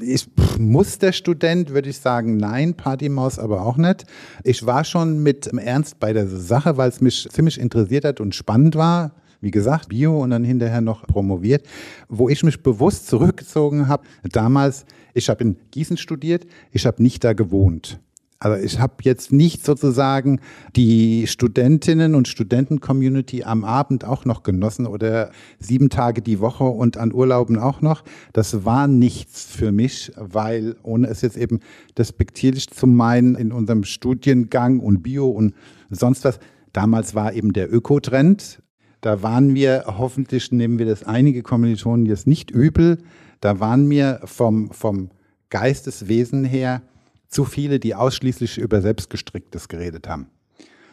ich 0.00 0.26
muss 0.58 0.98
der 0.98 1.12
Student, 1.12 1.72
würde 1.72 1.88
ich 1.88 2.00
sagen, 2.00 2.38
nein, 2.38 2.74
Partymaus 2.74 3.38
aber 3.38 3.64
auch 3.64 3.76
nicht. 3.76 4.04
Ich 4.42 4.66
war 4.66 4.82
schon 4.82 5.22
mit 5.22 5.46
Ernst 5.46 6.00
bei 6.00 6.12
der 6.12 6.26
Sache, 6.26 6.76
weil 6.76 6.88
es 6.88 7.00
mich 7.00 7.28
ziemlich 7.30 7.60
interessiert 7.60 8.04
hat 8.04 8.20
und 8.20 8.34
spannend 8.34 8.74
war 8.74 9.12
wie 9.40 9.50
gesagt, 9.50 9.88
Bio 9.88 10.22
und 10.22 10.30
dann 10.30 10.44
hinterher 10.44 10.80
noch 10.80 11.06
promoviert, 11.06 11.66
wo 12.08 12.28
ich 12.28 12.42
mich 12.42 12.62
bewusst 12.62 13.06
zurückgezogen 13.06 13.88
habe. 13.88 14.04
Damals, 14.24 14.84
ich 15.14 15.28
habe 15.28 15.44
in 15.44 15.56
Gießen 15.70 15.96
studiert, 15.96 16.46
ich 16.72 16.86
habe 16.86 17.02
nicht 17.02 17.24
da 17.24 17.32
gewohnt. 17.32 18.00
Also 18.40 18.62
ich 18.64 18.78
habe 18.78 18.94
jetzt 19.02 19.32
nicht 19.32 19.64
sozusagen 19.64 20.40
die 20.76 21.26
Studentinnen 21.26 22.14
und 22.14 22.28
Studenten-Community 22.28 23.42
am 23.42 23.64
Abend 23.64 24.04
auch 24.04 24.24
noch 24.24 24.44
genossen 24.44 24.86
oder 24.86 25.32
sieben 25.58 25.90
Tage 25.90 26.22
die 26.22 26.38
Woche 26.38 26.62
und 26.62 26.98
an 26.98 27.12
Urlauben 27.12 27.58
auch 27.58 27.80
noch. 27.80 28.04
Das 28.32 28.64
war 28.64 28.86
nichts 28.86 29.44
für 29.44 29.72
mich, 29.72 30.12
weil 30.14 30.76
ohne 30.84 31.08
es 31.08 31.22
jetzt 31.22 31.36
eben 31.36 31.58
despektierlich 31.96 32.70
zu 32.70 32.86
meinen 32.86 33.34
in 33.34 33.50
unserem 33.50 33.82
Studiengang 33.82 34.78
und 34.78 35.02
Bio 35.02 35.28
und 35.28 35.54
sonst 35.90 36.24
was, 36.24 36.38
damals 36.72 37.16
war 37.16 37.32
eben 37.32 37.52
der 37.52 37.72
Ökotrend 37.72 38.62
da 39.00 39.22
waren 39.22 39.54
wir, 39.54 39.84
hoffentlich 39.86 40.52
nehmen 40.52 40.78
wir 40.78 40.86
das 40.86 41.04
einige 41.04 41.42
Kommilitonen 41.42 42.06
jetzt 42.06 42.26
nicht 42.26 42.50
übel, 42.50 42.98
da 43.40 43.60
waren 43.60 43.88
wir 43.88 44.20
vom, 44.24 44.70
vom 44.72 45.10
Geisteswesen 45.50 46.44
her 46.44 46.82
zu 47.28 47.44
viele, 47.44 47.78
die 47.78 47.94
ausschließlich 47.94 48.58
über 48.58 48.80
Selbstgestricktes 48.80 49.68
geredet 49.68 50.08
haben. 50.08 50.28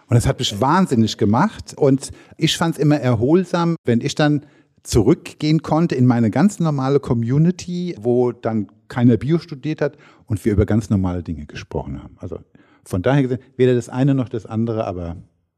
Und 0.08 0.16
das 0.16 0.28
hat 0.28 0.40
mich 0.40 0.62
wahnsinnig 0.62 1.18
gemacht. 1.18 1.74
Und 1.76 2.12
ich 2.38 2.58
fand 2.58 2.76
es 2.76 2.82
immer 2.82 2.98
erholsam, 2.98 3.76
wenn 3.86 4.02
ich 4.02 4.16
dann 4.16 4.46
zurückgehen 4.84 5.64
konnte 5.64 5.96
in 5.96 6.06
meine 6.06 6.30
ganz 6.30 6.60
normale 6.60 7.00
Community, 7.00 7.96
wo 8.00 8.32
dann 8.32 8.68
keiner 8.88 9.18
Bio 9.18 9.40
studiert 9.40 9.82
hat 9.82 9.98
und 10.28 10.44
wir 10.46 10.54
über 10.54 10.68
ganz 10.68 10.92
normale 10.92 11.24
Dinge 11.24 11.48
gesprochen 11.48 12.04
haben. 12.04 12.18
Also 12.20 12.40
von 12.84 13.02
daher 13.02 13.24
gesehen, 13.24 13.40
weder 13.58 13.74
das 13.74 13.90
eine 13.90 14.14
noch 14.14 14.30
das 14.30 14.46
andere, 14.46 14.86
aber 14.86 15.18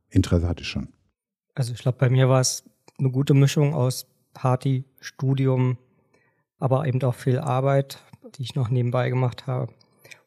Interesse 0.10 0.48
hatte 0.48 0.62
ich 0.62 0.70
schon. 0.70 0.88
Also 1.58 1.74
ich 1.74 1.80
glaube, 1.80 1.98
bei 1.98 2.10
mir 2.10 2.30
war 2.30 2.40
es 2.40 2.64
eine 3.00 3.10
gute 3.10 3.34
Mischung 3.34 3.74
aus 3.74 4.06
Party, 4.34 4.84
Studium, 5.00 5.80
aber 6.60 6.86
eben 6.86 7.02
auch 7.02 7.16
viel 7.16 7.40
Arbeit, 7.40 7.98
die 8.36 8.44
ich 8.44 8.54
noch 8.54 8.70
nebenbei 8.70 9.10
gemacht 9.10 9.48
habe. 9.48 9.74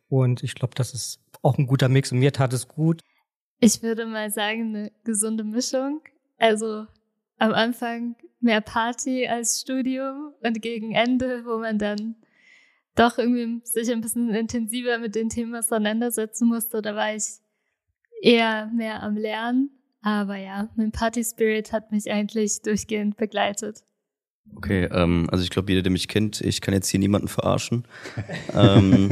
Und 0.08 0.42
ich 0.42 0.56
glaube, 0.56 0.74
das 0.74 0.92
ist 0.92 1.20
auch 1.42 1.56
ein 1.56 1.68
guter 1.68 1.88
Mix 1.88 2.10
und 2.10 2.18
mir 2.18 2.32
tat 2.32 2.52
es 2.52 2.66
gut. 2.66 3.02
Ich 3.60 3.80
würde 3.80 4.06
mal 4.06 4.30
sagen, 4.30 4.74
eine 4.74 4.92
gesunde 5.04 5.44
Mischung. 5.44 6.00
Also 6.36 6.86
am 7.38 7.52
Anfang 7.52 8.16
mehr 8.40 8.60
Party 8.60 9.28
als 9.28 9.60
Studium 9.60 10.34
und 10.42 10.60
gegen 10.60 10.90
Ende, 10.92 11.44
wo 11.44 11.58
man 11.58 11.78
dann 11.78 12.16
doch 12.96 13.18
irgendwie 13.18 13.64
sich 13.64 13.88
ein 13.92 14.00
bisschen 14.00 14.30
intensiver 14.30 14.98
mit 14.98 15.14
den 15.14 15.28
Themen 15.28 15.54
auseinandersetzen 15.54 16.48
musste, 16.48 16.82
da 16.82 16.96
war 16.96 17.14
ich 17.14 17.24
eher 18.20 18.66
mehr 18.74 19.00
am 19.04 19.16
Lernen 19.16 19.79
aber 20.02 20.36
ja, 20.36 20.68
mein 20.76 20.92
Party 20.92 21.24
Spirit 21.24 21.72
hat 21.72 21.92
mich 21.92 22.10
eigentlich 22.10 22.62
durchgehend 22.62 23.16
begleitet. 23.16 23.84
Okay, 24.56 24.88
ähm, 24.92 25.28
also 25.30 25.44
ich 25.44 25.50
glaube, 25.50 25.70
jeder, 25.70 25.82
der 25.82 25.92
mich 25.92 26.08
kennt, 26.08 26.40
ich 26.40 26.60
kann 26.60 26.74
jetzt 26.74 26.88
hier 26.88 27.00
niemanden 27.00 27.28
verarschen. 27.28 27.84
ähm, 28.54 29.10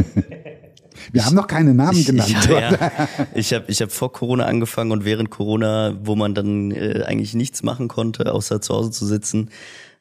wir 1.12 1.24
haben 1.24 1.36
noch 1.36 1.46
keine 1.46 1.74
Namen 1.74 2.04
genannt. 2.06 2.30
Ich, 2.30 2.44
ja, 2.46 2.72
ja. 2.72 3.08
ich 3.34 3.52
habe 3.52 3.64
ich 3.68 3.80
hab 3.82 3.92
vor 3.92 4.12
Corona 4.12 4.46
angefangen 4.46 4.90
und 4.90 5.04
während 5.04 5.30
Corona, 5.30 5.96
wo 6.02 6.16
man 6.16 6.34
dann 6.34 6.70
äh, 6.70 7.04
eigentlich 7.06 7.34
nichts 7.34 7.62
machen 7.62 7.88
konnte, 7.88 8.32
außer 8.32 8.60
zu 8.60 8.74
Hause 8.74 8.90
zu 8.90 9.06
sitzen, 9.06 9.50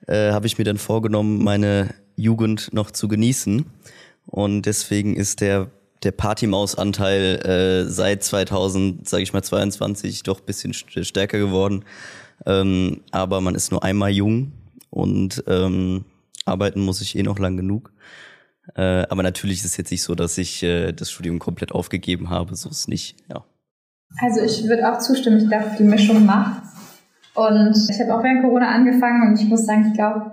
äh, 0.08 0.32
habe 0.32 0.48
ich 0.48 0.58
mir 0.58 0.64
dann 0.64 0.78
vorgenommen, 0.78 1.44
meine 1.44 1.94
Jugend 2.16 2.74
noch 2.74 2.92
zu 2.92 3.08
genießen. 3.08 3.66
Und 4.26 4.64
deswegen 4.64 5.16
ist 5.16 5.42
der 5.42 5.70
der 6.04 6.12
Partymaus-Anteil 6.12 7.86
äh, 7.86 7.90
seit 7.90 8.24
2000, 8.24 9.08
sage 9.08 9.24
ich 9.24 9.34
mal 9.34 9.44
22, 9.44 10.24
doch 10.24 10.40
bisschen 10.40 10.74
stärker 10.74 11.40
geworden. 11.40 11.86
Ähm, 12.46 13.02
aber 13.12 13.42
man 13.42 13.56
ist 13.56 13.72
nur 13.72 13.84
einmal 13.84 14.12
jung 14.12 14.52
und 14.90 15.44
ähm, 15.48 16.06
arbeiten 16.46 16.82
muss 16.82 17.02
ich 17.02 17.18
eh 17.18 17.24
noch 17.24 17.40
lang 17.40 17.58
genug. 17.58 17.92
Äh, 18.76 19.06
aber 19.10 19.24
natürlich 19.24 19.60
ist 19.60 19.66
es 19.66 19.78
jetzt 19.78 19.92
nicht 19.92 20.04
so, 20.04 20.14
dass 20.14 20.38
ich 20.38 20.62
äh, 20.64 20.92
das 20.92 21.10
Studium 21.10 21.40
komplett 21.40 21.72
aufgegeben 21.72 22.30
habe. 22.30 22.56
So 22.56 22.70
ist 22.70 22.80
es 22.80 22.88
nicht. 22.88 23.16
Ja. 23.30 23.44
Also 24.22 24.42
ich 24.42 24.68
würde 24.68 24.92
auch 24.92 25.00
zustimmen. 25.00 25.38
Ich 25.40 25.48
glaube, 25.48 25.76
die 25.78 25.84
Mischung 25.84 26.26
macht. 26.26 26.64
Und 27.34 27.76
ich 27.90 28.00
habe 28.00 28.16
auch 28.16 28.24
während 28.24 28.42
Corona 28.42 28.70
angefangen 28.70 29.30
und 29.30 29.40
ich 29.40 29.48
muss 29.48 29.66
sagen, 29.66 29.88
ich 29.88 29.94
glaube, 29.94 30.32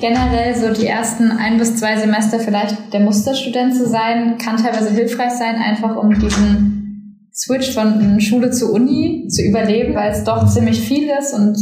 generell 0.00 0.54
so 0.56 0.72
die 0.72 0.86
ersten 0.86 1.30
ein 1.30 1.58
bis 1.58 1.76
zwei 1.76 1.96
Semester 1.96 2.40
vielleicht 2.40 2.92
der 2.92 3.00
Musterstudent 3.00 3.74
zu 3.74 3.88
sein, 3.88 4.38
kann 4.38 4.56
teilweise 4.56 4.90
hilfreich 4.90 5.32
sein, 5.32 5.56
einfach 5.56 5.96
um 5.96 6.18
diesen 6.18 7.28
Switch 7.32 7.72
von 7.72 8.20
Schule 8.20 8.50
zu 8.50 8.72
Uni 8.72 9.28
zu 9.28 9.42
überleben, 9.42 9.94
weil 9.94 10.10
es 10.10 10.24
doch 10.24 10.46
ziemlich 10.46 10.80
viel 10.80 11.08
ist. 11.18 11.32
Und 11.32 11.56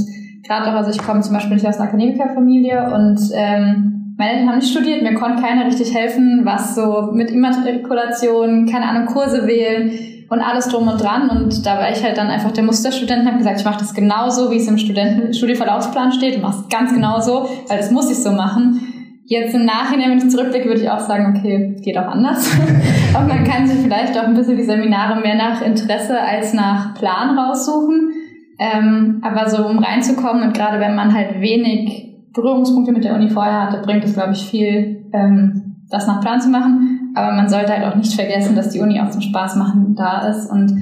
gerade 0.46 0.70
auch, 0.70 0.76
also 0.76 0.90
ich 0.90 0.98
komme 0.98 1.20
zum 1.20 1.34
Beispiel 1.34 1.54
nicht 1.54 1.66
aus 1.66 1.76
einer 1.76 1.88
Akademikerfamilie 1.88 2.92
und 2.94 3.20
ähm, 3.34 3.97
meine 4.18 4.32
Eltern 4.32 4.48
haben 4.48 4.58
nicht 4.58 4.72
studiert, 4.72 5.02
mir 5.02 5.14
konnte 5.14 5.40
keiner 5.40 5.64
richtig 5.64 5.94
helfen, 5.94 6.40
was 6.42 6.74
so 6.74 7.10
mit 7.12 7.30
Immatrikulation, 7.30 8.66
keine 8.66 8.88
Ahnung, 8.88 9.06
Kurse 9.06 9.46
wählen 9.46 9.92
und 10.28 10.40
alles 10.40 10.66
drum 10.68 10.88
und 10.88 11.00
dran. 11.00 11.30
Und 11.30 11.64
da 11.64 11.76
war 11.76 11.90
ich 11.92 12.02
halt 12.02 12.18
dann 12.18 12.26
einfach 12.26 12.50
der 12.50 12.64
Musterstudent 12.64 13.22
und 13.22 13.28
habe 13.28 13.38
gesagt, 13.38 13.60
ich 13.60 13.64
mache 13.64 13.78
das 13.78 13.94
genauso, 13.94 14.50
wie 14.50 14.56
es 14.56 14.66
im 14.66 14.76
Studenten 14.76 15.32
Studienverlaufsplan 15.32 16.10
steht 16.10 16.34
und 16.34 16.42
mache 16.42 16.62
es 16.62 16.68
ganz 16.68 16.92
genauso, 16.92 17.48
weil 17.68 17.78
das 17.78 17.92
muss 17.92 18.10
ich 18.10 18.18
so 18.18 18.32
machen. 18.32 18.80
Jetzt 19.24 19.54
im 19.54 19.64
Nachhinein, 19.64 20.10
wenn 20.10 20.18
ich 20.18 20.30
zurückblicke, 20.30 20.66
würde 20.66 20.80
ich 20.80 20.90
auch 20.90 20.98
sagen, 20.98 21.36
okay, 21.36 21.76
geht 21.84 21.96
auch 21.96 22.08
anders. 22.08 22.50
und 23.16 23.28
man 23.28 23.44
kann 23.44 23.68
sich 23.68 23.78
vielleicht 23.78 24.18
auch 24.18 24.24
ein 24.24 24.34
bisschen 24.34 24.56
die 24.56 24.64
Seminare 24.64 25.20
mehr 25.20 25.36
nach 25.36 25.62
Interesse 25.62 26.20
als 26.20 26.54
nach 26.54 26.94
Plan 26.94 27.38
raussuchen. 27.38 28.10
Ähm, 28.58 29.20
aber 29.22 29.48
so 29.48 29.64
um 29.64 29.78
reinzukommen 29.78 30.42
und 30.42 30.54
gerade 30.54 30.80
wenn 30.80 30.96
man 30.96 31.14
halt 31.14 31.40
wenig 31.40 32.07
Berührungspunkte 32.32 32.92
mit 32.92 33.04
der 33.04 33.14
Uni 33.14 33.30
vorher 33.30 33.62
hatte, 33.62 33.82
bringt 33.82 34.04
es, 34.04 34.14
glaube 34.14 34.32
ich, 34.32 34.48
viel, 34.48 35.08
ähm, 35.12 35.84
das 35.90 36.06
nach 36.06 36.20
Plan 36.20 36.40
zu 36.40 36.48
machen. 36.48 37.12
Aber 37.14 37.32
man 37.32 37.48
sollte 37.48 37.72
halt 37.72 37.84
auch 37.84 37.96
nicht 37.96 38.12
vergessen, 38.14 38.54
dass 38.54 38.70
die 38.70 38.80
Uni 38.80 39.00
auch 39.00 39.10
zum 39.10 39.22
Spaß 39.22 39.56
machen 39.56 39.94
da 39.96 40.28
ist 40.28 40.50
und 40.50 40.72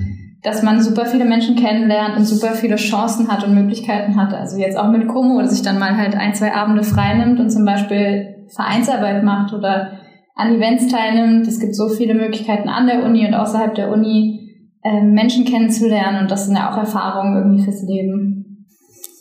dass 0.43 0.63
man 0.63 0.81
super 0.81 1.07
viele 1.07 1.25
Menschen 1.25 1.57
kennenlernt 1.57 2.17
und 2.17 2.25
super 2.25 2.53
viele 2.53 2.77
Chancen 2.77 3.29
hat 3.29 3.45
und 3.45 3.55
Möglichkeiten 3.55 4.17
hat. 4.17 4.33
Also 4.33 4.59
jetzt 4.59 4.79
auch 4.79 4.91
mit 4.91 5.09
Como 5.09 5.39
oder 5.39 5.49
sich 5.49 5.63
dann 5.63 5.79
mal 5.79 5.97
halt 5.97 6.15
ein, 6.15 6.35
zwei 6.35 6.55
Abende 6.55 6.85
frei 6.85 7.15
nimmt 7.15 7.41
und 7.41 7.51
zum 7.51 7.65
Beispiel 7.65 8.47
Vereinsarbeit 8.55 9.25
macht 9.25 9.53
oder 9.53 9.93
an 10.37 10.55
Events 10.55 10.89
teilnimmt. 10.89 11.49
Es 11.49 11.59
gibt 11.59 11.75
so 11.75 11.89
viele 11.89 12.15
Möglichkeiten 12.15 12.69
an 12.69 12.87
der 12.87 13.05
Uni 13.05 13.27
und 13.27 13.35
außerhalb 13.35 13.75
der 13.75 13.91
Uni, 13.91 14.37
äh, 14.85 15.03
Menschen 15.03 15.45
kennenzulernen 15.45 16.23
und 16.23 16.31
das 16.31 16.47
sind 16.47 16.57
ja 16.57 16.71
auch 16.71 16.77
Erfahrungen 16.77 17.37
irgendwie 17.37 17.65
fürs 17.65 17.83
Leben. 17.83 18.67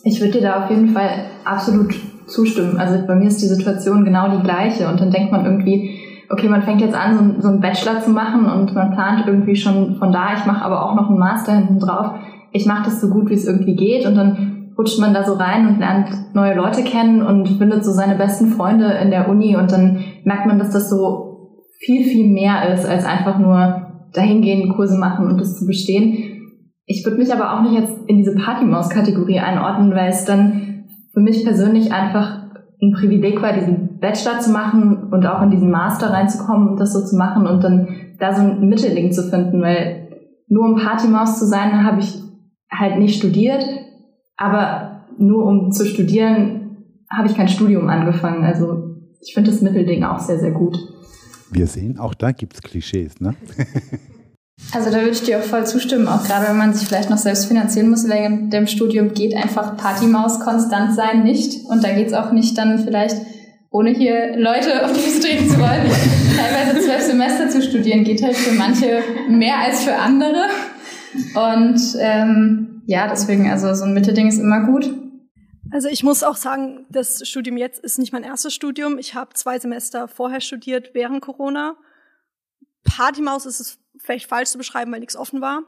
Ich 0.03 0.19
würde 0.19 0.33
dir 0.33 0.41
da 0.41 0.63
auf 0.63 0.69
jeden 0.69 0.89
Fall 0.89 1.09
absolut 1.43 1.95
zustimmen. 2.27 2.77
Also 2.77 3.05
bei 3.05 3.15
mir 3.15 3.27
ist 3.27 3.41
die 3.41 3.47
Situation 3.47 4.05
genau 4.05 4.29
die 4.29 4.43
gleiche 4.43 4.87
und 4.87 4.99
dann 4.99 5.11
denkt 5.11 5.31
man 5.31 5.45
irgendwie, 5.45 5.99
okay, 6.29 6.49
man 6.49 6.63
fängt 6.63 6.81
jetzt 6.81 6.95
an, 6.95 7.35
so, 7.35 7.41
so 7.41 7.47
einen 7.49 7.61
Bachelor 7.61 8.01
zu 8.01 8.11
machen 8.11 8.45
und 8.45 8.73
man 8.73 8.91
plant 8.91 9.23
irgendwie 9.27 9.55
schon 9.55 9.95
von 9.95 10.11
da, 10.11 10.33
ich 10.35 10.45
mache 10.45 10.63
aber 10.63 10.83
auch 10.83 10.95
noch 10.95 11.09
einen 11.09 11.19
Master 11.19 11.55
hinten 11.55 11.79
drauf. 11.79 12.11
Ich 12.51 12.65
mache 12.65 12.85
das 12.85 13.01
so 13.01 13.09
gut, 13.09 13.29
wie 13.29 13.35
es 13.35 13.45
irgendwie 13.45 13.75
geht 13.75 14.05
und 14.05 14.15
dann 14.15 14.71
rutscht 14.77 14.99
man 14.99 15.13
da 15.13 15.23
so 15.23 15.33
rein 15.33 15.67
und 15.67 15.79
lernt 15.79 16.09
neue 16.33 16.55
Leute 16.55 16.83
kennen 16.83 17.21
und 17.21 17.47
findet 17.47 17.85
so 17.85 17.91
seine 17.91 18.15
besten 18.15 18.47
Freunde 18.47 18.91
in 19.01 19.11
der 19.11 19.29
Uni 19.29 19.55
und 19.55 19.71
dann 19.71 20.03
merkt 20.23 20.47
man, 20.47 20.59
dass 20.59 20.71
das 20.71 20.89
so 20.89 21.61
viel, 21.79 22.03
viel 22.03 22.27
mehr 22.27 22.73
ist 22.73 22.85
als 22.85 23.05
einfach 23.05 23.37
nur 23.37 23.85
dahingehend 24.13 24.73
Kurse 24.75 24.97
machen 24.97 25.27
und 25.27 25.39
das 25.39 25.57
zu 25.57 25.65
bestehen. 25.65 26.35
Ich 26.85 27.03
würde 27.05 27.17
mich 27.17 27.33
aber 27.33 27.53
auch 27.53 27.61
nicht 27.61 27.79
jetzt 27.79 27.97
in 28.07 28.17
diese 28.17 28.35
Partymaus-Kategorie 28.35 29.39
einordnen, 29.39 29.91
weil 29.95 30.09
es 30.09 30.25
dann 30.25 30.74
für 31.15 31.21
mich 31.21 31.45
persönlich 31.45 31.93
einfach 31.93 32.43
ein 32.81 32.91
Privileg 32.91 33.41
war, 33.41 33.53
diesen 33.53 33.99
Bachelor 33.99 34.39
zu 34.41 34.51
machen 34.51 35.11
und 35.11 35.25
auch 35.25 35.41
in 35.41 35.49
diesen 35.49 35.71
Master 35.71 36.11
reinzukommen 36.11 36.69
und 36.69 36.79
das 36.79 36.91
so 36.91 37.03
zu 37.03 37.15
machen 37.15 37.47
und 37.47 37.63
dann 37.63 37.87
da 38.19 38.35
so 38.35 38.41
ein 38.41 38.67
Mittelding 38.67 39.13
zu 39.13 39.23
finden, 39.23 39.61
weil 39.61 40.09
nur 40.47 40.65
um 40.65 40.75
Partymaus 40.75 41.39
zu 41.39 41.45
sein, 41.47 41.85
habe 41.85 42.01
ich 42.01 42.21
halt 42.69 42.99
nicht 42.99 43.17
studiert, 43.17 43.63
aber 44.35 45.05
nur 45.17 45.45
um 45.45 45.71
zu 45.71 45.85
studieren, 45.85 46.83
habe 47.09 47.29
ich 47.29 47.35
kein 47.35 47.47
Studium 47.47 47.87
angefangen. 47.87 48.43
Also 48.43 48.97
ich 49.21 49.33
finde 49.33 49.51
das 49.51 49.61
Mittelding 49.61 50.03
auch 50.03 50.19
sehr, 50.19 50.37
sehr 50.37 50.51
gut. 50.51 50.77
Wir 51.49 51.67
sehen, 51.67 51.97
auch 51.97 52.13
da 52.13 52.33
gibt 52.33 52.55
es 52.55 52.61
Klischees, 52.61 53.21
ne? 53.21 53.35
Also 54.71 54.89
da 54.89 54.97
würde 54.97 55.11
ich 55.11 55.23
dir 55.23 55.39
auch 55.39 55.43
voll 55.43 55.65
zustimmen, 55.65 56.07
auch 56.07 56.23
gerade 56.23 56.47
wenn 56.47 56.57
man 56.57 56.73
sich 56.73 56.87
vielleicht 56.87 57.09
noch 57.09 57.17
selbst 57.17 57.45
finanzieren 57.45 57.89
muss 57.89 58.07
während 58.07 58.53
dem 58.53 58.67
Studium, 58.67 59.13
geht 59.13 59.35
einfach 59.35 59.77
Partymaus 59.77 60.39
konstant 60.39 60.95
sein 60.95 61.23
nicht. 61.23 61.65
Und 61.65 61.83
da 61.83 61.91
geht 61.93 62.07
es 62.07 62.13
auch 62.13 62.31
nicht 62.31 62.57
dann 62.57 62.79
vielleicht, 62.83 63.17
ohne 63.69 63.91
hier 63.91 64.37
Leute 64.37 64.85
auf 64.85 64.93
die 64.93 64.99
Füße 64.99 65.21
treten 65.21 65.49
zu 65.49 65.59
wollen, 65.59 65.85
teilweise 66.37 66.79
zwölf 66.79 67.01
Semester 67.01 67.49
zu 67.49 67.61
studieren, 67.61 68.03
geht 68.03 68.23
halt 68.23 68.35
für 68.35 68.53
manche 68.53 69.03
mehr 69.29 69.59
als 69.59 69.83
für 69.83 69.95
andere. 69.95 70.45
Und 71.35 71.79
ähm, 71.99 72.81
ja, 72.85 73.07
deswegen, 73.07 73.49
also 73.49 73.73
so 73.73 73.83
ein 73.83 73.93
Mittelding 73.93 74.27
ist 74.27 74.39
immer 74.39 74.65
gut. 74.65 74.93
Also 75.71 75.89
ich 75.89 76.03
muss 76.03 76.23
auch 76.23 76.35
sagen, 76.35 76.85
das 76.89 77.27
Studium 77.27 77.57
jetzt 77.57 77.79
ist 77.83 77.99
nicht 77.99 78.13
mein 78.13 78.23
erstes 78.23 78.53
Studium. 78.53 78.97
Ich 78.97 79.15
habe 79.15 79.33
zwei 79.33 79.59
Semester 79.59 80.07
vorher 80.07 80.39
studiert 80.39 80.91
während 80.93 81.21
Corona. 81.21 81.75
Partymaus 82.83 83.45
ist 83.45 83.59
es 83.59 83.79
vielleicht 84.05 84.27
falsch 84.27 84.49
zu 84.49 84.57
beschreiben, 84.57 84.91
weil 84.91 84.99
nichts 84.99 85.15
offen 85.15 85.41
war. 85.41 85.63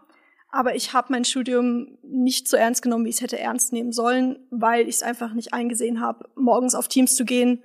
Aber 0.50 0.76
ich 0.76 0.94
habe 0.94 1.12
mein 1.12 1.26
Studium 1.26 1.98
nicht 2.04 2.48
so 2.48 2.56
ernst 2.56 2.82
genommen, 2.82 3.06
wie 3.06 3.10
ich 3.10 3.16
es 3.16 3.22
hätte 3.22 3.40
ernst 3.40 3.74
nehmen 3.74 3.92
sollen, 3.92 4.40
weil 4.50 4.88
ich 4.88 4.96
es 4.96 5.04
einfach 5.04 5.34
nicht 5.34 5.54
eingesehen 5.54 6.00
habe, 6.00 6.30
morgens 6.36 6.74
auf 6.74 6.88
Teams 6.88 7.16
zu 7.16 7.26
gehen 7.26 7.64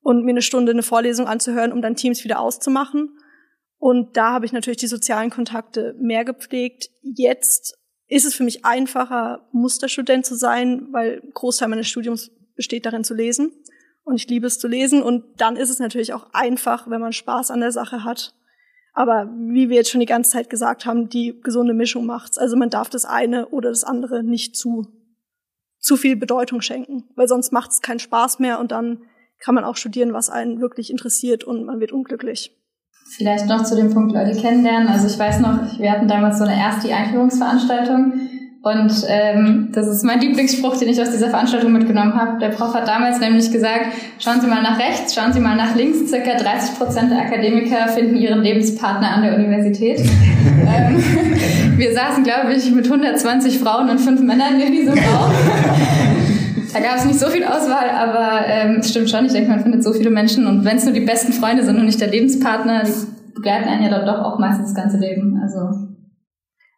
und 0.00 0.24
mir 0.24 0.30
eine 0.30 0.42
Stunde 0.42 0.72
eine 0.72 0.82
Vorlesung 0.82 1.26
anzuhören, 1.26 1.72
um 1.72 1.82
dann 1.82 1.96
Teams 1.96 2.24
wieder 2.24 2.40
auszumachen. 2.40 3.16
Und 3.78 4.16
da 4.16 4.32
habe 4.32 4.46
ich 4.46 4.52
natürlich 4.52 4.78
die 4.78 4.86
sozialen 4.86 5.30
Kontakte 5.30 5.94
mehr 5.98 6.24
gepflegt. 6.24 6.90
Jetzt 7.02 7.78
ist 8.08 8.24
es 8.24 8.34
für 8.34 8.44
mich 8.44 8.64
einfacher, 8.64 9.48
Musterstudent 9.52 10.26
zu 10.26 10.34
sein, 10.34 10.88
weil 10.92 11.22
Großteil 11.34 11.68
meines 11.68 11.88
Studiums 11.88 12.30
besteht 12.54 12.86
darin 12.86 13.04
zu 13.04 13.14
lesen. 13.14 13.52
Und 14.04 14.14
ich 14.16 14.28
liebe 14.28 14.46
es 14.46 14.58
zu 14.58 14.68
lesen. 14.68 15.02
Und 15.02 15.24
dann 15.40 15.56
ist 15.56 15.70
es 15.70 15.78
natürlich 15.78 16.12
auch 16.12 16.32
einfach, 16.32 16.88
wenn 16.88 17.00
man 17.00 17.12
Spaß 17.12 17.50
an 17.50 17.60
der 17.60 17.72
Sache 17.72 18.04
hat. 18.04 18.34
Aber 18.96 19.28
wie 19.36 19.68
wir 19.68 19.76
jetzt 19.76 19.90
schon 19.90 20.00
die 20.00 20.06
ganze 20.06 20.30
Zeit 20.30 20.48
gesagt 20.48 20.86
haben, 20.86 21.10
die 21.10 21.38
gesunde 21.42 21.74
Mischung 21.74 22.06
macht's. 22.06 22.38
Also 22.38 22.56
man 22.56 22.70
darf 22.70 22.88
das 22.88 23.04
eine 23.04 23.48
oder 23.48 23.68
das 23.68 23.84
andere 23.84 24.22
nicht 24.22 24.56
zu, 24.56 24.86
zu 25.78 25.96
viel 25.96 26.16
Bedeutung 26.16 26.62
schenken, 26.62 27.04
weil 27.14 27.28
sonst 27.28 27.52
macht 27.52 27.72
es 27.72 27.82
keinen 27.82 27.98
Spaß 27.98 28.38
mehr 28.38 28.58
und 28.58 28.72
dann 28.72 29.02
kann 29.38 29.54
man 29.54 29.64
auch 29.64 29.76
studieren, 29.76 30.14
was 30.14 30.30
einen 30.30 30.62
wirklich 30.62 30.90
interessiert 30.90 31.44
und 31.44 31.66
man 31.66 31.78
wird 31.78 31.92
unglücklich. 31.92 32.56
Vielleicht 33.10 33.46
noch 33.48 33.64
zu 33.64 33.76
dem 33.76 33.92
Punkt 33.92 34.14
Leute 34.14 34.40
kennenlernen. 34.40 34.88
Also 34.88 35.06
ich 35.08 35.18
weiß 35.18 35.40
noch, 35.40 35.78
wir 35.78 35.92
hatten 35.92 36.08
damals 36.08 36.38
so 36.38 36.44
eine 36.44 36.58
erste 36.58 36.92
Einführungsveranstaltung 36.92 38.14
und 38.66 38.90
ähm, 39.06 39.68
das 39.70 39.86
ist 39.86 40.02
mein 40.02 40.18
Lieblingsspruch, 40.18 40.76
den 40.76 40.88
ich 40.88 41.00
aus 41.00 41.12
dieser 41.12 41.30
Veranstaltung 41.30 41.70
mitgenommen 41.70 42.14
habe. 42.14 42.40
Der 42.40 42.48
Prof 42.48 42.74
hat 42.74 42.88
damals 42.88 43.20
nämlich 43.20 43.52
gesagt, 43.52 43.92
schauen 44.18 44.40
Sie 44.40 44.48
mal 44.48 44.60
nach 44.60 44.76
rechts, 44.76 45.14
schauen 45.14 45.32
Sie 45.32 45.38
mal 45.38 45.54
nach 45.54 45.76
links. 45.76 46.08
Circa 46.08 46.36
30 46.36 46.76
Prozent 46.76 47.12
der 47.12 47.20
Akademiker 47.20 47.86
finden 47.86 48.16
ihren 48.16 48.42
Lebenspartner 48.42 49.08
an 49.08 49.22
der 49.22 49.36
Universität. 49.36 50.00
ähm, 50.66 51.00
wir 51.76 51.94
saßen, 51.94 52.24
glaube 52.24 52.54
ich, 52.54 52.68
mit 52.72 52.86
120 52.86 53.56
Frauen 53.60 53.88
und 53.88 54.00
fünf 54.00 54.20
Männern 54.20 54.60
in 54.60 54.72
diesem 54.72 54.94
Raum. 54.94 55.30
Da 56.72 56.82
gab 56.82 56.96
es 56.96 57.06
nicht 57.06 57.18
so 57.18 57.28
viel 57.28 57.42
Auswahl, 57.42 57.88
aber 57.88 58.46
ähm, 58.48 58.80
es 58.80 58.90
stimmt 58.90 59.08
schon. 59.08 59.24
Ich 59.24 59.32
denke, 59.32 59.48
man 59.48 59.60
findet 59.60 59.82
so 59.82 59.94
viele 59.94 60.10
Menschen 60.10 60.46
und 60.46 60.66
wenn 60.66 60.76
es 60.76 60.84
nur 60.84 60.92
die 60.92 61.00
besten 61.00 61.32
Freunde 61.32 61.64
sind 61.64 61.78
und 61.78 61.86
nicht 61.86 62.02
der 62.02 62.08
Lebenspartner, 62.08 62.82
die 62.82 63.32
begleiten 63.34 63.66
einen 63.66 63.84
ja 63.84 63.88
dann 63.88 64.04
doch 64.04 64.22
auch 64.22 64.38
meistens 64.38 64.74
das 64.74 64.74
ganze 64.74 64.98
Leben. 64.98 65.40
Also 65.42 65.95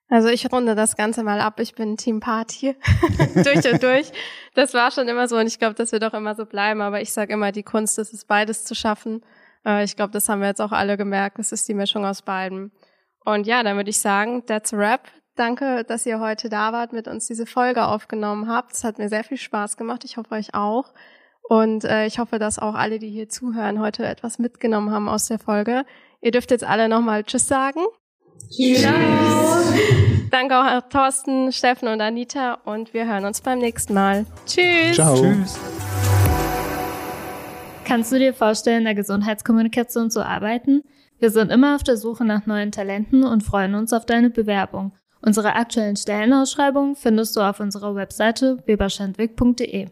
also 0.09 0.29
ich 0.29 0.51
runde 0.51 0.75
das 0.75 0.97
Ganze 0.97 1.23
mal 1.23 1.41
ab. 1.41 1.61
Ich 1.61 1.75
bin 1.75 1.97
Team 1.97 2.21
Party 2.21 2.77
durch 3.35 3.71
und 3.71 3.83
durch. 3.83 4.11
Das 4.55 4.73
war 4.73 4.91
schon 4.91 5.07
immer 5.09 5.29
so 5.29 5.37
und 5.37 5.47
ich 5.47 5.59
glaube, 5.59 5.75
das 5.75 5.93
wird 5.93 6.05
auch 6.05 6.15
immer 6.15 6.35
so 6.35 6.47
bleiben. 6.47 6.81
Aber 6.81 7.01
ich 7.01 7.13
sage 7.13 7.35
immer, 7.35 7.53
die 7.53 7.63
Kunst 7.63 7.99
ist 7.99 8.15
es, 8.15 8.25
beides 8.25 8.65
zu 8.65 8.75
schaffen. 8.75 9.23
Äh, 9.67 9.85
ich 9.85 9.97
glaube, 9.97 10.13
das 10.13 10.29
haben 10.29 10.41
wir 10.41 10.49
jetzt 10.49 10.63
auch 10.63 10.73
alle 10.73 10.97
gemerkt. 10.97 11.39
Es 11.39 11.53
ist 11.53 11.69
die 11.69 11.75
Mischung 11.75 12.07
aus 12.07 12.23
beiden. 12.23 12.73
Und 13.25 13.47
ja, 13.47 13.63
dann 13.63 13.77
würde 13.77 13.91
ich 13.91 13.99
sagen, 13.99 14.47
that's 14.47 14.73
a 14.73 14.79
wrap. 14.79 15.09
Danke, 15.37 15.85
dass 15.85 16.07
ihr 16.07 16.19
heute 16.19 16.49
da 16.49 16.73
wart, 16.73 16.93
mit 16.93 17.07
uns 17.07 17.27
diese 17.27 17.47
Folge 17.47 17.85
aufgenommen 17.85 18.49
habt. 18.49 18.73
Es 18.73 18.85
hat 18.85 18.99
mir 18.99 19.09
sehr 19.09 19.25
viel 19.25 19.37
Spaß 19.37 19.77
gemacht. 19.77 20.05
Ich 20.05 20.17
hoffe 20.17 20.35
euch 20.35 20.55
auch. 20.55 20.95
Und 21.43 21.85
äh, 21.85 22.07
ich 22.07 22.19
hoffe, 22.19 22.39
dass 22.39 22.59
auch 22.59 22.75
alle, 22.75 22.99
die 22.99 23.11
hier 23.11 23.29
zuhören, 23.29 23.79
heute 23.79 24.07
etwas 24.07 24.39
mitgenommen 24.39 24.91
haben 24.91 25.09
aus 25.09 25.27
der 25.27 25.39
Folge. 25.39 25.85
Ihr 26.21 26.31
dürft 26.31 26.51
jetzt 26.51 26.65
alle 26.65 26.89
nochmal 26.89 27.25
Tschüss 27.25 27.47
sagen. 27.47 27.81
Tschüss. 28.51 28.83
Ciao. 28.83 28.95
Danke 30.31 30.59
auch 30.59 30.83
Thorsten, 30.89 31.53
Steffen 31.53 31.89
und 31.89 32.01
Anita 32.01 32.55
und 32.65 32.93
wir 32.95 33.07
hören 33.07 33.25
uns 33.25 33.41
beim 33.41 33.59
nächsten 33.59 33.95
Mal. 33.95 34.27
Tschüss. 34.47 34.95
Ciao. 34.95 35.17
Tschüss. 35.17 35.59
Kannst 37.85 38.13
du 38.13 38.19
dir 38.19 38.35
vorstellen, 38.35 38.81
in 38.81 38.85
der 38.85 38.95
Gesundheitskommunikation 38.95 40.11
zu 40.11 40.25
arbeiten? 40.25 40.83
Wir 41.19 41.31
sind 41.31 41.51
immer 41.51 41.75
auf 41.75 41.83
der 41.83 41.97
Suche 41.97 42.25
nach 42.25 42.47
neuen 42.47 42.71
Talenten 42.71 43.25
und 43.25 43.43
freuen 43.43 43.75
uns 43.75 43.93
auf 43.93 44.05
deine 44.05 44.31
Bewerbung. 44.31 44.93
Unsere 45.21 45.55
aktuellen 45.55 45.97
Stellenausschreibungen 45.97 46.95
findest 46.95 47.35
du 47.37 47.41
auf 47.41 47.61
unserer 47.61 47.95
Webseite 47.95 48.63
weberschandwick.de. 48.67 49.89